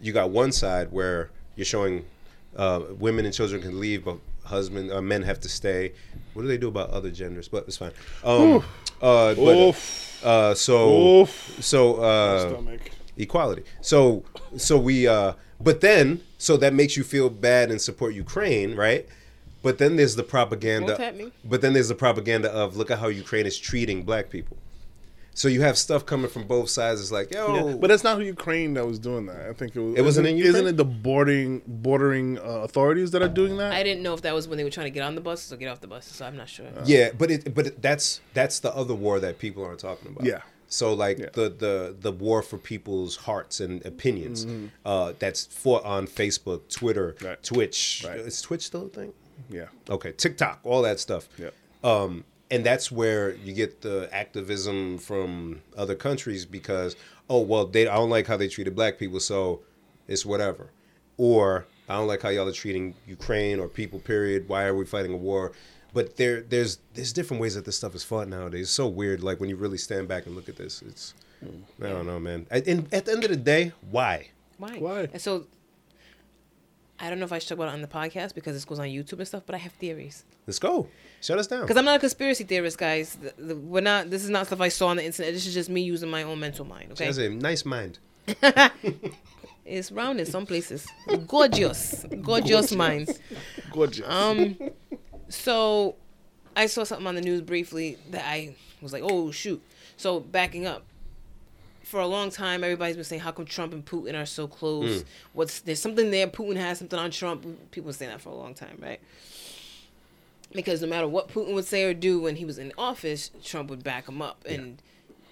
[0.00, 2.04] you got one side where you're showing
[2.56, 5.92] uh, women and children can leave, but husband uh, men have to stay.
[6.34, 7.48] What do they do about other genders?
[7.48, 7.92] But it's fine.
[8.24, 8.64] Um,
[9.02, 9.76] uh, but,
[10.24, 11.56] uh, so Oof.
[11.60, 12.90] so uh, Stomach.
[13.16, 13.62] equality.
[13.80, 14.24] So
[14.56, 19.06] so we uh but then so that makes you feel bad and support Ukraine, right?
[19.62, 20.96] But then there's the propaganda.
[20.98, 21.32] Won't me?
[21.44, 24.56] But then there's the propaganda of look at how Ukraine is treating black people.
[25.32, 27.00] So you have stuff coming from both sides.
[27.00, 29.48] It's like, yo, Yeah, but that's not who Ukraine that was doing that.
[29.48, 29.94] I think it was.
[29.96, 30.64] It wasn't in isn't- Ukraine?
[30.64, 33.72] Isn't it the bordering bordering uh, authorities that are doing that?
[33.72, 35.52] I didn't know if that was when they were trying to get on the buses
[35.52, 36.14] or get off the buses.
[36.16, 36.66] so I'm not sure.
[36.84, 40.24] yeah, but it but it, that's that's the other war that people aren't talking about.
[40.26, 40.40] Yeah.
[40.66, 41.26] So like Yeah.
[41.32, 44.46] the the the war for people's hearts and opinions.
[44.84, 47.26] Uh, that's fought on Facebook, Twitter, Mm-hmm.
[47.26, 47.42] Right.
[47.42, 48.04] Twitch.
[48.06, 48.18] Right.
[48.18, 49.12] Is Twitch still a thing?
[49.48, 49.66] Yeah.
[49.88, 51.28] Okay, TikTok, all that stuff.
[51.38, 51.50] Yeah.
[51.82, 56.96] Um, and that's where you get the activism from other countries because
[57.28, 59.60] oh well they I don't like how they treated black people so
[60.08, 60.70] it's whatever,
[61.16, 64.00] or I don't like how y'all are treating Ukraine or people.
[64.00, 64.48] Period.
[64.48, 65.52] Why are we fighting a war?
[65.92, 68.62] But there there's there's different ways that this stuff is fought nowadays.
[68.62, 69.22] It's so weird.
[69.22, 71.14] Like when you really stand back and look at this, it's
[71.82, 72.46] I don't know, man.
[72.50, 74.28] And at the end of the day, why?
[74.58, 74.78] Why?
[74.78, 75.08] Why?
[75.12, 75.46] And so
[77.00, 78.78] I don't know if I should talk about it on the podcast because this goes
[78.78, 80.24] on YouTube and stuff, but I have theories.
[80.46, 80.86] Let's go.
[81.22, 81.62] Shut us down.
[81.62, 83.16] Because I'm not a conspiracy theorist, guys.
[83.16, 84.10] The, the, we're not.
[84.10, 85.32] This is not stuff I saw on the internet.
[85.32, 86.88] This is just me using my own mental mind.
[86.88, 87.98] She Okay, has a nice mind.
[89.64, 90.86] it's round in some places.
[91.26, 93.18] Gorgeous, gorgeous minds.
[93.72, 94.06] Gorgeous.
[94.06, 94.56] Um,
[95.28, 95.96] so
[96.56, 99.62] I saw something on the news briefly that I was like, oh shoot.
[99.96, 100.84] So backing up,
[101.90, 105.00] for a long time, everybody's been saying, "How come Trump and Putin are so close?
[105.00, 105.08] Hmm.
[105.32, 106.28] What's there's something there?
[106.28, 109.00] Putin has something on Trump." People been saying that for a long time, right?
[110.52, 113.70] Because no matter what Putin would say or do when he was in office, Trump
[113.70, 114.80] would back him up and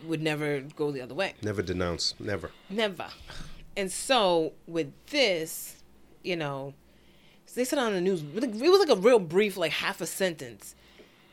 [0.04, 1.34] would never go the other way.
[1.42, 2.14] Never denounce.
[2.18, 2.50] Never.
[2.68, 3.08] Never.
[3.76, 5.82] And so with this,
[6.22, 6.74] you know,
[7.54, 10.76] they said on the news, it was like a real brief, like half a sentence,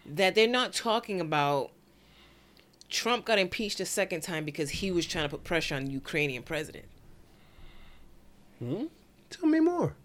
[0.06, 1.72] that they're not talking about
[2.96, 5.92] Trump got impeached a second time because he was trying to put pressure on the
[5.92, 6.86] Ukrainian president.
[8.60, 8.86] Hmm?
[9.30, 9.96] Tell me more.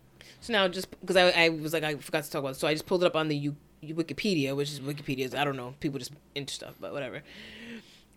[0.40, 2.66] So now, just because I, I was like, I forgot to talk about it, so
[2.66, 5.74] I just pulled it up on the U, Wikipedia, which is Wikipedia's, I don't know,
[5.78, 7.22] people just into stuff, but whatever.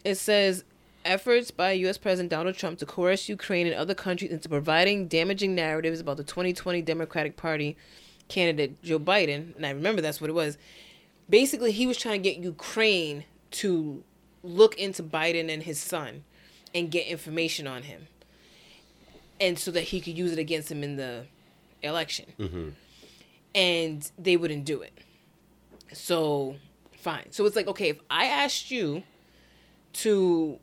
[0.04, 0.64] It says
[1.06, 2.00] efforts by U.S.
[2.00, 6.24] President Donald Trump to coerce Ukraine and other countries into providing damaging narratives about the
[6.24, 7.78] 2020 Democratic Party
[8.28, 10.58] candidate Joe Biden, and I remember that's what it was.
[11.30, 14.04] Basically, he was trying to get Ukraine to
[14.44, 16.24] look into Biden and his son
[16.76, 18.08] and get information on him,
[19.40, 21.26] and so that he could use it against him in the
[21.82, 22.26] election.
[22.40, 22.70] Mm-hmm.
[23.56, 24.94] And they wouldn't do it.
[25.94, 26.56] So,
[26.98, 27.32] fine.
[27.32, 29.04] So it's like, okay, if I asked you
[29.94, 30.58] to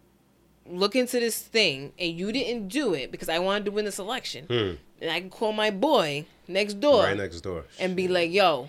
[0.66, 3.98] look into this thing and you didn't do it because I wanted to win this
[4.00, 4.72] election, hmm.
[5.00, 7.64] and I can call my boy next door Right next door.
[7.78, 8.68] and be like, yo,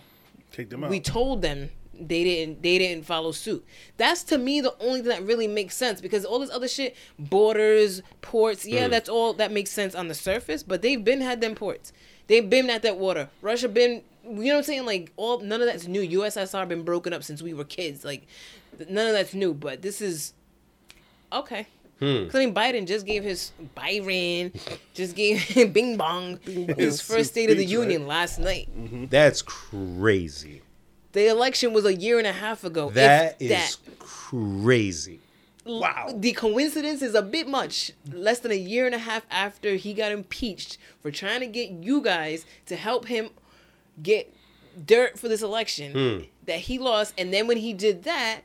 [0.52, 0.92] Take them out.
[0.92, 1.72] we told them
[2.08, 3.66] they didn't they didn't follow suit.
[3.98, 6.96] That's to me the only thing that really makes sense because all this other shit,
[7.18, 8.92] borders, ports, yeah, mm.
[8.92, 11.94] that's all that makes sense on the surface, but they've been had them ports.
[12.28, 13.30] They've been at that water.
[13.42, 14.86] Russia been you know what I'm saying?
[14.86, 16.02] Like all none of that's new.
[16.22, 18.06] USSR been broken up since we were kids.
[18.06, 18.28] Like
[18.90, 20.34] none of that's new, but this is
[21.34, 21.68] okay.
[22.00, 22.26] Hmm.
[22.26, 24.52] Cause I mean, Biden just gave his Byron,
[24.94, 27.66] just gave him Bing Bong his His first State of the?
[27.66, 28.70] Union last night.
[28.76, 29.06] Mm-hmm.
[29.06, 30.64] That's crazy.
[31.14, 32.90] The election was a year and a half ago.
[32.92, 35.20] That is crazy.
[35.66, 36.14] Wow.
[36.16, 37.92] The coincidence is a bit much.
[38.12, 41.70] Less than a year and a half after he got impeached for trying to get
[41.70, 43.30] you guys to help him
[44.02, 44.34] get
[44.86, 46.26] dirt for this election hmm.
[46.46, 47.14] that he lost.
[47.18, 48.42] And then when he did that,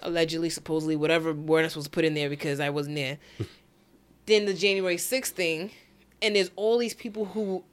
[0.00, 3.18] allegedly, supposedly, whatever word I'm supposed to put in there because I wasn't there,
[4.26, 5.70] then the January 6th thing,
[6.22, 7.64] and there's all these people who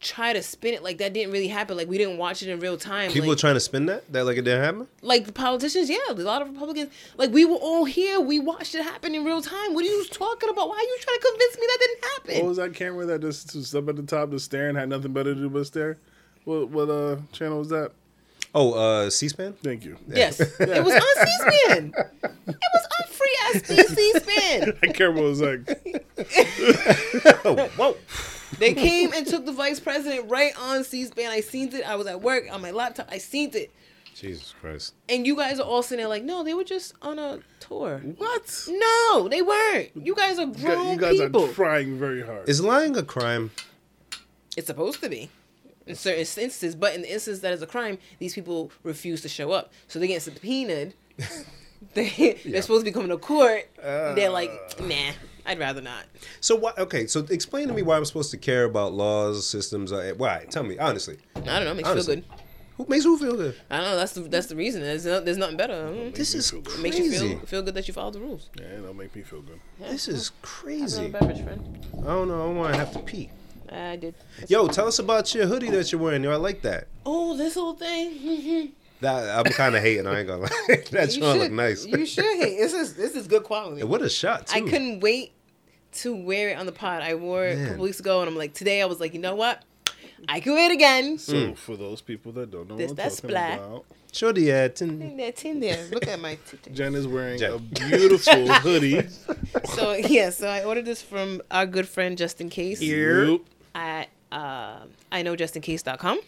[0.00, 1.76] try to spin it like that didn't really happen.
[1.76, 3.10] Like we didn't watch it in real time.
[3.10, 4.10] People like, are trying to spin that?
[4.12, 4.88] That like it didn't happen?
[5.02, 8.20] like the politicians, yeah, a lot of Republicans, like we were all here.
[8.20, 9.74] We watched it happen in real time.
[9.74, 10.68] What are you talking about?
[10.68, 12.34] Why are you trying to convince me that didn't happen?
[12.36, 15.12] What was that camera that just was up at the top just staring, had nothing
[15.12, 15.98] better to do but stare?
[16.44, 17.92] What what uh channel was that?
[18.52, 19.52] Oh, uh, C-SPAN?
[19.62, 19.96] Thank you.
[20.08, 21.92] yes, it was on C-SPAN.
[21.94, 24.72] It was on free SB C-SPAN.
[24.80, 25.60] That camera was like,
[27.44, 27.96] Oh, whoa.
[28.60, 31.30] They came and took the vice president right on C-SPAN.
[31.30, 31.82] I seen it.
[31.88, 33.08] I was at work on my laptop.
[33.10, 33.72] I seen it.
[34.14, 34.94] Jesus Christ.
[35.08, 37.98] And you guys are all sitting there like, no, they were just on a tour.
[38.18, 38.68] what?
[38.68, 39.90] No, they weren't.
[39.96, 41.44] You guys are You guys- grown you guys people.
[41.46, 42.48] are trying very hard.
[42.48, 43.50] Is lying a crime?
[44.56, 45.30] It's supposed to be
[45.86, 49.28] in certain instances, but in the instance that is a crime, these people refuse to
[49.28, 49.72] show up.
[49.88, 50.94] So they get subpoenaed.
[51.94, 53.68] they, They're supposed to be coming to court.
[53.80, 54.84] they're like, uh.
[54.84, 55.12] nah,
[55.50, 56.04] I'd rather not.
[56.40, 56.72] So why?
[56.78, 59.90] Okay, so explain to me why I'm supposed to care about laws, systems.
[59.90, 60.46] Uh, why?
[60.48, 61.18] Tell me honestly.
[61.34, 61.74] I don't know.
[61.74, 62.24] Makes you feel good.
[62.76, 63.56] Who makes who feel good?
[63.68, 63.96] I don't know.
[63.96, 64.80] That's the that's the reason.
[64.82, 66.10] There's, no, there's nothing better.
[66.12, 66.74] This is feel good.
[66.76, 67.28] It makes you crazy.
[67.30, 68.48] feel feel good that you follow the rules.
[68.60, 69.58] yeah, that'll make me feel good.
[69.80, 71.08] This is crazy.
[71.08, 71.84] beverage, friend.
[71.98, 72.48] I don't know.
[72.48, 73.30] I want to have to pee.
[73.72, 74.14] I did.
[74.46, 76.22] Yo, tell us about your hoodie that you're wearing.
[76.22, 76.86] Yo, I like that.
[77.04, 78.72] Oh, this whole thing.
[79.00, 80.06] That I'm kind of hating.
[80.06, 80.48] I ain't gonna lie.
[80.68, 81.86] that you joint should look nice.
[81.86, 82.24] You should.
[82.24, 83.80] Hey, this is this is good quality.
[83.80, 84.58] And what a shot too.
[84.58, 85.32] I couldn't wait
[85.92, 87.02] to wear it on the pod.
[87.02, 89.20] I wore it a couple weeks ago, and I'm like, today I was like, you
[89.20, 89.62] know what?
[90.28, 91.18] I can wear it again.
[91.18, 93.58] So for those people that don't know This- what I'm that's talking black.
[93.58, 94.80] about, Show the ad.
[94.82, 95.86] and- That's in there.
[95.92, 96.72] Look at my titty.
[96.72, 97.52] Jen is wearing Jen.
[97.52, 99.06] a beautiful hoodie.
[99.74, 103.40] So yeah, so I ordered this from our good friend Justin Case Yep.
[103.74, 104.80] at uh,
[105.12, 106.20] I know justincase.com.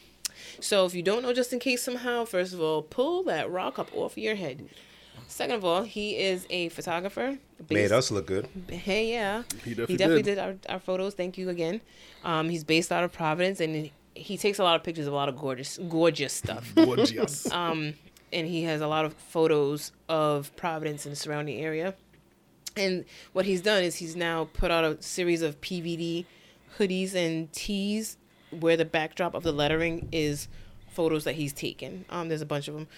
[0.61, 3.89] So if you don't know Justin Case somehow, first of all, pull that rock up
[3.97, 4.69] off your head.
[5.29, 7.39] Second of all, he is a photographer.
[7.71, 8.49] Made us look good.
[8.69, 9.43] Hey, yeah.
[9.65, 10.35] He He definitely definitely did.
[10.35, 11.15] did, our, our photos.
[11.15, 11.81] Thank you again.
[12.25, 15.17] Um, he's based out of Providence, and he takes a lot of pictures of a
[15.17, 16.73] lot of gorgeous, gorgeous stuff.
[16.75, 17.51] Gorgeous.
[17.51, 17.95] um,
[18.33, 21.95] and he has a lot of photos of Providence and the surrounding area.
[22.77, 26.25] And what he's done is he's now put out a series of PVD
[26.79, 28.17] hoodies and tees
[28.51, 30.49] where the backdrop of the lettering is
[30.91, 32.05] photos that he's taken.
[32.09, 32.89] Um, there's a bunch of them.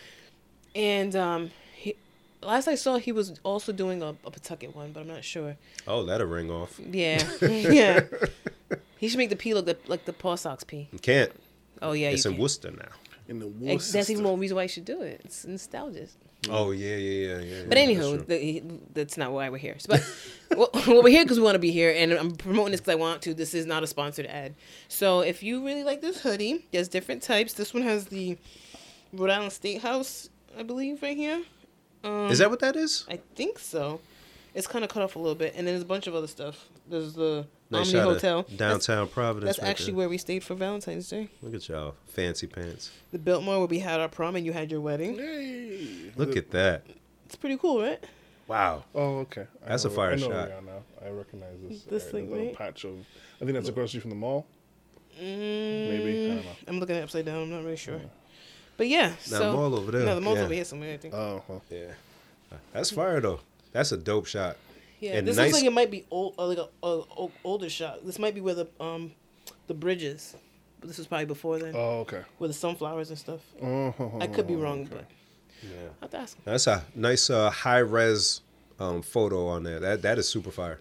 [0.77, 1.53] And um, he,
[2.47, 5.57] last I saw, he was also doing a, a Pawtucket one, but I'm not sure.
[5.87, 6.79] Oh, that'll ring off.
[6.79, 8.05] Yeah, yeah.
[8.99, 10.89] He should make the P look the, like the PawSox P.
[10.93, 11.33] You can't.
[11.83, 12.43] Oh yeah, It's you in can.
[12.43, 12.89] Worcester now.
[13.27, 15.23] In the Ex- That's even more reason why you should do it.
[15.25, 16.09] It's nostalgic.
[16.51, 17.63] Oh yeah, yeah, yeah, yeah.
[17.67, 18.63] But yeah, anywho, that's the,
[18.93, 19.77] that's not why we're here.
[19.89, 20.07] But
[20.57, 22.93] well, well, we're here because we want to be here, and I'm promoting this because
[22.93, 23.35] I want to.
[23.35, 24.55] This is not a sponsored ad.
[24.89, 27.55] So if you really like this hoodie, there's different types.
[27.55, 28.37] This one has the
[29.13, 31.43] Rhode Island State House, I believe, right here.
[32.05, 33.07] Um, is that what that is?
[33.09, 34.01] I think so.
[34.55, 36.29] It's kind of cut off a little bit, and then there's a bunch of other
[36.29, 36.69] stuff.
[36.89, 38.43] There's the Nice Omni shot of Hotel.
[38.43, 39.47] That's- downtown Providence.
[39.57, 39.97] That's, right actually there.
[39.99, 41.29] where we stayed for Valentine's Day.
[41.43, 42.91] Look at y'all, fancy pants.
[43.11, 45.17] The Biltmore where we had our prom and you had your wedding.
[45.17, 46.13] Hey.
[46.17, 46.85] Look at that.
[47.27, 48.05] It's pretty cool, right?
[48.47, 48.85] Wow.
[48.95, 49.47] Oh, okay.
[49.65, 50.31] I That's a fire I know shot.
[50.31, 50.83] where we are now.
[51.05, 51.83] I recognize this.
[51.85, 52.57] This thing, there's a right?
[52.57, 52.99] patch of.
[53.41, 54.47] I think that's across the street from the mall.
[55.21, 56.51] Mm, Maybe I don't know.
[56.69, 57.43] I'm looking at it upside down.
[57.43, 58.01] I'm not really sure.
[58.77, 60.05] But yeah, Now so the mall over there.
[60.07, 60.45] no, the mall's yeah.
[60.45, 60.95] over here somewhere.
[60.95, 61.15] I think.
[61.15, 61.63] Oh, well.
[61.71, 61.93] Yeah.
[62.73, 63.41] That's fire though.
[63.73, 64.57] That's a dope shot.
[65.01, 67.33] yeah, and this nice- looks like it might be old, uh, like a, a, o-
[67.45, 68.05] older shot.
[68.07, 69.13] This might be where the um
[69.67, 70.37] the bridges.
[70.81, 72.21] But this was probably before then, oh, okay.
[72.39, 73.41] with the sunflowers and stuff.
[73.63, 74.91] Oh, I could be wrong, okay.
[74.97, 75.05] but
[75.63, 75.69] Yeah.
[76.01, 76.37] I have to ask.
[76.37, 76.43] him.
[76.45, 78.43] That's a nice uh, high res
[78.79, 79.81] um, photo on there.
[79.81, 80.81] That that is super fire.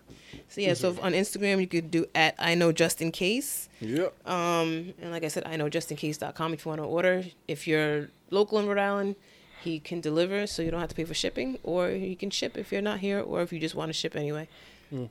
[0.50, 3.70] So yeah, so on Instagram you could do at I know just in case.
[3.80, 4.28] Yep.
[4.28, 7.24] Um, and like I said, I know justincase.com if you want to order.
[7.48, 9.16] If you're local in Rhode Island,
[9.62, 12.58] he can deliver so you don't have to pay for shipping, or you can ship
[12.58, 14.48] if you're not here, or if you just want to ship anyway.
[14.90, 15.06] Hmm.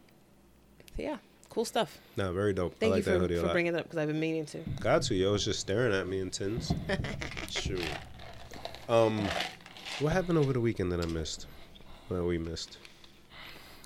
[0.97, 1.19] So yeah,
[1.49, 1.99] cool stuff.
[2.17, 2.79] No, very dope.
[2.79, 4.47] Thank I like you that for, hoodie for bringing it up because I've been meaning
[4.47, 4.59] to.
[4.81, 5.35] Got to yo.
[5.35, 6.73] It's just staring at me in tins.
[7.49, 7.83] Shoot.
[8.89, 9.27] Um,
[10.01, 11.47] what happened over the weekend that I missed?
[12.12, 12.76] Well, we missed.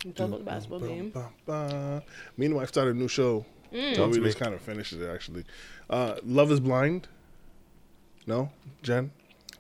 [0.05, 1.11] You talk about the basketball game.
[1.11, 2.03] Ba, ba.
[2.37, 3.47] Me and my wife started a new show.
[3.73, 3.95] Mm.
[3.95, 5.45] So we just kind of finished it actually.
[5.89, 7.07] Uh, Love is Blind.
[8.27, 8.51] No,
[8.83, 9.13] Jen.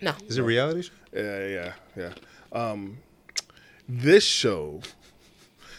[0.03, 0.83] No, Is it reality?
[0.83, 0.93] show?
[1.15, 2.13] Yeah, yeah, yeah.
[2.53, 2.99] Um,
[3.89, 4.81] this show.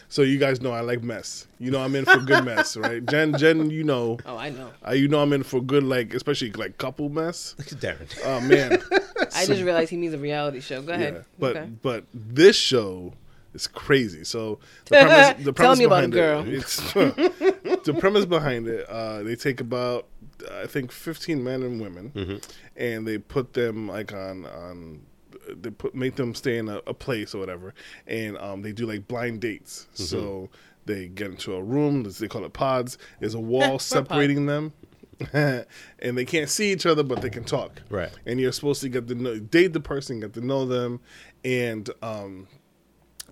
[0.08, 1.46] So you guys know I like mess.
[1.58, 3.04] You know I'm in for good mess, right?
[3.04, 4.70] Jen, Jen, you know, oh I know.
[4.86, 7.54] uh, you know I'm in for good, like especially like couple mess.
[7.58, 8.18] Look at Darren.
[8.24, 8.78] Oh man,
[9.34, 10.82] I just realized he means a reality show.
[10.82, 11.14] Go ahead.
[11.14, 11.22] yeah.
[11.38, 11.70] But okay.
[11.82, 13.14] but this show
[13.54, 14.24] is crazy.
[14.24, 16.46] So the premise, the Tell premise me about it, behind girl.
[16.46, 16.92] It, it's
[17.84, 18.88] the premise behind it.
[18.88, 20.06] Uh, they take about
[20.52, 22.40] I think 15 men and women,
[22.76, 25.00] and they put them like on on.
[25.48, 27.74] They put make them stay in a, a place or whatever,
[28.06, 29.88] and um, they do like blind dates.
[29.94, 30.50] So
[30.84, 32.02] they get into a room.
[32.02, 32.98] They call it pods.
[33.20, 33.82] There's a wall pod.
[33.82, 34.72] separating them,
[35.32, 35.66] and
[35.98, 38.10] they can't see each other, but they can talk Right.
[38.26, 41.00] and you're supposed to get to know, date the person, get to know them,
[41.44, 42.46] and um,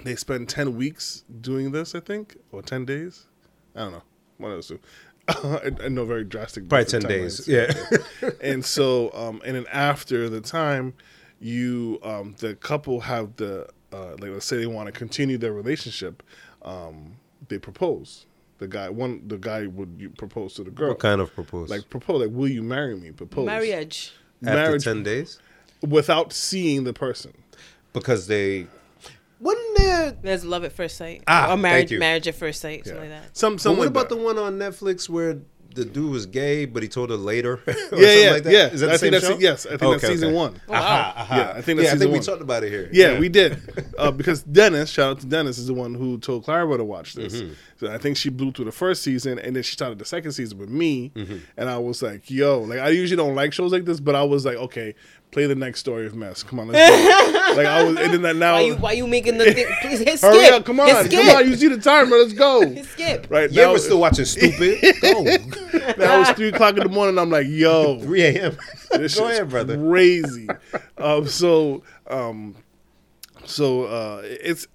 [0.02, 3.26] they spend ten weeks doing this, I think, or ten days.
[3.74, 4.02] I don't know,
[4.38, 4.80] one of those two.
[5.28, 6.68] I, I know very drastic.
[6.68, 7.46] Probably ten days.
[7.48, 7.72] Yeah.
[8.40, 10.94] and so, um, and then after the time,
[11.40, 15.52] you um, the couple have the uh, like let's say they want to continue their
[15.52, 16.22] relationship,
[16.62, 17.16] um,
[17.48, 18.26] they propose.
[18.58, 21.76] The guy, one, the guy would you propose to the girl, what kind of proposal?
[21.76, 23.10] like propose, like, will you marry me?
[23.12, 24.12] Propose Marriage.
[24.42, 25.38] After marriage ten days?
[25.86, 27.32] without seeing the person.
[27.92, 28.66] Because they
[29.40, 30.16] Wouldn't there.
[30.22, 31.22] There's love at first sight.
[31.28, 31.98] Ah, or marriage, thank you.
[31.98, 33.36] marriage at first sight, something like that.
[33.36, 34.14] Some, But some what about that.
[34.16, 35.38] the one on Netflix where
[35.76, 37.54] the dude was gay, but he told her later?
[37.66, 38.52] or Yeah, something yeah, like that?
[38.52, 38.66] yeah.
[38.68, 39.38] Is that the I same think that's show?
[39.38, 39.66] yes.
[39.66, 40.36] I think that's Okay, season okay.
[40.36, 40.52] one.
[40.68, 40.76] Wow.
[40.80, 41.36] Aha, aha.
[41.36, 42.88] Yeah, I think that's yeah, I think season we talked about it here.
[42.92, 43.58] Yeah, we did
[43.98, 47.14] uh, because Dennis, shout out to Dennis, is the one who told Clara to watch
[47.14, 47.36] this.
[47.40, 47.52] Mm-hmm.
[47.78, 50.32] So I think she blew through the first season, and then she started the second
[50.32, 51.36] season with me, Mm-hmm.
[51.56, 54.22] and I was like, "Yo, like I usually don't like shows like this, but I
[54.24, 54.94] was like, okay,
[55.30, 56.42] play the next story of mess.
[56.42, 59.06] Come on, let's go." Like I was, and then that now, Why you why you
[59.06, 59.66] making the thing?
[59.80, 60.32] Please hit skip.
[60.32, 61.24] hurry up, come on, Hit skip.
[61.26, 62.68] come on, you see the timer, let's go.
[62.70, 63.26] Hit skip.
[63.30, 64.80] Right Yeah, now, we're still watching Stupid.
[65.02, 65.22] Go.
[65.22, 67.18] now it's three o'clock in the morning.
[67.18, 68.56] I'm like, yo, 3 a.m.
[68.90, 69.76] This Go shit's ahead, brother.
[69.78, 70.48] Crazy.
[70.98, 72.54] um, so, um,
[73.44, 74.66] so uh, it's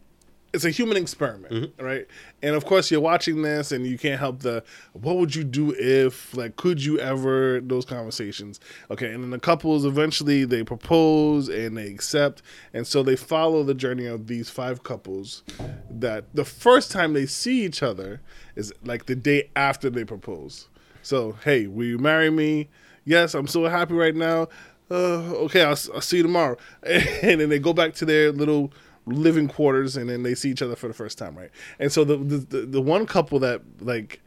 [0.53, 1.83] it's a human experiment, Mm-hmm.
[1.83, 2.07] right?
[2.41, 4.63] And of course, you're watching this, and you can't help the
[4.93, 7.61] what would you do if, like, could you ever?
[7.61, 8.59] Those conversations,
[8.89, 9.13] okay.
[9.13, 12.41] And then the couples eventually they propose and they accept,
[12.73, 15.43] and so they follow the journey of these five couples.
[15.89, 18.21] That the first time they see each other
[18.55, 20.67] is like the day after they propose.
[21.03, 22.69] So, hey, will you marry me?
[23.05, 24.47] Yes, I'm so happy right now.
[24.89, 26.57] Uh, okay, I'll, I'll see you tomorrow.
[26.83, 28.73] And then they go back to their little
[29.05, 31.51] living quarters, and then they see each other for the first time, right?
[31.79, 34.21] And so the the, the, the one couple that like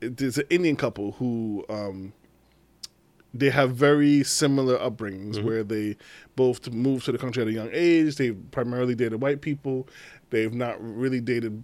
[0.00, 2.12] there's an Indian couple who um,
[3.32, 5.96] they have very similar upbringings where they
[6.36, 8.16] both moved to the country at a young age.
[8.16, 9.88] They primarily dated white people.
[10.30, 11.62] They've not really dated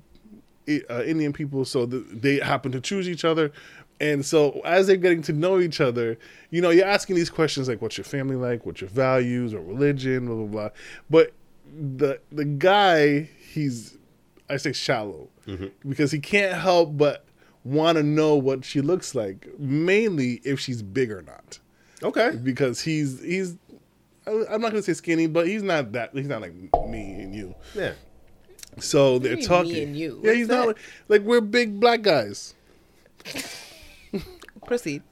[0.90, 3.52] uh, Indian people, so th- they happen to choose each other.
[3.98, 6.18] And so, as they're getting to know each other,
[6.50, 8.66] you know, you're asking these questions like, "What's your family like?
[8.66, 10.68] What's your values or religion?" Blah blah blah.
[11.08, 11.32] But
[11.78, 13.96] the the guy, he's
[14.48, 15.66] I say shallow mm-hmm.
[15.88, 17.24] because he can't help but
[17.64, 21.58] want to know what she looks like, mainly if she's big or not
[22.02, 22.30] Okay.
[22.42, 23.56] because he's he's
[24.26, 26.10] I- I'm not gonna say skinny, but he's not that.
[26.14, 26.54] He's not like
[26.88, 27.54] me and you.
[27.74, 27.92] Yeah.
[28.78, 29.76] So they're mean me talking.
[29.88, 30.20] and you?
[30.22, 30.56] Yeah, What's he's that?
[30.56, 30.78] not like,
[31.08, 32.54] like we're big black guys,
[34.66, 35.02] Proceed.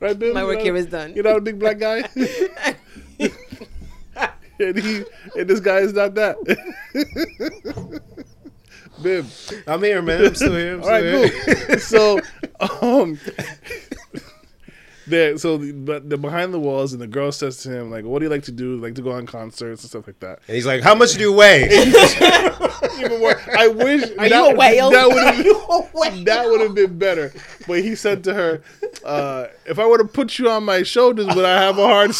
[0.00, 0.18] right?
[0.18, 0.34] Bill?
[0.34, 1.14] My You work know- here is done.
[1.14, 2.08] You know, a big black guy.
[4.60, 5.04] and he
[5.36, 6.36] and this guy is not that.
[9.02, 9.26] Bib.
[9.66, 10.24] I'm here, man.
[10.24, 10.74] I'm still here.
[10.74, 11.66] I'm All right, still here.
[11.66, 11.78] cool.
[11.80, 12.20] so,
[12.80, 13.20] um,
[15.06, 15.36] there.
[15.36, 18.20] So, the, but the behind the walls, and the girl says to him, like, "What
[18.20, 18.76] do you like to do?
[18.76, 21.20] Like to go on concerts and stuff like that." And he's like, "How much do
[21.20, 21.64] you weigh?"
[22.98, 23.38] Even more.
[23.58, 24.04] I wish.
[24.12, 24.90] Are that, you a whale?
[24.90, 26.24] That would have.
[26.24, 27.32] that would have been better.
[27.66, 28.62] But he said to her,
[29.04, 32.14] uh, "If I were to put you on my shoulders, would I have a hard?"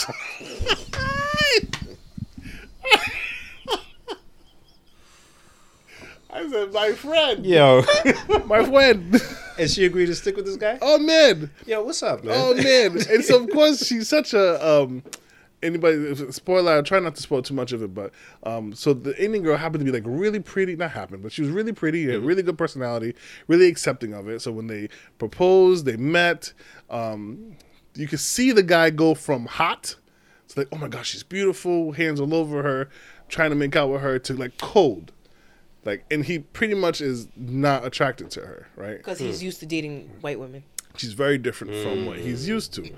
[6.36, 7.82] I said, "My friend, Yo.
[8.46, 9.20] my friend."
[9.58, 10.78] and she agreed to stick with this guy.
[10.82, 12.34] Oh man, Yo, what's up, man?
[12.36, 15.02] oh man, and so of course she's such a um.
[15.62, 16.76] Anybody spoiler?
[16.78, 19.56] I try not to spoil too much of it, but um, so the Indian girl
[19.56, 20.76] happened to be like really pretty.
[20.76, 23.14] Not happened, but she was really pretty, had really good personality,
[23.48, 24.42] really accepting of it.
[24.42, 26.52] So when they proposed, they met.
[26.90, 27.56] Um,
[27.94, 29.96] you could see the guy go from hot
[30.48, 32.88] to like, oh my gosh, she's beautiful, hands all over her,
[33.28, 35.12] trying to make out with her, to like cold,
[35.86, 38.98] like, and he pretty much is not attracted to her, right?
[38.98, 40.64] Because he's used to dating white women.
[40.96, 42.48] She's very different from what he's mm.
[42.48, 42.90] used to.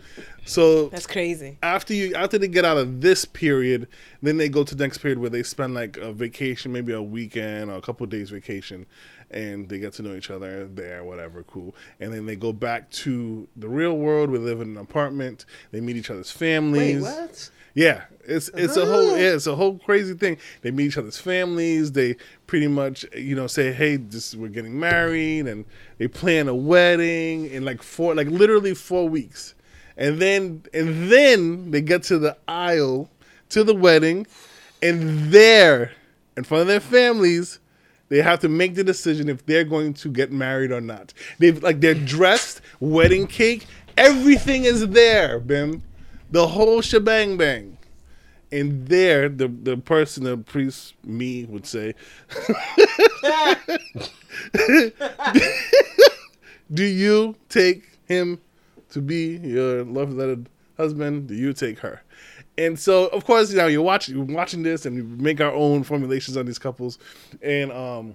[0.44, 1.58] So That's crazy.
[1.62, 3.88] after you after they get out of this period,
[4.22, 7.02] then they go to the next period where they spend like a vacation, maybe a
[7.02, 8.86] weekend or a couple of days vacation,
[9.30, 11.74] and they get to know each other there, whatever, cool.
[12.00, 14.30] And then they go back to the real world.
[14.30, 15.44] We live in an apartment.
[15.72, 17.02] They meet each other's families.
[17.02, 17.50] Wait, families.
[17.50, 17.50] what?
[17.74, 20.36] Yeah, it's it's a whole yeah, it's a whole crazy thing.
[20.62, 21.92] They meet each other's families.
[21.92, 22.16] They
[22.46, 25.64] pretty much you know say, hey, this we're getting married, and
[25.98, 29.54] they plan a wedding in like four, like literally four weeks,
[29.96, 33.08] and then and then they get to the aisle
[33.50, 34.26] to the wedding,
[34.82, 35.92] and there
[36.36, 37.60] in front of their families.
[38.10, 41.12] They have to make the decision if they're going to get married or not.
[41.38, 43.66] They've like they're dressed, wedding cake,
[43.98, 45.82] everything is there, Bim
[46.30, 47.76] the whole shebang bang.
[48.50, 51.94] And there, the the person, the priest, me would say,
[56.72, 58.40] "Do you take him
[58.90, 60.44] to be your love-letter
[60.78, 61.28] husband?
[61.28, 62.00] Do you take her?"
[62.56, 65.52] And so, of course, you know you're watching you're watching this, and we make our
[65.52, 66.98] own formulations on these couples.
[67.42, 68.14] And um,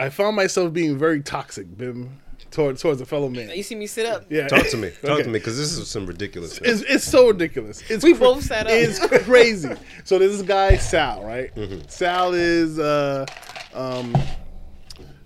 [0.00, 2.18] I found myself being very toxic, Bim,
[2.50, 3.50] towards towards a fellow man.
[3.54, 4.24] You see me sit up.
[4.28, 4.90] Yeah, Talk to me.
[4.90, 5.22] Talk Okay.
[5.24, 6.58] to me, because this is some ridiculous.
[6.58, 7.82] It's, it's so ridiculous.
[7.88, 8.72] It's We both sat up.
[8.72, 9.70] It's crazy.
[10.04, 11.50] so there's this guy Sal, right?
[11.90, 13.26] Sal is uh,
[13.74, 14.14] um,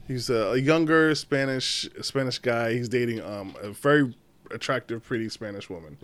[0.09, 2.73] he's a, a younger Spanish Spanish guy.
[2.75, 4.15] He's dating um a very
[4.51, 5.97] attractive, pretty Spanish woman,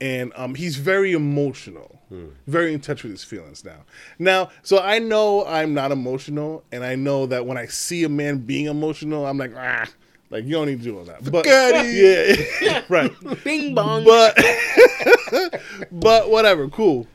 [0.00, 2.00] and um he's very emotional,
[2.46, 3.84] very in touch with his feelings now.
[4.18, 8.08] Now, so I know I'm not emotional, and I know that when I see a
[8.08, 9.86] man being emotional, I'm like ah.
[10.34, 11.46] Like you don't need to do all that, but
[12.60, 13.12] yeah, right
[13.44, 14.02] Bing bong.
[14.02, 14.36] but
[15.92, 17.06] but whatever, cool.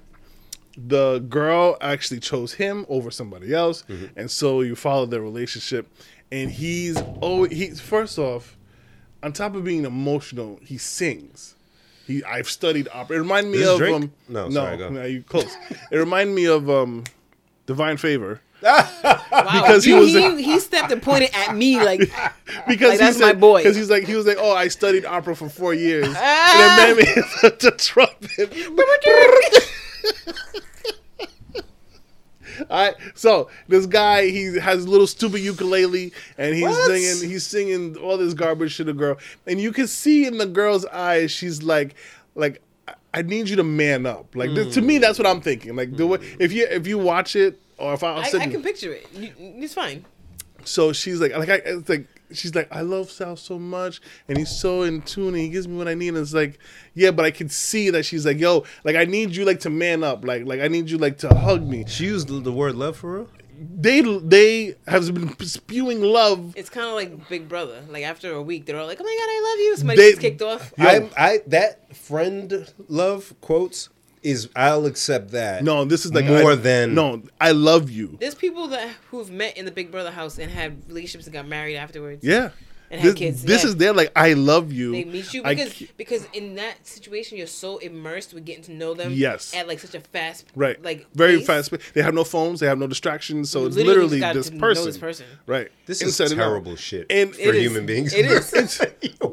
[0.77, 3.83] The girl actually chose him over somebody else,
[4.15, 5.85] and so you follow their relationship.
[6.31, 8.55] And he's oh he's first off,
[9.21, 11.55] on top of being emotional, he sings.
[12.07, 13.17] He I've studied opera.
[13.17, 13.95] It reminded me This of Drake?
[13.95, 14.89] um No, no, sorry, go.
[14.91, 15.57] no, you close.
[15.91, 17.03] it reminded me of um
[17.65, 18.39] Divine Favor.
[18.61, 19.61] Wow.
[19.61, 21.99] because he he, was- he, he stepped and pointed at me like
[22.67, 23.59] because Like, that's he my boy.
[23.61, 26.97] Because he's like he was like, oh, I studied opera for four years, and it
[26.97, 27.21] made me
[27.59, 28.53] the trumpet.
[32.69, 36.87] All right, so this guy he has a little stupid ukulele and he's What?
[36.87, 39.17] singing he's singing all this garbage to the girl,
[39.47, 41.95] and you can see in the girl's eyes she's like
[42.35, 42.61] like
[43.13, 44.35] I- need you to man up.
[44.35, 45.01] Like this, to me, hmm.
[45.01, 45.75] that's what I'm thinking.
[45.75, 48.45] Like the way if you if you watch it or if I, I'll I, I
[48.45, 49.07] you- can picture it.
[49.13, 50.05] You, it's fine.
[50.65, 54.37] so she's like, like I, it's like she's like, I love Sal so much, and
[54.37, 56.09] he's so in tune, and he gives me what I need.
[56.09, 56.59] And it's like,
[56.93, 59.69] yeah, but I can see that she's like, yo, like I need you like to
[59.69, 61.85] man up, like like I need you like to hug me.
[61.87, 63.29] She used the- the word love for real.
[63.61, 66.53] They they have been spewing love.
[66.55, 67.81] It's kind of like Big Brother.
[67.89, 70.09] Like after a week, they're all like, "Oh my god, I love you." Somebody They-
[70.11, 70.73] gets kicked off.
[70.77, 73.89] I, I that friend love quotes
[74.23, 75.63] is I'll accept that.
[75.63, 77.21] No, this is like more I- than no.
[77.39, 78.17] I love you.
[78.19, 81.47] There's people that who've met in the Big Brother house and had relationships and got
[81.47, 82.23] married afterwards.
[82.23, 82.49] Yeah.
[82.91, 83.69] And had this, kids, This yeah.
[83.69, 84.91] is their like I love you.
[84.93, 88.71] They meet you because ca- because in that situation you're so immersed with getting to
[88.71, 89.11] know them.
[89.13, 89.53] Yes.
[89.53, 91.69] At like such a fast right, like very pace.
[91.69, 91.73] fast.
[91.93, 92.59] They have no phones.
[92.59, 93.49] They have no distractions.
[93.51, 94.85] So You it's literally literally, this to know person.
[94.85, 95.25] this person.
[95.45, 95.71] Right.
[95.85, 96.45] This is Inside and out.
[96.45, 97.61] terrible shit And for It is.
[97.63, 98.13] human beings.
[98.13, 98.53] It is.
[98.53, 98.81] It's,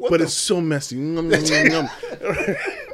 [0.09, 0.97] but it's so messy.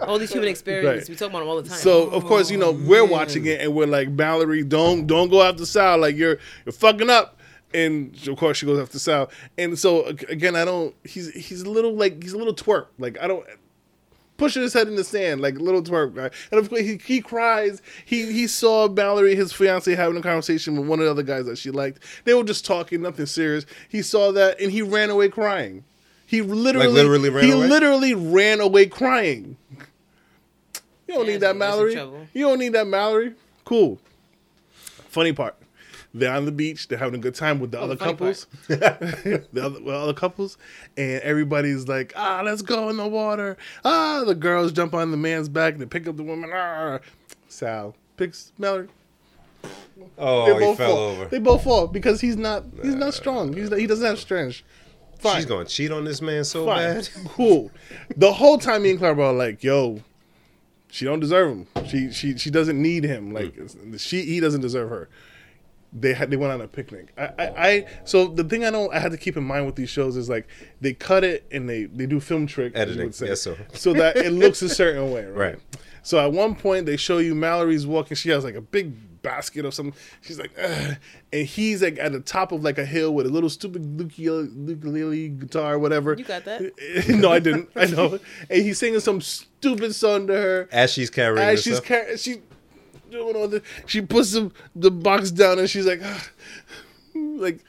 [0.01, 1.01] All these human experiences.
[1.01, 1.09] Right.
[1.09, 1.77] We talk about them all the time.
[1.77, 5.41] So of course, you know, we're watching it and we're like, Mallory, don't don't go
[5.41, 5.97] out the Sal.
[5.99, 7.39] Like you're you're fucking up.
[7.73, 9.29] And of course, she goes after Sal.
[9.57, 10.95] And so again, I don't.
[11.03, 12.87] He's he's a little like he's a little twerp.
[12.99, 13.45] Like I don't
[14.37, 16.29] pushing his head in the sand like a little twerp guy.
[16.51, 17.81] And of course, he, he cries.
[18.05, 21.45] He he saw Mallory, his fiance, having a conversation with one of the other guys
[21.45, 22.03] that she liked.
[22.25, 23.65] They were just talking, nothing serious.
[23.89, 25.83] He saw that and he ran away crying.
[26.25, 27.67] He literally, literally ran he away?
[27.67, 29.55] literally ran away crying.
[31.07, 31.93] You don't Yeah, need that, Mallory.
[32.33, 33.33] You don't need that, Mallory.
[33.65, 33.99] Cool.
[34.73, 35.55] Funny part.
[36.13, 36.87] They're on the beach.
[36.87, 38.45] They're having a good time with the Oh, other the couples.
[38.67, 38.85] the
[39.65, 40.57] other, with other couples,
[40.95, 45.17] and everybody's like, "Ah, let's go in the water." Ah, the girls jump on the
[45.17, 45.73] man's back.
[45.73, 46.51] and They pick up the woman.
[46.53, 46.99] Ah,
[47.47, 48.89] Sal picks Mallory.
[50.17, 50.97] Oh, They he both fell fall.
[50.99, 51.25] over.
[51.25, 52.63] They both fall because he's not.
[52.83, 53.53] He's not strong.
[53.53, 54.61] He's not, he doesn't have strength.
[55.19, 55.35] Fine.
[55.37, 56.77] She's gonna cheat on this man so Fine.
[56.95, 57.09] bad.
[57.29, 57.71] Cool.
[58.17, 60.01] The whole time me and Clara are like, yo,
[60.89, 61.67] she don't deserve him.
[61.87, 63.33] She she she doesn't need him.
[63.33, 63.53] Like
[63.97, 65.09] she he doesn't deserve her.
[65.95, 67.13] They had they went on a picnic.
[67.17, 69.75] I, I, I so the thing I don't I had to keep in mind with
[69.75, 70.47] these shows is like
[70.81, 73.55] they cut it and they they do film trick as you Editing, yes, sir.
[73.73, 75.53] so that it looks a certain way, right?
[75.53, 75.59] Right.
[76.01, 78.15] So at one point they show you Mallory's walking.
[78.15, 79.97] She has like a big basket of something.
[80.21, 80.97] She's like, Ugh.
[81.31, 83.85] and he's like at the top of like a hill with a little stupid
[84.17, 86.13] ukulele, ukulele guitar, or whatever.
[86.13, 86.73] You got that?
[87.07, 87.69] no, I didn't.
[87.75, 88.19] I know.
[88.49, 90.67] And he's singing some stupid song to her.
[90.71, 91.77] As she's carrying As herself.
[91.77, 92.41] she's carrying, she
[93.13, 96.27] doing all this, she puts the, the box down and she's like, "Ah."
[97.15, 97.59] like.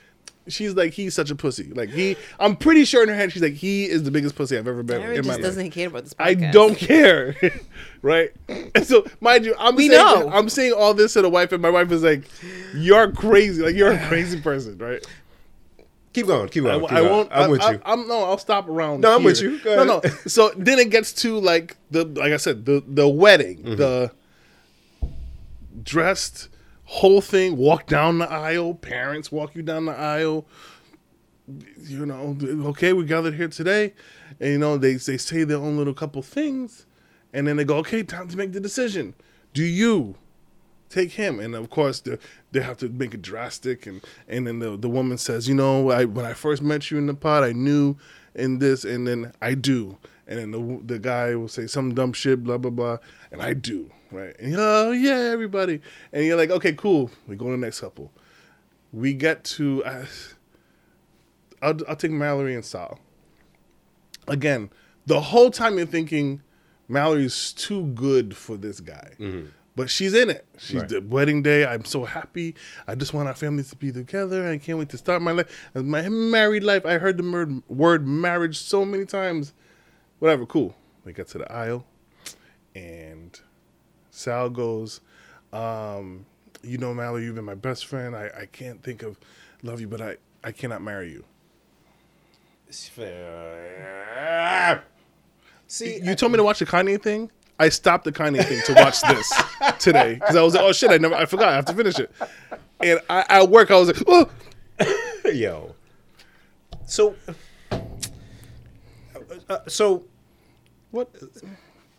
[0.47, 1.71] She's like he's such a pussy.
[1.73, 4.59] Like he, I'm pretty sure in her head she's like he is the biggest pussy
[4.59, 5.41] I've ever been Aaron in my just life.
[5.41, 6.15] doesn't care about this.
[6.19, 7.35] I don't care,
[8.03, 8.31] right?
[8.75, 10.29] And so, mind you, I'm We saying know.
[10.31, 12.25] I'm saying all this to the wife, and my wife is like,
[12.75, 13.63] "You're crazy.
[13.63, 15.03] Like you're a crazy person, right?"
[16.13, 16.79] keep going, keep going.
[16.79, 17.31] w- keep I won't.
[17.33, 17.81] I'm I, with I, you.
[17.87, 18.25] I'm no.
[18.25, 19.01] I'll stop around.
[19.01, 19.31] No, I'm here.
[19.31, 19.59] with you.
[19.61, 20.11] Go no, no.
[20.27, 23.77] So then it gets to like the like I said the the wedding, Mm-hmm.
[23.77, 24.13] the
[25.83, 26.49] dressed
[26.85, 27.57] whole thing.
[27.57, 28.75] Walk down the aisle.
[28.75, 30.47] Parents walk you down the aisle.
[31.79, 32.37] You know,
[32.69, 33.93] okay, we gathered here today,
[34.41, 36.87] and you know they they say their own little couple things,
[37.35, 39.15] and then they go, okay, time to make the decision.
[39.53, 40.17] Do you
[40.89, 41.41] take him?
[41.41, 42.17] And of course, they,
[42.53, 43.87] they have to make it drastic.
[43.87, 46.97] And and then the the woman says, you know, I, when I first met you
[46.97, 47.97] in the pod, I knew
[48.35, 49.99] in this, and then I do.
[50.27, 52.99] And then the the guy will say some dumb shit, blah blah blah,
[53.31, 54.35] and I do, right?
[54.39, 55.81] And you're, oh yeah, everybody,
[56.13, 57.11] and you're like, okay, cool.
[57.27, 58.13] We go to the next couple.
[58.93, 59.85] We get to.
[59.85, 60.07] Uh,
[61.63, 62.99] I'll, I'll take Mallory and Sal.
[64.29, 64.71] Again,
[65.07, 66.43] the whole time you're thinking
[66.89, 69.13] Mallory's too good for this guy.
[69.77, 70.47] But she's in it.
[70.57, 70.89] She's Right.
[70.89, 71.67] the wedding day.
[71.67, 72.55] I'm so happy.
[72.87, 74.49] I just want our families to be together.
[74.49, 75.71] I can't wait to start my life.
[75.75, 76.87] My married life.
[76.87, 79.53] I heard the word marriage so many times.
[80.21, 80.77] Whatever, cool.
[81.05, 81.85] We get to the aisle,
[82.75, 83.39] and
[84.15, 85.01] Sal goes,
[85.53, 86.25] um,
[86.63, 88.15] You know, Mallory, you've been my best friend.
[88.15, 89.19] I, I can't think of
[89.65, 91.25] love you, but I, I cannot marry you.
[95.67, 97.29] See, You told me to watch the Kanye thing.
[97.59, 99.33] I stopped the Kanye thing to watch this
[99.81, 101.99] today because I was like, oh shit, I never, I forgot, I have to finish
[101.99, 102.13] it.
[102.81, 104.31] And I, at work, I was like, oh,
[105.33, 105.75] yo.
[106.87, 107.17] So,
[107.73, 107.79] uh,
[109.49, 110.05] uh, so
[110.93, 111.11] what?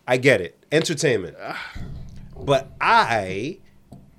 [0.08, 1.36] I get it, entertainment,
[2.46, 3.60] but I,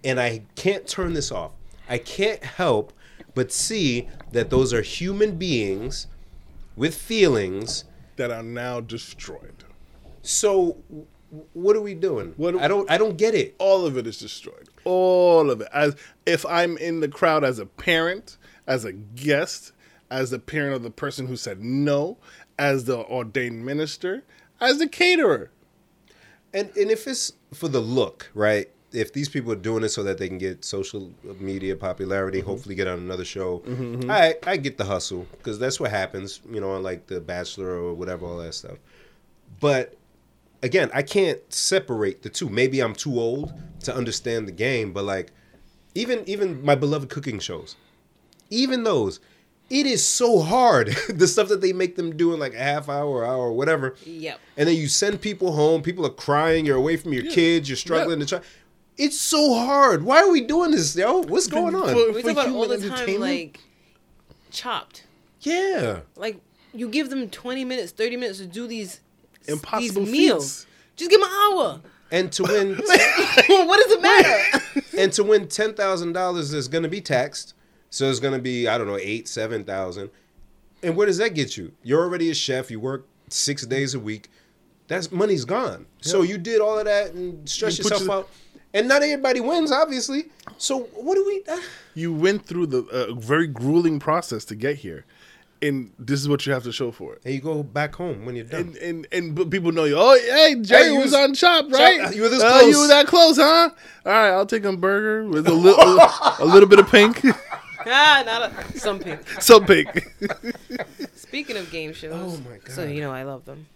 [0.05, 1.53] and I can't turn this off.
[1.89, 2.93] I can't help
[3.35, 6.07] but see that those are human beings
[6.75, 7.85] with feelings.
[8.17, 9.65] That are now destroyed.
[10.23, 10.79] So,
[11.53, 12.33] what are we doing?
[12.39, 12.91] What- I don't.
[12.91, 13.55] I don't get it.
[13.59, 14.71] All of it is destroyed.
[14.85, 15.69] All of it.
[15.73, 19.73] As if I'm in the crowd as a parent, as a guest,
[20.11, 22.17] as the parent of the person who said no,
[22.59, 24.25] as the ordained minister,
[24.61, 25.51] as the caterer.
[26.57, 28.69] And and if it's for the look, right?
[28.93, 32.49] If these people are doing it so that they can get social media popularity, mm-hmm.
[32.49, 34.11] hopefully get on another show, mm-hmm, mm-hmm.
[34.11, 37.69] I I get the hustle because that's what happens, you know, on like The Bachelor
[37.69, 38.79] or whatever, all that stuff.
[39.61, 39.97] But
[40.63, 42.49] again, I can't separate the two.
[42.49, 45.33] Maybe I'm too old to understand the game, but like
[45.95, 47.77] even even my beloved cooking shows,
[48.49, 49.21] even those,
[49.69, 50.89] it is so hard.
[51.09, 53.97] the stuff that they make them do in like a half hour, hour, whatever.
[54.05, 54.39] Yep.
[54.57, 55.83] And then you send people home.
[55.83, 56.65] People are crying.
[56.67, 57.69] You're away from your kids.
[57.69, 58.41] You're struggling to try.
[58.97, 60.05] It's so hard.
[60.05, 61.21] Why are we doing this, yo?
[61.23, 61.89] What's going on?
[61.95, 63.61] For- We for talk about all human the time, like
[64.51, 65.05] chopped.
[65.41, 66.01] yeah.
[66.17, 66.41] Like
[66.73, 69.01] you give them twenty minutes, thirty minutes to do these
[69.47, 70.65] Impossible these meals.
[70.65, 70.67] feats.
[70.97, 71.81] Just give them an hour.
[72.11, 72.87] And to win, what
[73.83, 74.83] does it matter?
[74.97, 77.53] and to win ten thousand dollars is going to be taxed.
[77.97, 80.11] So it's going to be I don't know eight, seven thousand.
[80.83, 81.73] And where does that get you?
[81.83, 82.71] You're already a chef.
[82.71, 84.29] You work six days a week.
[84.89, 85.87] that's money's gone.
[86.03, 88.29] So you did all of that and stress You yourself your- out,
[88.75, 90.27] and not everybody wins, obviously.
[90.59, 91.43] So what do we?
[91.51, 91.61] Uh,
[91.95, 95.07] You went through the uh, very grueling process to get here,
[95.63, 97.23] and this is what you have to show for it.
[97.25, 98.61] and you go back home when you're done.
[98.61, 99.97] And and and but people know you.
[99.99, 102.15] Oh, hey, Jerry Hey, you was, was- on Chop, right?
[102.15, 102.71] you were this Uh, close.
[102.75, 103.71] you were that close, huh?
[104.05, 105.99] All right, I'll take a burger with a little
[106.39, 107.25] a, little bit of pink,
[107.87, 109.29] ah, not a, some pink.
[109.41, 110.09] some pink.
[111.15, 112.71] Speaking of game shows, Oh my god!
[112.71, 113.67] so you know I love them.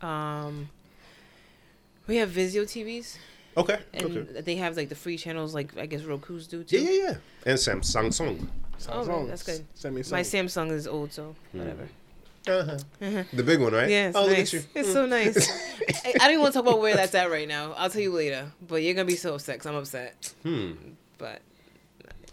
[0.00, 0.68] Um,
[2.06, 3.18] we have Vizio TVs,
[3.56, 3.80] okay.
[3.92, 4.40] and okay.
[4.40, 6.78] they have like the free channels, like I guess Roku's do too.
[6.78, 7.14] Yeah, yeah, yeah.
[7.46, 8.50] And Samsung Song.
[8.90, 9.26] Oh, really?
[9.26, 9.64] that's good.
[9.76, 10.12] Samsung.
[10.12, 11.88] My Samsung is old, so whatever.
[12.48, 12.78] Uh-huh.
[13.32, 13.90] The big one, right?
[13.90, 14.54] Yeah, it's oh, nice.
[14.54, 14.68] at you.
[14.74, 15.50] It's so nice.
[16.04, 17.72] I, I don't even want to talk about where that's at right now.
[17.76, 18.50] I'll tell you later.
[18.66, 20.32] But you're gonna be so upset 'cause I'm upset.
[20.42, 20.72] Hmm.
[21.18, 21.42] But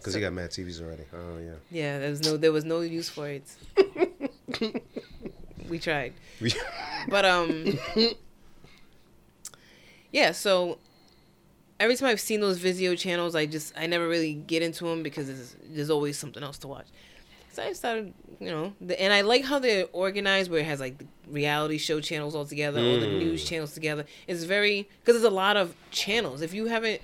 [0.06, 1.02] Because you got mad TVs already.
[1.12, 1.54] Oh yeah.
[1.68, 3.42] yeah, there was no there was no use for it.
[5.68, 6.12] we tried.
[7.08, 7.76] But um
[10.12, 10.78] Yeah, so
[11.80, 15.02] every time I've seen those Vizio channels, I just I never really get into them
[15.02, 16.86] because there's, there's always something else to watch.
[17.52, 20.78] So I started, you know, the, and I like how they're organized, where it has
[20.78, 24.04] like the reality show channels all together, all the news channels together.
[24.28, 26.42] It's very because there's a lot of channels.
[26.42, 27.00] If you haven't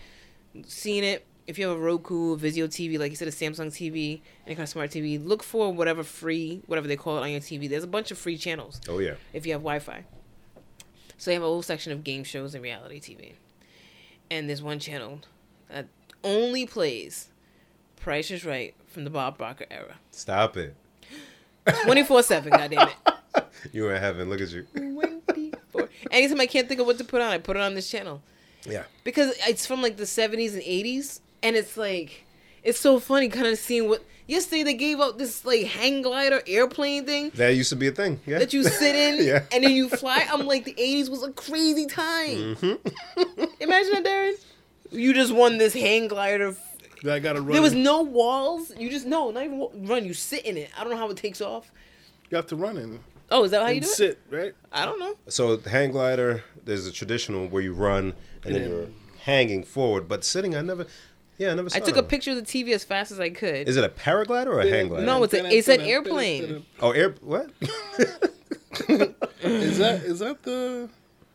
[0.66, 4.20] seen it, if you have a Roku, Vizio TV, like you said, a Samsung TV,
[4.46, 7.40] any kind of smart TV, look for whatever free, whatever they call it on your
[7.40, 7.68] TV.
[7.68, 9.14] There's a bunch of free channels oh yeah.
[9.32, 10.04] if you have Wi-Fi.
[11.18, 13.34] So they have a whole section of game shows and reality TV,
[14.30, 15.20] and there's one channel
[15.68, 15.86] that
[16.24, 17.28] only plays
[18.00, 20.74] Price is Right from the Bob Barker era, Stop it.
[21.84, 22.50] twenty four seven.
[22.56, 23.44] Goddamn it.
[23.72, 24.28] You were in heaven.
[24.28, 24.66] Look at you.
[24.74, 25.88] 24.
[26.10, 28.20] Anytime I can't think of what to put on, I put it on this channel
[28.66, 28.82] Yeah.
[29.04, 32.24] because it's from like the 70s and 80s and it's like
[32.62, 36.40] it's so funny kind of seeing what yesterday they gave out this like hang glider
[36.46, 38.20] airplane thing That used to be a thing.
[38.26, 38.38] Yeah.
[38.38, 39.44] that you sit in Yeah.
[39.52, 43.44] and then you fly i'm like the 80s was a crazy time Mm-hmm.
[43.60, 44.32] imagine that darren
[44.90, 46.54] you just won this hang glider
[47.08, 47.50] I gotta run.
[47.52, 50.82] there was no walls you just no not even run you sit in it i
[50.84, 51.72] don't know how it takes off
[52.30, 53.00] you have to run in
[53.32, 54.52] oh is that how you do it sit, right?
[54.70, 58.14] i don't know So the hang glider, there's a traditional where you run
[58.44, 58.86] and then you're
[59.24, 60.54] hanging forward, but sitting.
[60.56, 60.86] I never.
[61.42, 61.70] Yeah, I never.
[61.70, 63.84] Saw i took a picture of the tv as fast as i could Is it
[63.84, 65.04] a paraglider or a hang glider?
[65.04, 66.64] No, it's a- it's an airplane.
[66.80, 67.14] Oh, air.
[67.20, 67.50] What?
[69.42, 70.88] Is that is that the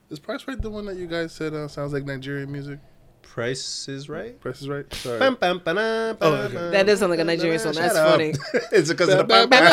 [0.10, 2.80] is Price Right the one that you guys said uh, sounds like Nigerian music?
[3.22, 4.40] Price is right.
[4.40, 4.92] Price is Right.
[4.96, 5.20] Sorry.
[5.20, 6.70] Bum, bum, ba-da, Oh, ba-da, okay.
[6.72, 7.74] That does sound like a Nigerian song.
[7.74, 8.10] That's up.
[8.12, 8.34] funny.
[8.72, 9.24] it's because of the.
[9.26, 9.70] Ba- bum, ba- bum.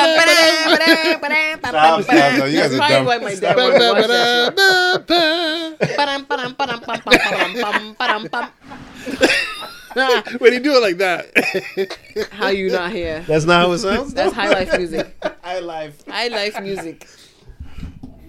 [1.70, 2.15] Stop, stop,
[2.51, 3.06] you guys That's are probably dumb.
[3.06, 3.56] why my dad Stop.
[3.56, 4.55] wanted to watch that
[9.06, 9.31] shit.
[10.39, 13.21] when you do it like that, How you not here?
[13.27, 14.15] That's not how it sounds.
[14.15, 15.15] That's high life music.
[15.43, 16.07] high life.
[16.07, 17.07] High life music.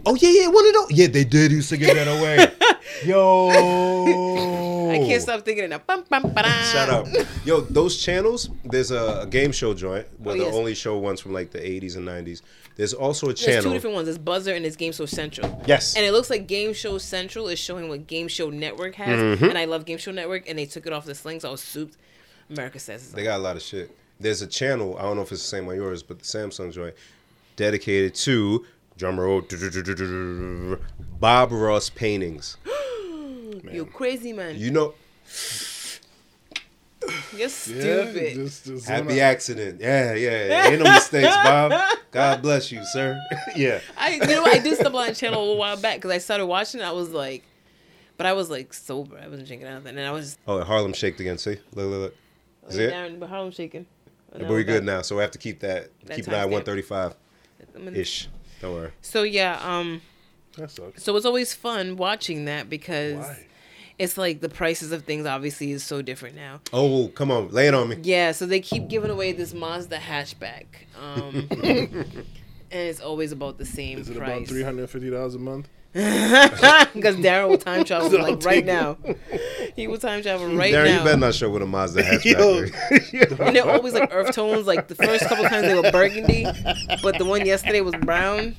[0.05, 0.91] Oh yeah, yeah, one of those.
[0.91, 2.51] Yeah, they did used to give that away.
[3.03, 5.87] Yo, I can't stop thinking of that.
[5.87, 6.31] Bum, bum.
[6.71, 7.07] Shut up.
[7.43, 8.49] Yo, those channels.
[8.63, 10.53] There's a, a game show joint where Oh, they yes.
[10.55, 12.41] only show ones from like the 80s and 90s.
[12.75, 13.53] There's also a channel.
[13.53, 14.05] There's two different ones.
[14.07, 15.63] There's Buzzr and there's Game Show Central.
[15.65, 15.95] Yes.
[15.95, 19.19] And it looks like Game Show Central is showing what Game Show Network has.
[19.19, 19.45] Mm-hmm.
[19.45, 20.49] And I love Game Show Network.
[20.49, 21.97] And they took it off the sling, so I was souped.
[22.49, 23.95] America says it's They got a lot of shit.
[24.19, 24.97] There's a channel.
[24.97, 26.95] I don't know if it's the same on yours, but the Samsung joint
[27.55, 28.65] dedicated to
[28.97, 29.41] drum roll
[31.19, 32.57] Bob Ross paintings.
[33.71, 34.59] You crazy man.
[34.59, 34.93] You know,
[37.31, 38.33] You're yeah, stupid.
[38.35, 39.81] just, just happy accident.
[39.81, 40.69] Yeah, yeah.
[40.69, 41.71] Ain't no mistakes, Bob.
[42.11, 43.19] God bless you, sir.
[43.55, 43.79] yeah.
[43.97, 46.17] I you know I did stumble on a channel a little while back because I
[46.19, 46.81] started watching.
[46.81, 46.83] it.
[46.83, 47.43] I was like,
[48.17, 49.17] but I was like sober.
[49.17, 51.37] I wasn't drinking anything, and I was Oh, Harlem shaked again.
[51.37, 52.15] See, look, look, look.
[52.69, 52.89] Is it?
[52.89, 53.85] down, but Harlem shaking.
[54.31, 55.89] But we're good now, so we have to keep that.
[56.05, 56.51] That keep it at timestamp.
[56.51, 57.15] 135
[57.93, 58.27] ish.
[58.61, 58.91] Don't worry.
[59.01, 60.01] So yeah, um,
[60.57, 61.03] That sucks.
[61.03, 63.45] so it's always fun watching that because Why?
[63.97, 66.61] It's like the prices of things obviously is so different now.
[66.73, 67.97] Oh, come on, lay it on me.
[68.03, 70.65] Yeah, so they keep giving away this Mazda hatchback,
[70.99, 72.15] um, and
[72.71, 74.29] it's always about the same Is it price.
[74.37, 75.69] about three hundred fifty dollars a month?
[76.93, 78.97] Because Darren will time travel So like right now.
[79.77, 80.97] He will time travel right Darren, now.
[80.99, 82.65] you better not show with a Mazda Yo.
[82.65, 83.39] hatchback.
[83.47, 84.67] and they're always like earth tones.
[84.67, 86.45] Like the first couple times they were burgundy,
[87.01, 88.57] but the one yesterday was brown,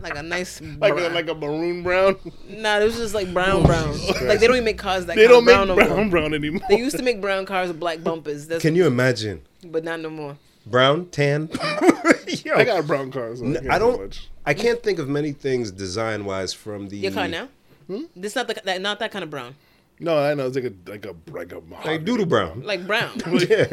[0.00, 2.16] like a nice Like a, like a maroon brown.
[2.48, 3.92] nah, it was just like brown, oh, brown.
[4.26, 6.32] Like they don't even make cars that They don't of make brown no brown brown
[6.32, 6.62] anymore.
[6.70, 8.46] They used to make brown cars with black bumpers.
[8.46, 9.42] That's Can you imagine?
[9.64, 10.38] but not no more.
[10.66, 11.48] Brown, tan.
[12.44, 13.40] Yo, I got a brown cars.
[13.40, 14.00] So I, can't I do don't.
[14.02, 14.28] much.
[14.46, 16.96] I can't think of many things design wise from the.
[16.98, 17.48] Your car now?
[17.86, 18.02] Hmm?
[18.16, 19.54] This not the that not that kind of brown.
[20.00, 21.96] No, I know it's like a like a like a mahogany.
[21.96, 22.62] Like doodle brown.
[22.62, 23.20] Like brown.
[23.48, 23.64] yeah,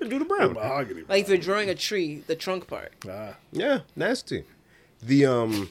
[0.00, 0.54] doodle brown.
[0.54, 1.02] Mahogany.
[1.08, 2.92] like if you're drawing a tree, the trunk part.
[3.08, 4.44] Ah, Yeah, nasty.
[5.02, 5.70] The um,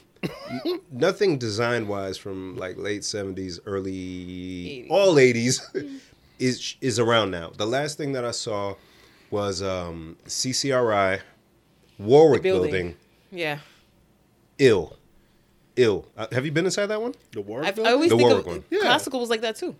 [0.90, 4.90] nothing design wise from like late seventies, early 80s.
[4.90, 5.60] all eighties
[6.38, 7.50] is is around now.
[7.56, 8.74] The last thing that I saw
[9.36, 11.20] was um, CCRI
[11.98, 12.70] Warwick The building.
[12.70, 12.96] building.
[13.30, 13.58] Yeah.
[14.58, 14.96] Ill,
[15.76, 16.06] ill.
[16.16, 17.14] Uh, have you been inside that one?
[17.32, 17.78] The Warwick.
[17.78, 18.64] I, I always The think Warwick of one.
[18.70, 18.80] Yeah.
[18.80, 19.74] classical was like that too.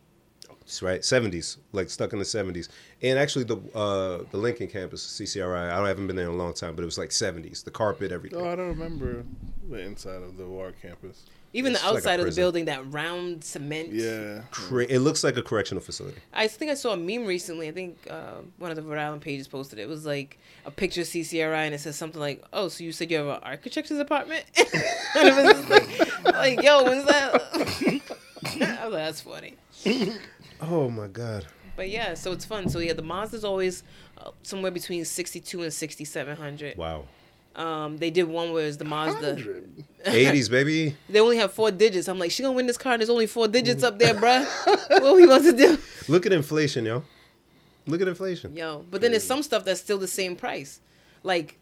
[0.66, 2.68] That's right, seventies, like stuck in the seventies.
[3.00, 5.70] And actually, the uh, the Lincoln campus, CCRI.
[5.70, 7.62] I haven't been there in a long time, but it was like seventies.
[7.62, 8.40] The carpet, everything.
[8.40, 9.22] Oh, I don't remember
[9.70, 11.22] the inside of the war campus.
[11.52, 13.92] Even It's the like a outside of the building, that round cement.
[13.92, 14.42] Yeah.
[14.50, 16.18] Cra- it looks like a correctional facility.
[16.32, 17.68] I think I saw a meme recently.
[17.68, 19.82] I think uh, one of the Rhode Island pages posted it.
[19.82, 22.90] It was like a picture of CCRI and it says something like, "Oh, so you
[22.90, 27.40] said you have an architecture's apartment?" and it was like, like, "Yo, when's that?"
[28.44, 29.54] I was like, "That's funny."
[30.60, 31.46] Oh my god.
[31.76, 32.68] But yeah, so it's fun.
[32.68, 33.82] So yeah, the Mazda's always
[34.18, 36.76] uh, somewhere between sixty-two and sixty-seven hundred.
[36.78, 37.04] Wow.
[37.54, 39.28] Um, they did one where it's the Mazda.
[39.34, 39.84] 100.
[40.06, 40.94] Eighties, baby.
[41.08, 42.06] They only have four digits.
[42.06, 42.92] I'm like, she gonna win this car.
[42.92, 44.44] and There's only four digits up there, bruh.
[45.02, 45.78] what we about to do?
[46.06, 47.02] Look at inflation, yo.
[47.86, 48.54] Look at inflation.
[48.54, 50.80] Yo, but then there's some stuff that's still the same price,
[51.22, 51.58] like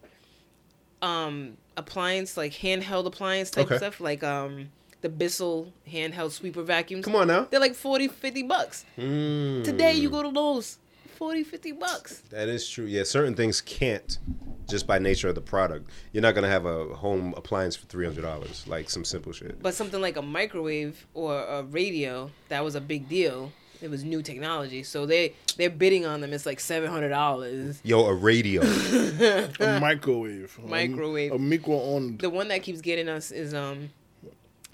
[1.03, 3.77] um appliance, like handheld appliance type Okay.
[3.77, 4.71] stuff, like um
[5.05, 7.05] the Bissell handheld sweeper vacuums.
[7.05, 7.47] Come on now.
[7.51, 8.87] They're like 40, 50 bucks.
[8.97, 10.79] Mm, Today you go to Lowe's,
[11.17, 12.23] 40, 50 bucks.
[12.31, 12.87] That is true.
[12.87, 14.19] Yeah, certain things can't
[14.67, 15.91] just by nature of the product.
[16.13, 19.63] You're not gonna have a home appliance for three hundred dollars, like some simple shit.
[19.63, 23.53] But something like a microwave or a radio, that was a big deal.
[23.83, 26.33] It was new technology, so they they're bidding on them.
[26.33, 27.79] It's like seven hundred dollars.
[27.85, 28.63] Yo, a radio.
[29.61, 30.59] A microwave.
[30.65, 31.33] A- Microwave.
[31.33, 32.21] A, micro-owned.
[32.21, 33.91] The one that keeps getting us is um,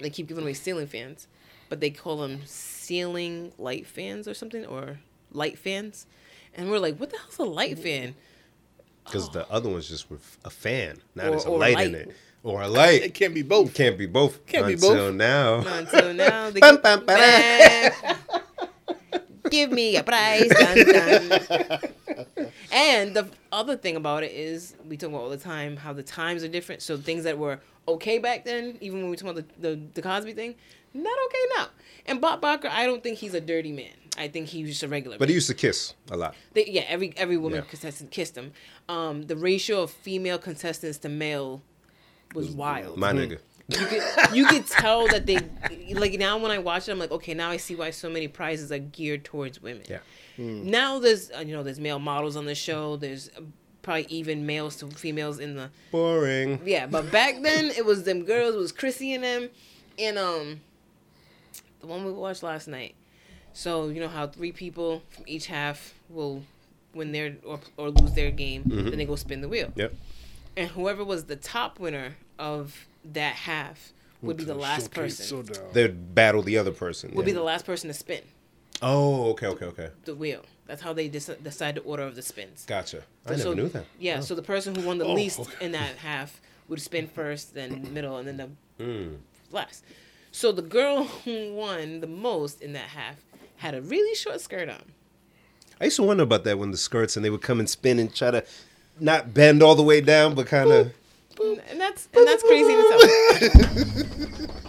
[0.01, 1.27] they keep giving away ceiling fans,
[1.69, 4.99] but they call them ceiling light fans or something or
[5.33, 6.07] light fans,
[6.55, 8.15] and we're like, what the hell's a light fan?
[9.05, 10.99] Because the other one's just with a fan.
[11.15, 12.17] not Or- there's a or light, in it.
[12.43, 13.03] Or a light.
[13.03, 13.75] It can't be both.
[13.75, 14.47] Can't be both.
[14.47, 15.15] Can't be until both.
[15.15, 15.57] now.
[15.67, 18.01] Until now, they Bum, give, bum,
[19.51, 20.49] give me a price.
[20.49, 21.81] Dun, dun.
[22.73, 26.03] And the other thing about it is we talk about all the time how the
[26.03, 26.81] times are different.
[26.83, 27.61] So things that were
[27.95, 30.55] okay back then, even when we talk about the, the, the Cosby thing,
[30.95, 31.67] not okay now.
[32.07, 33.93] And Bob Barker, I don't think he's a dirty man.
[34.19, 35.17] I think he's just a regular.
[35.19, 35.29] But man.
[35.29, 36.35] he used to kiss a lot.
[36.53, 37.71] They, yeah, every every woman Yeah.
[37.71, 38.53] contestant kissed him.
[38.89, 41.63] Um, the ratio of female contestants to male
[42.35, 42.97] was wild.
[42.99, 43.39] My nigga.
[43.69, 44.03] you could
[44.37, 45.39] you could tell that they
[45.95, 48.27] like now when I watch it, I'm like, okay, now I see why so many
[48.27, 49.85] prizes are geared towards women.
[49.89, 49.99] Yeah.
[50.39, 52.97] Now there's uh, you know there's male models on the show.
[52.97, 53.31] There's
[53.83, 56.61] probably even males to females in the Boring.
[56.65, 56.87] yeah.
[56.87, 58.55] But back then it was them girls.
[58.55, 59.49] It was Chrissy and them,
[59.99, 60.61] and um,
[61.81, 62.95] the one we watched last night.
[63.53, 66.43] So you know how three people from each half will
[66.95, 68.63] win their or or lose their game.
[68.67, 69.95] Then they go spin the wheel Yep.
[70.57, 73.93] and whoever was the top winner of that half
[74.23, 75.45] would be the last Showcase person.
[75.47, 75.65] showdown.
[75.73, 77.13] They'd battle the other person.
[77.15, 78.21] Would be the last person to spin
[78.83, 79.89] Oh, okay, okay, okay.
[80.05, 80.43] the wheel.
[80.71, 82.65] That's how they dec- decide the order of the spins.
[82.65, 83.03] Gotcha.
[83.27, 83.87] I so, never knew that.
[83.99, 85.65] Yeah, so the person who won the Oh, least okay.
[85.67, 88.49] in that half would spin first, then middle, and then the
[88.85, 89.17] Mm.
[89.51, 89.83] last.
[90.31, 93.17] So the girl who won the most in that half
[93.57, 94.81] had a really short skirt on.
[95.81, 97.99] I used to wonder about that when the skirts and they would come and spin
[97.99, 98.45] and try to
[99.01, 100.93] not bend all the way down, but kind of.
[101.41, 102.75] And that's and that's crazy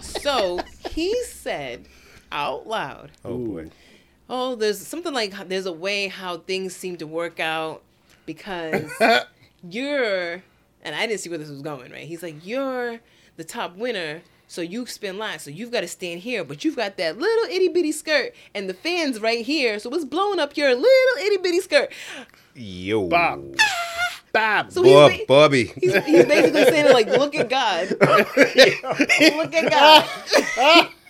[0.00, 0.58] so
[0.90, 1.86] he said
[2.32, 3.70] out loud, Oh boy.
[4.28, 7.82] Oh, there's something like there's a way how things seem to work out
[8.24, 8.90] because
[9.68, 10.42] you're,
[10.82, 12.06] and I didn't see where this was going, right?
[12.06, 13.00] He's like, you're
[13.36, 16.76] the top winner, so you spin last, so you've got to stand here, but you've
[16.76, 20.56] got that little itty bitty skirt, and the fan's right here, so it's blowing up
[20.56, 21.92] your little itty bitty skirt.
[22.54, 23.08] Yo.
[23.08, 23.56] Bob.
[23.60, 24.20] Ah!
[24.32, 24.72] Bob.
[24.72, 25.64] So Bob, he's, ba- Bobby.
[25.80, 27.90] he's, he's basically saying like, look at God,
[29.36, 30.88] look at God.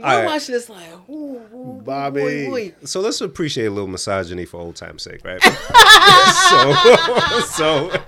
[0.00, 0.26] We're All right.
[0.26, 2.20] watching this like, ooh, ooh, Bobby.
[2.46, 2.74] boy, boy.
[2.86, 5.42] So let's appreciate a little misogyny for old time's sake, right?
[6.50, 8.02] so, so,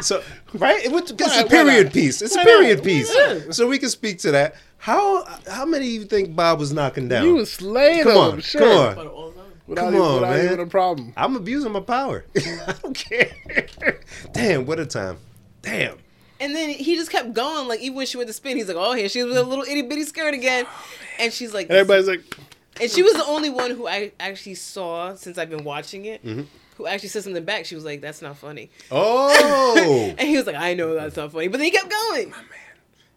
[0.00, 0.22] so,
[0.54, 0.84] right?
[0.84, 1.92] It was- It's Why- a why period not?
[1.92, 2.22] piece.
[2.22, 2.84] It's a period not?
[2.84, 3.14] piece.
[3.14, 3.40] Yeah.
[3.50, 4.56] So we can speak to that.
[4.78, 7.24] How how many you think Bob was knocking down?
[7.24, 8.18] You was slaying Come him.
[8.18, 8.60] on, sure.
[8.60, 8.94] come on.
[8.94, 9.42] But all the time.
[9.66, 10.44] Without, Come on, without man.
[10.44, 11.12] even a problem.
[11.16, 12.24] I'm abusing my power.
[12.36, 13.30] I don't care.
[14.32, 15.16] Damn, what a time.
[15.62, 15.98] Damn.
[16.40, 17.66] And then he just kept going.
[17.68, 19.48] Like even when she went to spin, he's like, "Oh, here she was with a
[19.48, 20.66] little itty bitty skirt again,"
[21.18, 22.20] and she's like, And everybody's like,
[22.80, 26.22] and she was the only one who I actually saw since I've been watching it,
[26.24, 26.42] Mm-hmm.
[26.76, 27.64] who actually said something back.
[27.64, 31.32] She was like, "That's not funny," Oh, and he was like, "I know that's not
[31.32, 32.34] funny," but then he kept going.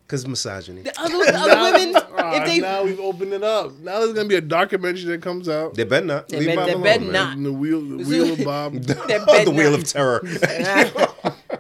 [0.08, 0.84] because misogyny.
[0.84, 3.74] The other, the other women, "Ah, if they, now we've opened it up.
[3.80, 5.74] Now there's gonna be a documentary that comes out.
[5.74, 6.30] They better not.
[6.30, 7.12] They Leave bet- Bob they alone, bet man.
[7.12, 7.36] not.
[7.36, 8.74] And the wheel, the wheel of Bob.
[8.76, 10.22] They're the bed wheel not- of terror.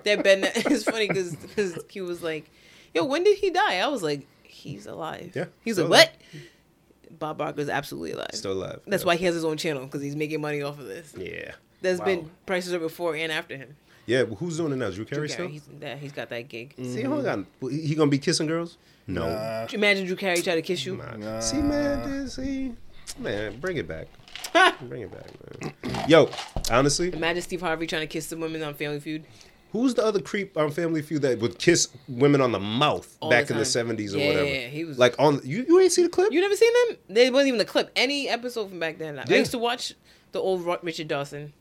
[0.03, 0.43] That Ben.
[0.55, 2.49] It's funny because because Q was like,
[2.93, 3.79] yo, when did he die?
[3.79, 5.31] I was like, he's alive.
[5.35, 7.19] Yeah, He's still like, what?
[7.19, 8.29] Bob Barker's absolutely alive.
[8.33, 8.79] Still alive.
[8.87, 9.07] That's yeah.
[9.07, 11.13] why he has his own channel because he's making money off of this.
[11.17, 11.53] Yeah.
[11.81, 12.05] There's Wow.
[12.05, 13.75] been prices are before and after him.
[14.05, 14.87] Yeah, but who's doing it now?
[14.89, 15.47] Drew Drew Carey Carey, still?
[15.47, 16.73] he's, that, he's got that gig.
[16.77, 17.45] See, hold on.
[17.61, 18.77] He he gonna be kissing girls?
[19.05, 19.27] No.
[19.27, 19.67] Nah.
[19.71, 20.97] Imagine Drew Carey try to kiss you.
[20.97, 21.15] Nah.
[21.17, 21.39] Nah.
[21.39, 22.73] See, man, this- see,
[23.19, 24.07] man, bring it back.
[24.81, 25.27] Bring it back,
[25.61, 26.05] man.
[26.07, 26.29] Yo,
[26.71, 29.25] honestly, Imagine Steve Harvey trying to kiss the women on Family Feud.
[29.71, 33.29] Who's the other creep on Family Feud that would kiss women on the mouth All
[33.29, 34.45] back the in the seventies or Yeah, whatever?
[34.47, 35.65] he was- like on you.
[35.67, 36.31] You ain't see the clip?
[36.31, 36.97] You never seen them?
[37.09, 37.91] They wasn't even a clip.
[37.95, 39.19] Any episode from back then.
[39.19, 39.37] I Yeah.
[39.37, 39.93] used to watch
[40.31, 41.53] the old Richard Dawson.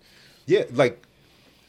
[0.47, 1.03] Yeah, like,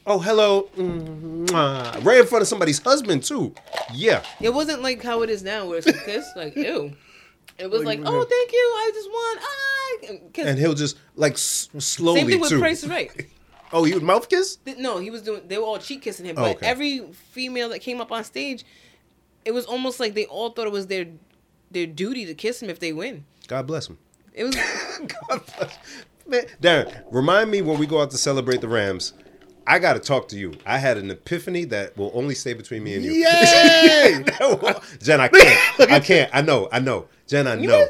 [0.08, 3.54] oh hello, mwah, right in front of somebody's husband too.
[3.94, 6.26] Yeah, It wasn't like how it is now, where it's a kiss.
[6.36, 6.94] Like ew.
[7.58, 8.58] It was Like, like, oh, thank you.
[8.78, 10.44] I just want ah.
[10.48, 12.60] And he'll just like s- slowly Same thing with too.
[12.60, 13.12] Price Right.
[13.72, 14.58] Oh, he would mouth kiss?
[14.78, 15.42] No, he was doing.
[15.48, 16.66] They were all cheek kissing him, Oh, but okay.
[16.68, 17.00] every
[17.32, 18.66] female that came up on stage,
[19.46, 21.06] it was almost like they all thought it was their
[21.72, 23.26] their duty to kiss him if they win.
[23.48, 23.98] God bless him.
[24.34, 24.56] It was
[25.30, 25.78] God bless.
[26.28, 29.14] Man, Darren, remind me when we go out to celebrate the Rams.
[29.68, 30.54] I got to talk to you.
[30.66, 33.12] I had an epiphany that will only stay between me and you.
[33.12, 34.24] Yay!
[35.02, 35.92] Jen, I can't.
[35.92, 36.30] I can't.
[36.34, 36.70] I know.
[36.72, 37.08] I know.
[37.28, 37.88] Jen, I know.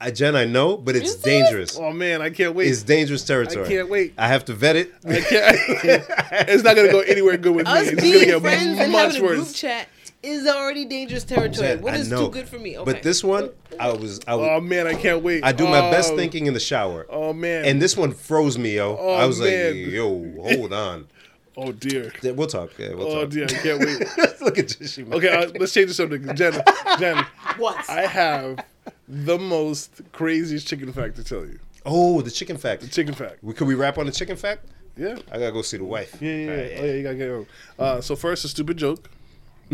[0.00, 1.78] Guys- I, Jen, I know, but it's dangerous.
[1.78, 2.68] oh man, I can't wait.
[2.68, 3.64] It's dangerous territory.
[3.64, 4.14] I can't wait.
[4.18, 4.92] I have to vet it.
[5.06, 6.04] I can't, I can't-
[6.48, 7.72] It's not gonna go anywhere good with me.
[7.72, 9.88] us It's being gonna get friends and much having a group chat
[10.22, 11.68] is already dangerous territory.
[11.68, 12.26] Jen, what I is know.
[12.26, 12.76] too good for me?
[12.78, 12.92] Okay.
[12.92, 15.44] But this one, I was, I was, Oh man, I can't wait.
[15.44, 17.06] I do my best Oh, thinking in the shower.
[17.08, 17.64] Oh man.
[17.64, 18.96] And this one froze me, yo.
[18.98, 19.74] Oh, I was man.
[19.84, 21.06] like, yo, hold on.
[21.56, 22.12] oh dear.
[22.22, 22.70] Yeah, We'll talk.
[22.78, 23.30] Yeah, we'll Oh talk.
[23.30, 23.98] dear, I can't wait.
[24.42, 25.06] Look at Jishi.
[25.06, 25.16] man.
[25.18, 26.34] Okay, uh, let's change the subject.
[26.34, 26.60] Jen,
[26.98, 27.24] Jen,
[27.58, 27.88] what?
[27.88, 28.58] I have
[29.08, 31.58] the most craziest chicken fact to tell you.
[31.84, 32.82] Oh, the chicken fact.
[32.82, 33.42] The chicken fact.
[33.42, 34.66] We, could we wrap on the chicken fact?
[34.96, 35.18] Yeah.
[35.30, 36.16] I gotta go see the wife.
[36.20, 36.62] Yeah, yeah, All yeah.
[36.62, 37.46] Oh, yeah, you gotta get on.
[37.78, 39.08] Uh, so first, a stupid joke.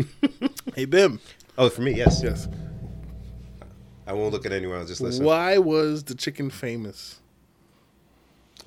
[0.75, 1.19] hey, Bim.
[1.57, 2.21] Oh, for me, yes.
[2.23, 2.47] Yes.
[4.05, 4.79] I won't look at anyone.
[4.79, 5.25] I'll just listen.
[5.25, 7.19] Why was the chicken famous?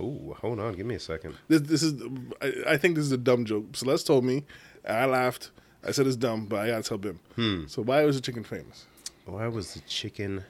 [0.00, 0.74] Ooh, hold on.
[0.74, 1.36] Give me a second.
[1.48, 2.02] This, this is,
[2.40, 3.76] I, I think this is a dumb joke.
[3.76, 4.44] Celeste told me,
[4.88, 5.50] I laughed.
[5.86, 7.20] I said it's dumb, but I gotta tell Bim.
[7.36, 7.66] Hmm.
[7.66, 8.86] So why was the chicken famous?
[9.26, 10.44] Why was the chicken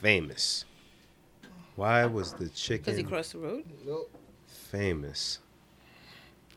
[0.00, 0.64] famous?
[1.74, 2.84] Why was the chicken?
[2.84, 3.64] Because he crossed the road.
[3.84, 4.06] No.
[4.46, 5.40] Famous?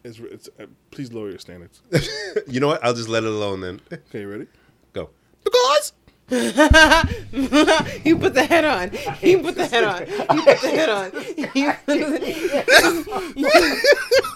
[0.03, 1.81] It's, it's uh, please lower your standards.
[2.47, 2.83] you know what?
[2.83, 3.81] I'll just let it alone then.
[3.91, 4.47] Okay, you ready?
[4.93, 5.09] Go.
[5.43, 5.93] Because
[6.29, 8.91] you put the head on.
[9.15, 10.05] He put the head on.
[10.05, 11.11] He put the head on.
[11.23, 13.35] He put the-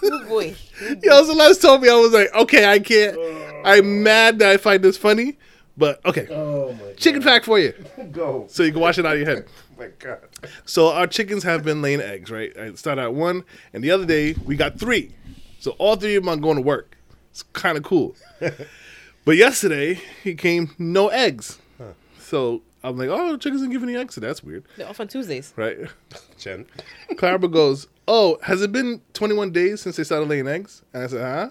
[0.02, 0.54] oh boy.
[1.02, 3.16] Yo, Celeste told me I was like, okay, I can't.
[3.64, 5.38] I'm mad that I find this funny,
[5.76, 6.26] but okay.
[6.30, 7.72] Oh my Chicken fact for you,
[8.12, 8.46] Go.
[8.48, 9.46] so you can wash it out of your head.
[9.76, 10.20] Oh my god.
[10.66, 12.56] So our chickens have been laying eggs, right?
[12.56, 13.42] I started at one,
[13.72, 15.12] and the other day we got three.
[15.58, 16.96] So all three of them are going to work.
[17.32, 18.14] It's kind of cool.
[19.24, 21.58] but yesterday he came no eggs.
[22.20, 24.14] So I'm like, oh, the chickens didn't give any eggs.
[24.14, 25.52] So that's weird, They're off on Tuesdays.
[25.56, 25.76] right?
[26.38, 26.66] Jen.
[27.16, 30.82] Clara goes, oh, has it been 21 days since they started laying eggs?
[30.92, 31.50] And I said, huh?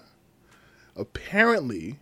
[0.96, 1.98] Apparently,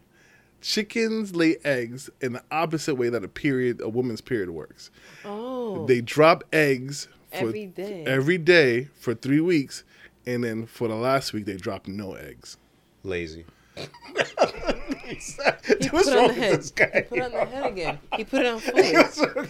[0.63, 4.91] chickens lay eggs in the opposite way that a period, a woman's period works.
[5.25, 5.85] Oh.
[5.87, 8.05] They drop eggs for Every day.
[8.07, 9.85] every day for three weeks,
[10.27, 12.57] and then for the last week they drop no eggs.
[13.03, 13.45] Lazy.
[15.13, 16.65] He What's put it on the head.
[16.65, 17.99] He put it on the head again.
[18.17, 19.49] He put it on fully.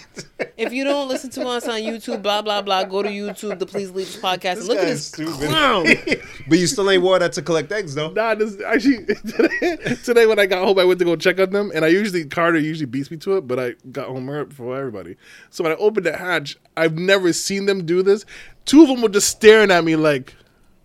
[0.57, 3.67] if you don't listen to us on YouTube, blah blah blah, go to YouTube, the
[3.67, 5.49] Please Leave This podcast, and look at this stupid.
[5.49, 5.87] clown.
[6.49, 8.11] but you still ain't wore that to collect eggs, though.
[8.11, 11.51] Nah, this actually today, today when I got home, I went to go check on
[11.51, 14.51] them, and I usually Carter usually beats me to it, but I got home early
[14.51, 15.17] for everybody.
[15.51, 18.25] So when I opened the hatch, I've never seen them do this.
[18.65, 20.35] Two of them were just staring at me like,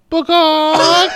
[0.10, 1.10] "Book on,"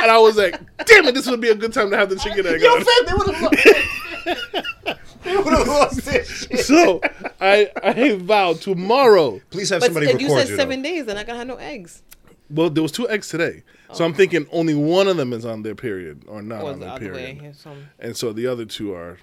[0.00, 2.16] and I was like, "Damn it, this would be a good time to have the
[2.16, 2.84] chicken egg." Yo, on.
[2.84, 4.94] fam, they would have
[5.24, 6.60] They would have lost their shit.
[6.60, 7.00] So
[7.40, 9.40] I I vow tomorrow.
[9.50, 10.56] Please have But somebody record you said you.
[10.56, 10.88] seven though.
[10.88, 12.02] days, they're not gonna have no eggs.
[12.50, 13.62] Well, there was two eggs today,
[13.92, 14.06] so oh.
[14.06, 16.86] I'm thinking only one of them is on their period or not Or on the
[16.86, 19.18] their other period, way, some and so the other two are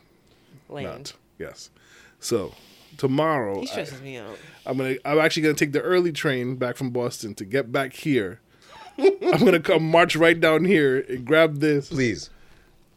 [0.69, 0.85] land.
[0.85, 1.14] not.
[1.39, 1.72] Yes.
[2.19, 2.53] So
[2.97, 4.38] tomorrow, He I, stresses me out.
[4.65, 4.95] I'm gonna.
[5.06, 8.41] I'm actually gonna take the early train back from Boston to get back here.
[8.97, 11.89] I'm gonna come march right down here and grab this.
[11.89, 12.30] Please.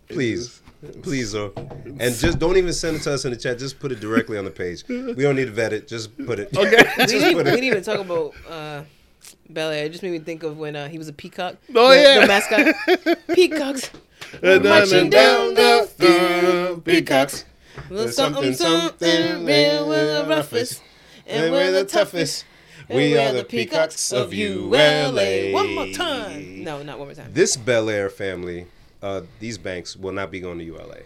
[0.08, 0.62] Please.
[1.02, 1.52] Please, though.
[1.56, 3.58] And just don't even send it to us in the chat.
[3.58, 4.84] Just put it directly on the page.
[4.88, 5.88] We don't need to vet it.
[5.88, 6.56] Just put it.
[6.56, 6.76] Okay.
[6.98, 7.54] We Just didn't, put we it.
[7.54, 8.82] didn't even talk about uh,
[9.50, 11.56] Bel It just made me think of when uh, he was a peacock.
[11.74, 12.20] Oh, the, yeah.
[12.20, 13.18] the mascot.
[13.34, 13.90] Peacocks.
[14.42, 17.44] Uh, Marching down the street, peacocks.
[17.88, 20.82] Little There's something, something, real with the roughest.
[21.26, 22.44] And we're the toughest.
[22.88, 25.52] We are we're the peacocks of ULA.
[25.52, 26.62] One more time.
[26.64, 27.30] No, not one more time.
[27.32, 28.66] This Bel Air family,
[29.02, 31.00] uh, these banks will not be going to ULA.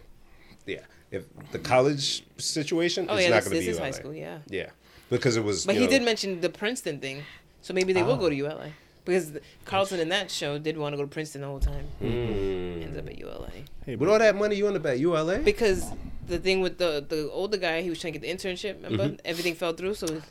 [0.66, 0.80] Yeah,
[1.10, 3.84] if the college situation, Oh it's yeah, not going to this be is ULA.
[3.86, 4.14] high school.
[4.14, 4.38] Yeah.
[4.48, 4.70] Yeah,
[5.10, 5.66] because it was.
[5.66, 7.22] But he know- did mention the Princeton thing,
[7.62, 8.16] so maybe they will Oh.
[8.16, 8.70] go to ULA
[9.04, 9.32] because
[9.64, 11.86] Carlton in that show did want to go to Princeton the whole time.
[12.00, 12.82] Mm.
[12.84, 13.50] Ends up at ULA
[13.84, 15.40] Hey, With all that money you want to bet ULA?
[15.40, 15.84] because
[16.28, 18.76] the thing with the the older guy, he was trying to get the internship.
[18.82, 19.16] Remember, Mm-hmm.
[19.24, 20.22] everything fell through, so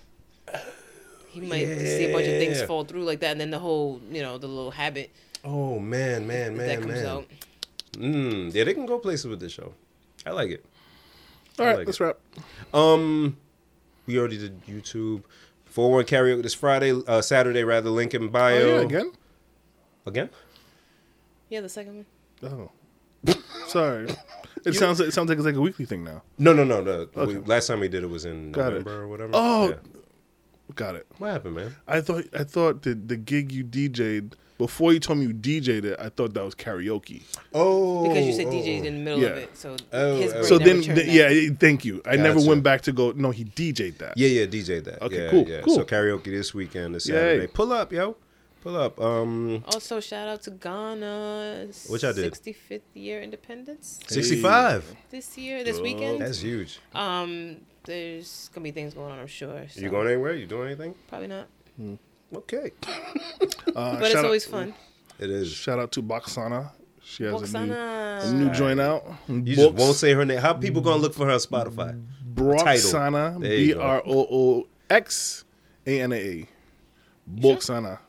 [1.31, 4.01] he might see a bunch of things fall through like that, and then the whole
[4.11, 5.11] you know the little habit
[5.43, 7.05] Oh man, man, man, that comes man.
[7.05, 7.25] out.
[7.93, 9.73] Mm, yeah, they can go places with this show.
[10.25, 10.63] I like it.
[11.59, 12.03] all right, like let's it.
[12.03, 12.17] wrap.
[12.73, 13.37] Um,
[14.05, 15.23] we already did YouTube.
[15.65, 17.89] Four one karaoke this Friday, uh, Saturday rather.
[17.89, 18.53] Link in Oh bio.
[18.77, 19.11] yeah, again.
[20.05, 20.29] Again?
[21.49, 22.05] Yeah, the second
[22.41, 22.69] one.
[23.27, 23.33] Oh,
[23.67, 24.07] sorry.
[24.65, 26.21] It sounds like, it sounds like it's like a weekly thing now.
[26.37, 26.81] No, no, no.
[26.81, 26.91] no.
[27.15, 27.25] Okay.
[27.25, 28.85] We, last time we did it was in Got it.
[28.85, 29.31] November or whatever.
[29.33, 29.69] Oh.
[29.69, 29.75] Yeah.
[30.75, 31.07] Got it.
[31.17, 31.75] what happened, man?
[31.87, 35.85] I thought I thought the the gig you DJ'd before you told me you DJ'd
[35.85, 35.99] it.
[35.99, 37.23] I thought that was karaoke.
[37.53, 38.85] Oh, Because you said oh, DJ's oh.
[38.87, 39.27] in the middle Yeah.
[39.29, 40.33] of it, so Oh, his oh.
[40.33, 42.01] brain So never then, turned th- yeah, thank you.
[42.05, 43.11] I never went back to go.
[43.11, 44.13] No, he DJ'd that.
[44.17, 45.01] Yeah, yeah, DJ'd that.
[45.01, 45.61] Okay, yeah, cool, Yeah.
[45.61, 45.75] cool.
[45.75, 47.15] So karaoke this weekend, this Yay.
[47.15, 47.47] Saturday.
[47.47, 48.15] Pull up, yo.
[48.61, 49.01] Pull up.
[49.01, 51.67] Um, Also, shout out to Ghana.
[51.89, 52.31] Which I did.
[52.31, 54.83] 65th year independence sixty-five.
[55.09, 55.81] this year, this Oh.
[55.81, 56.21] weekend.
[56.21, 56.77] That's huge.
[56.93, 59.65] Um, there's gonna be things going on, I'm sure.
[59.69, 60.33] So You going anywhere?
[60.33, 60.95] You doing anything?
[61.07, 61.47] Probably not,
[62.35, 62.71] Okay.
[63.75, 64.73] Uh, but it's always out, fun.
[65.19, 65.51] It is.
[65.51, 66.71] Shout out to Boxana.
[67.03, 68.23] She has a new, Boxana.
[68.29, 69.05] a new joint out.
[69.27, 70.39] You just won't say her name.
[70.39, 72.03] How people gonna look for her on Spotify?
[72.33, 73.39] Broxana.
[73.41, 73.81] There you B go.
[73.81, 75.45] R O O X
[75.87, 76.47] A N A A.
[77.29, 77.99] Boxana.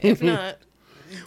[0.00, 0.58] If not,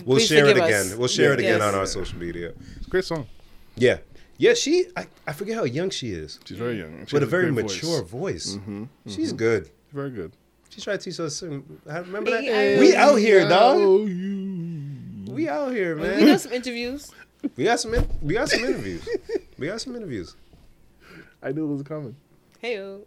[0.06, 0.88] We'll share it again.
[0.88, 0.96] us.
[0.96, 1.74] We'll share it again Yes.
[1.74, 2.54] on our social media.
[2.78, 3.28] It's a great song.
[3.76, 3.98] Yeah.
[4.38, 6.40] Yeah, she I, I forget how young she is.
[6.46, 7.06] She's very young.
[7.06, 8.56] she But a very great mature voice.
[8.56, 8.58] voice.
[8.58, 9.10] Mm-hmm, mm-hmm.
[9.10, 9.70] She's good.
[9.94, 10.34] Very good.
[10.70, 12.44] She tried to teach us some I remember that?
[12.44, 13.80] Hey, I- we out here, dog.
[13.80, 15.32] You.
[15.32, 16.20] We out here, man.
[16.22, 17.12] we got some interviews.
[17.56, 19.08] We got some in, we got some interviews.
[19.58, 20.36] We got some interviews.
[21.42, 22.16] I knew it was coming.
[22.60, 22.98] Hey, Uh,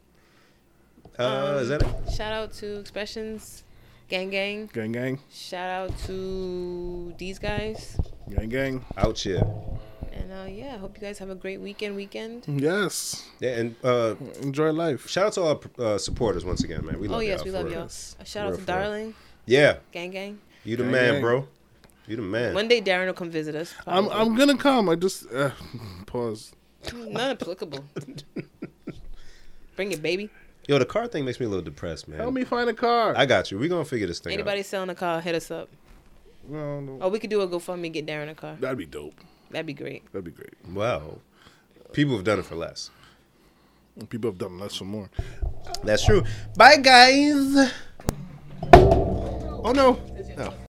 [1.19, 2.13] um, is that it?
[2.13, 3.65] shout out to Expressions,
[4.09, 4.71] Gang Gang.
[4.73, 5.19] Gang, gang.
[5.31, 7.99] Shout out to these guys.
[8.31, 8.85] Gang, gang.
[8.97, 9.43] Out here.
[10.21, 11.95] And uh, yeah, I hope you guys have a great weekend.
[11.95, 12.45] Weekend.
[12.49, 13.25] Yes.
[13.41, 15.09] Yeah, and uh, Enjoy life.
[15.09, 16.99] shout out to all our uh, supporters once again, man.
[16.99, 17.31] We love y'all.
[17.31, 17.83] oh yes, y'all we love y'all.
[17.83, 18.17] Yes.
[18.21, 18.81] A shout out to for real.
[18.81, 19.15] Darling,
[19.47, 20.39] Yeah, Gang Gang.
[20.65, 21.23] you the Gang, man, gang.
[21.23, 21.49] bro.
[22.09, 22.55] You the man.
[22.55, 23.75] One day Darren will come visit us.
[23.87, 24.09] I'm.
[24.09, 24.89] I'm gonna come.
[24.89, 25.51] I just uh,
[26.07, 26.53] pause.
[26.95, 27.85] not applicable.
[29.77, 30.31] Bring it, baby.
[30.67, 32.19] Yo, the car thing makes me a little depressed, man.
[32.19, 33.15] Help me find a car.
[33.17, 33.59] I got you.
[33.59, 34.67] We gonna figure this thing Anybody out.
[34.67, 35.69] selling a car, hit us up.
[36.49, 36.99] no, no.
[37.05, 38.57] Or we could do a GoFundMe, get Darren a car.
[38.61, 39.15] That'd be dope.
[39.51, 40.05] That'd be great.
[40.13, 40.55] That'd be great.
[40.73, 41.19] Wow.
[41.93, 42.91] People have done it for less.
[44.09, 45.11] People have done less for more.
[45.83, 46.23] That's true.
[46.57, 47.73] Bye, guys.
[48.73, 49.99] Oh no.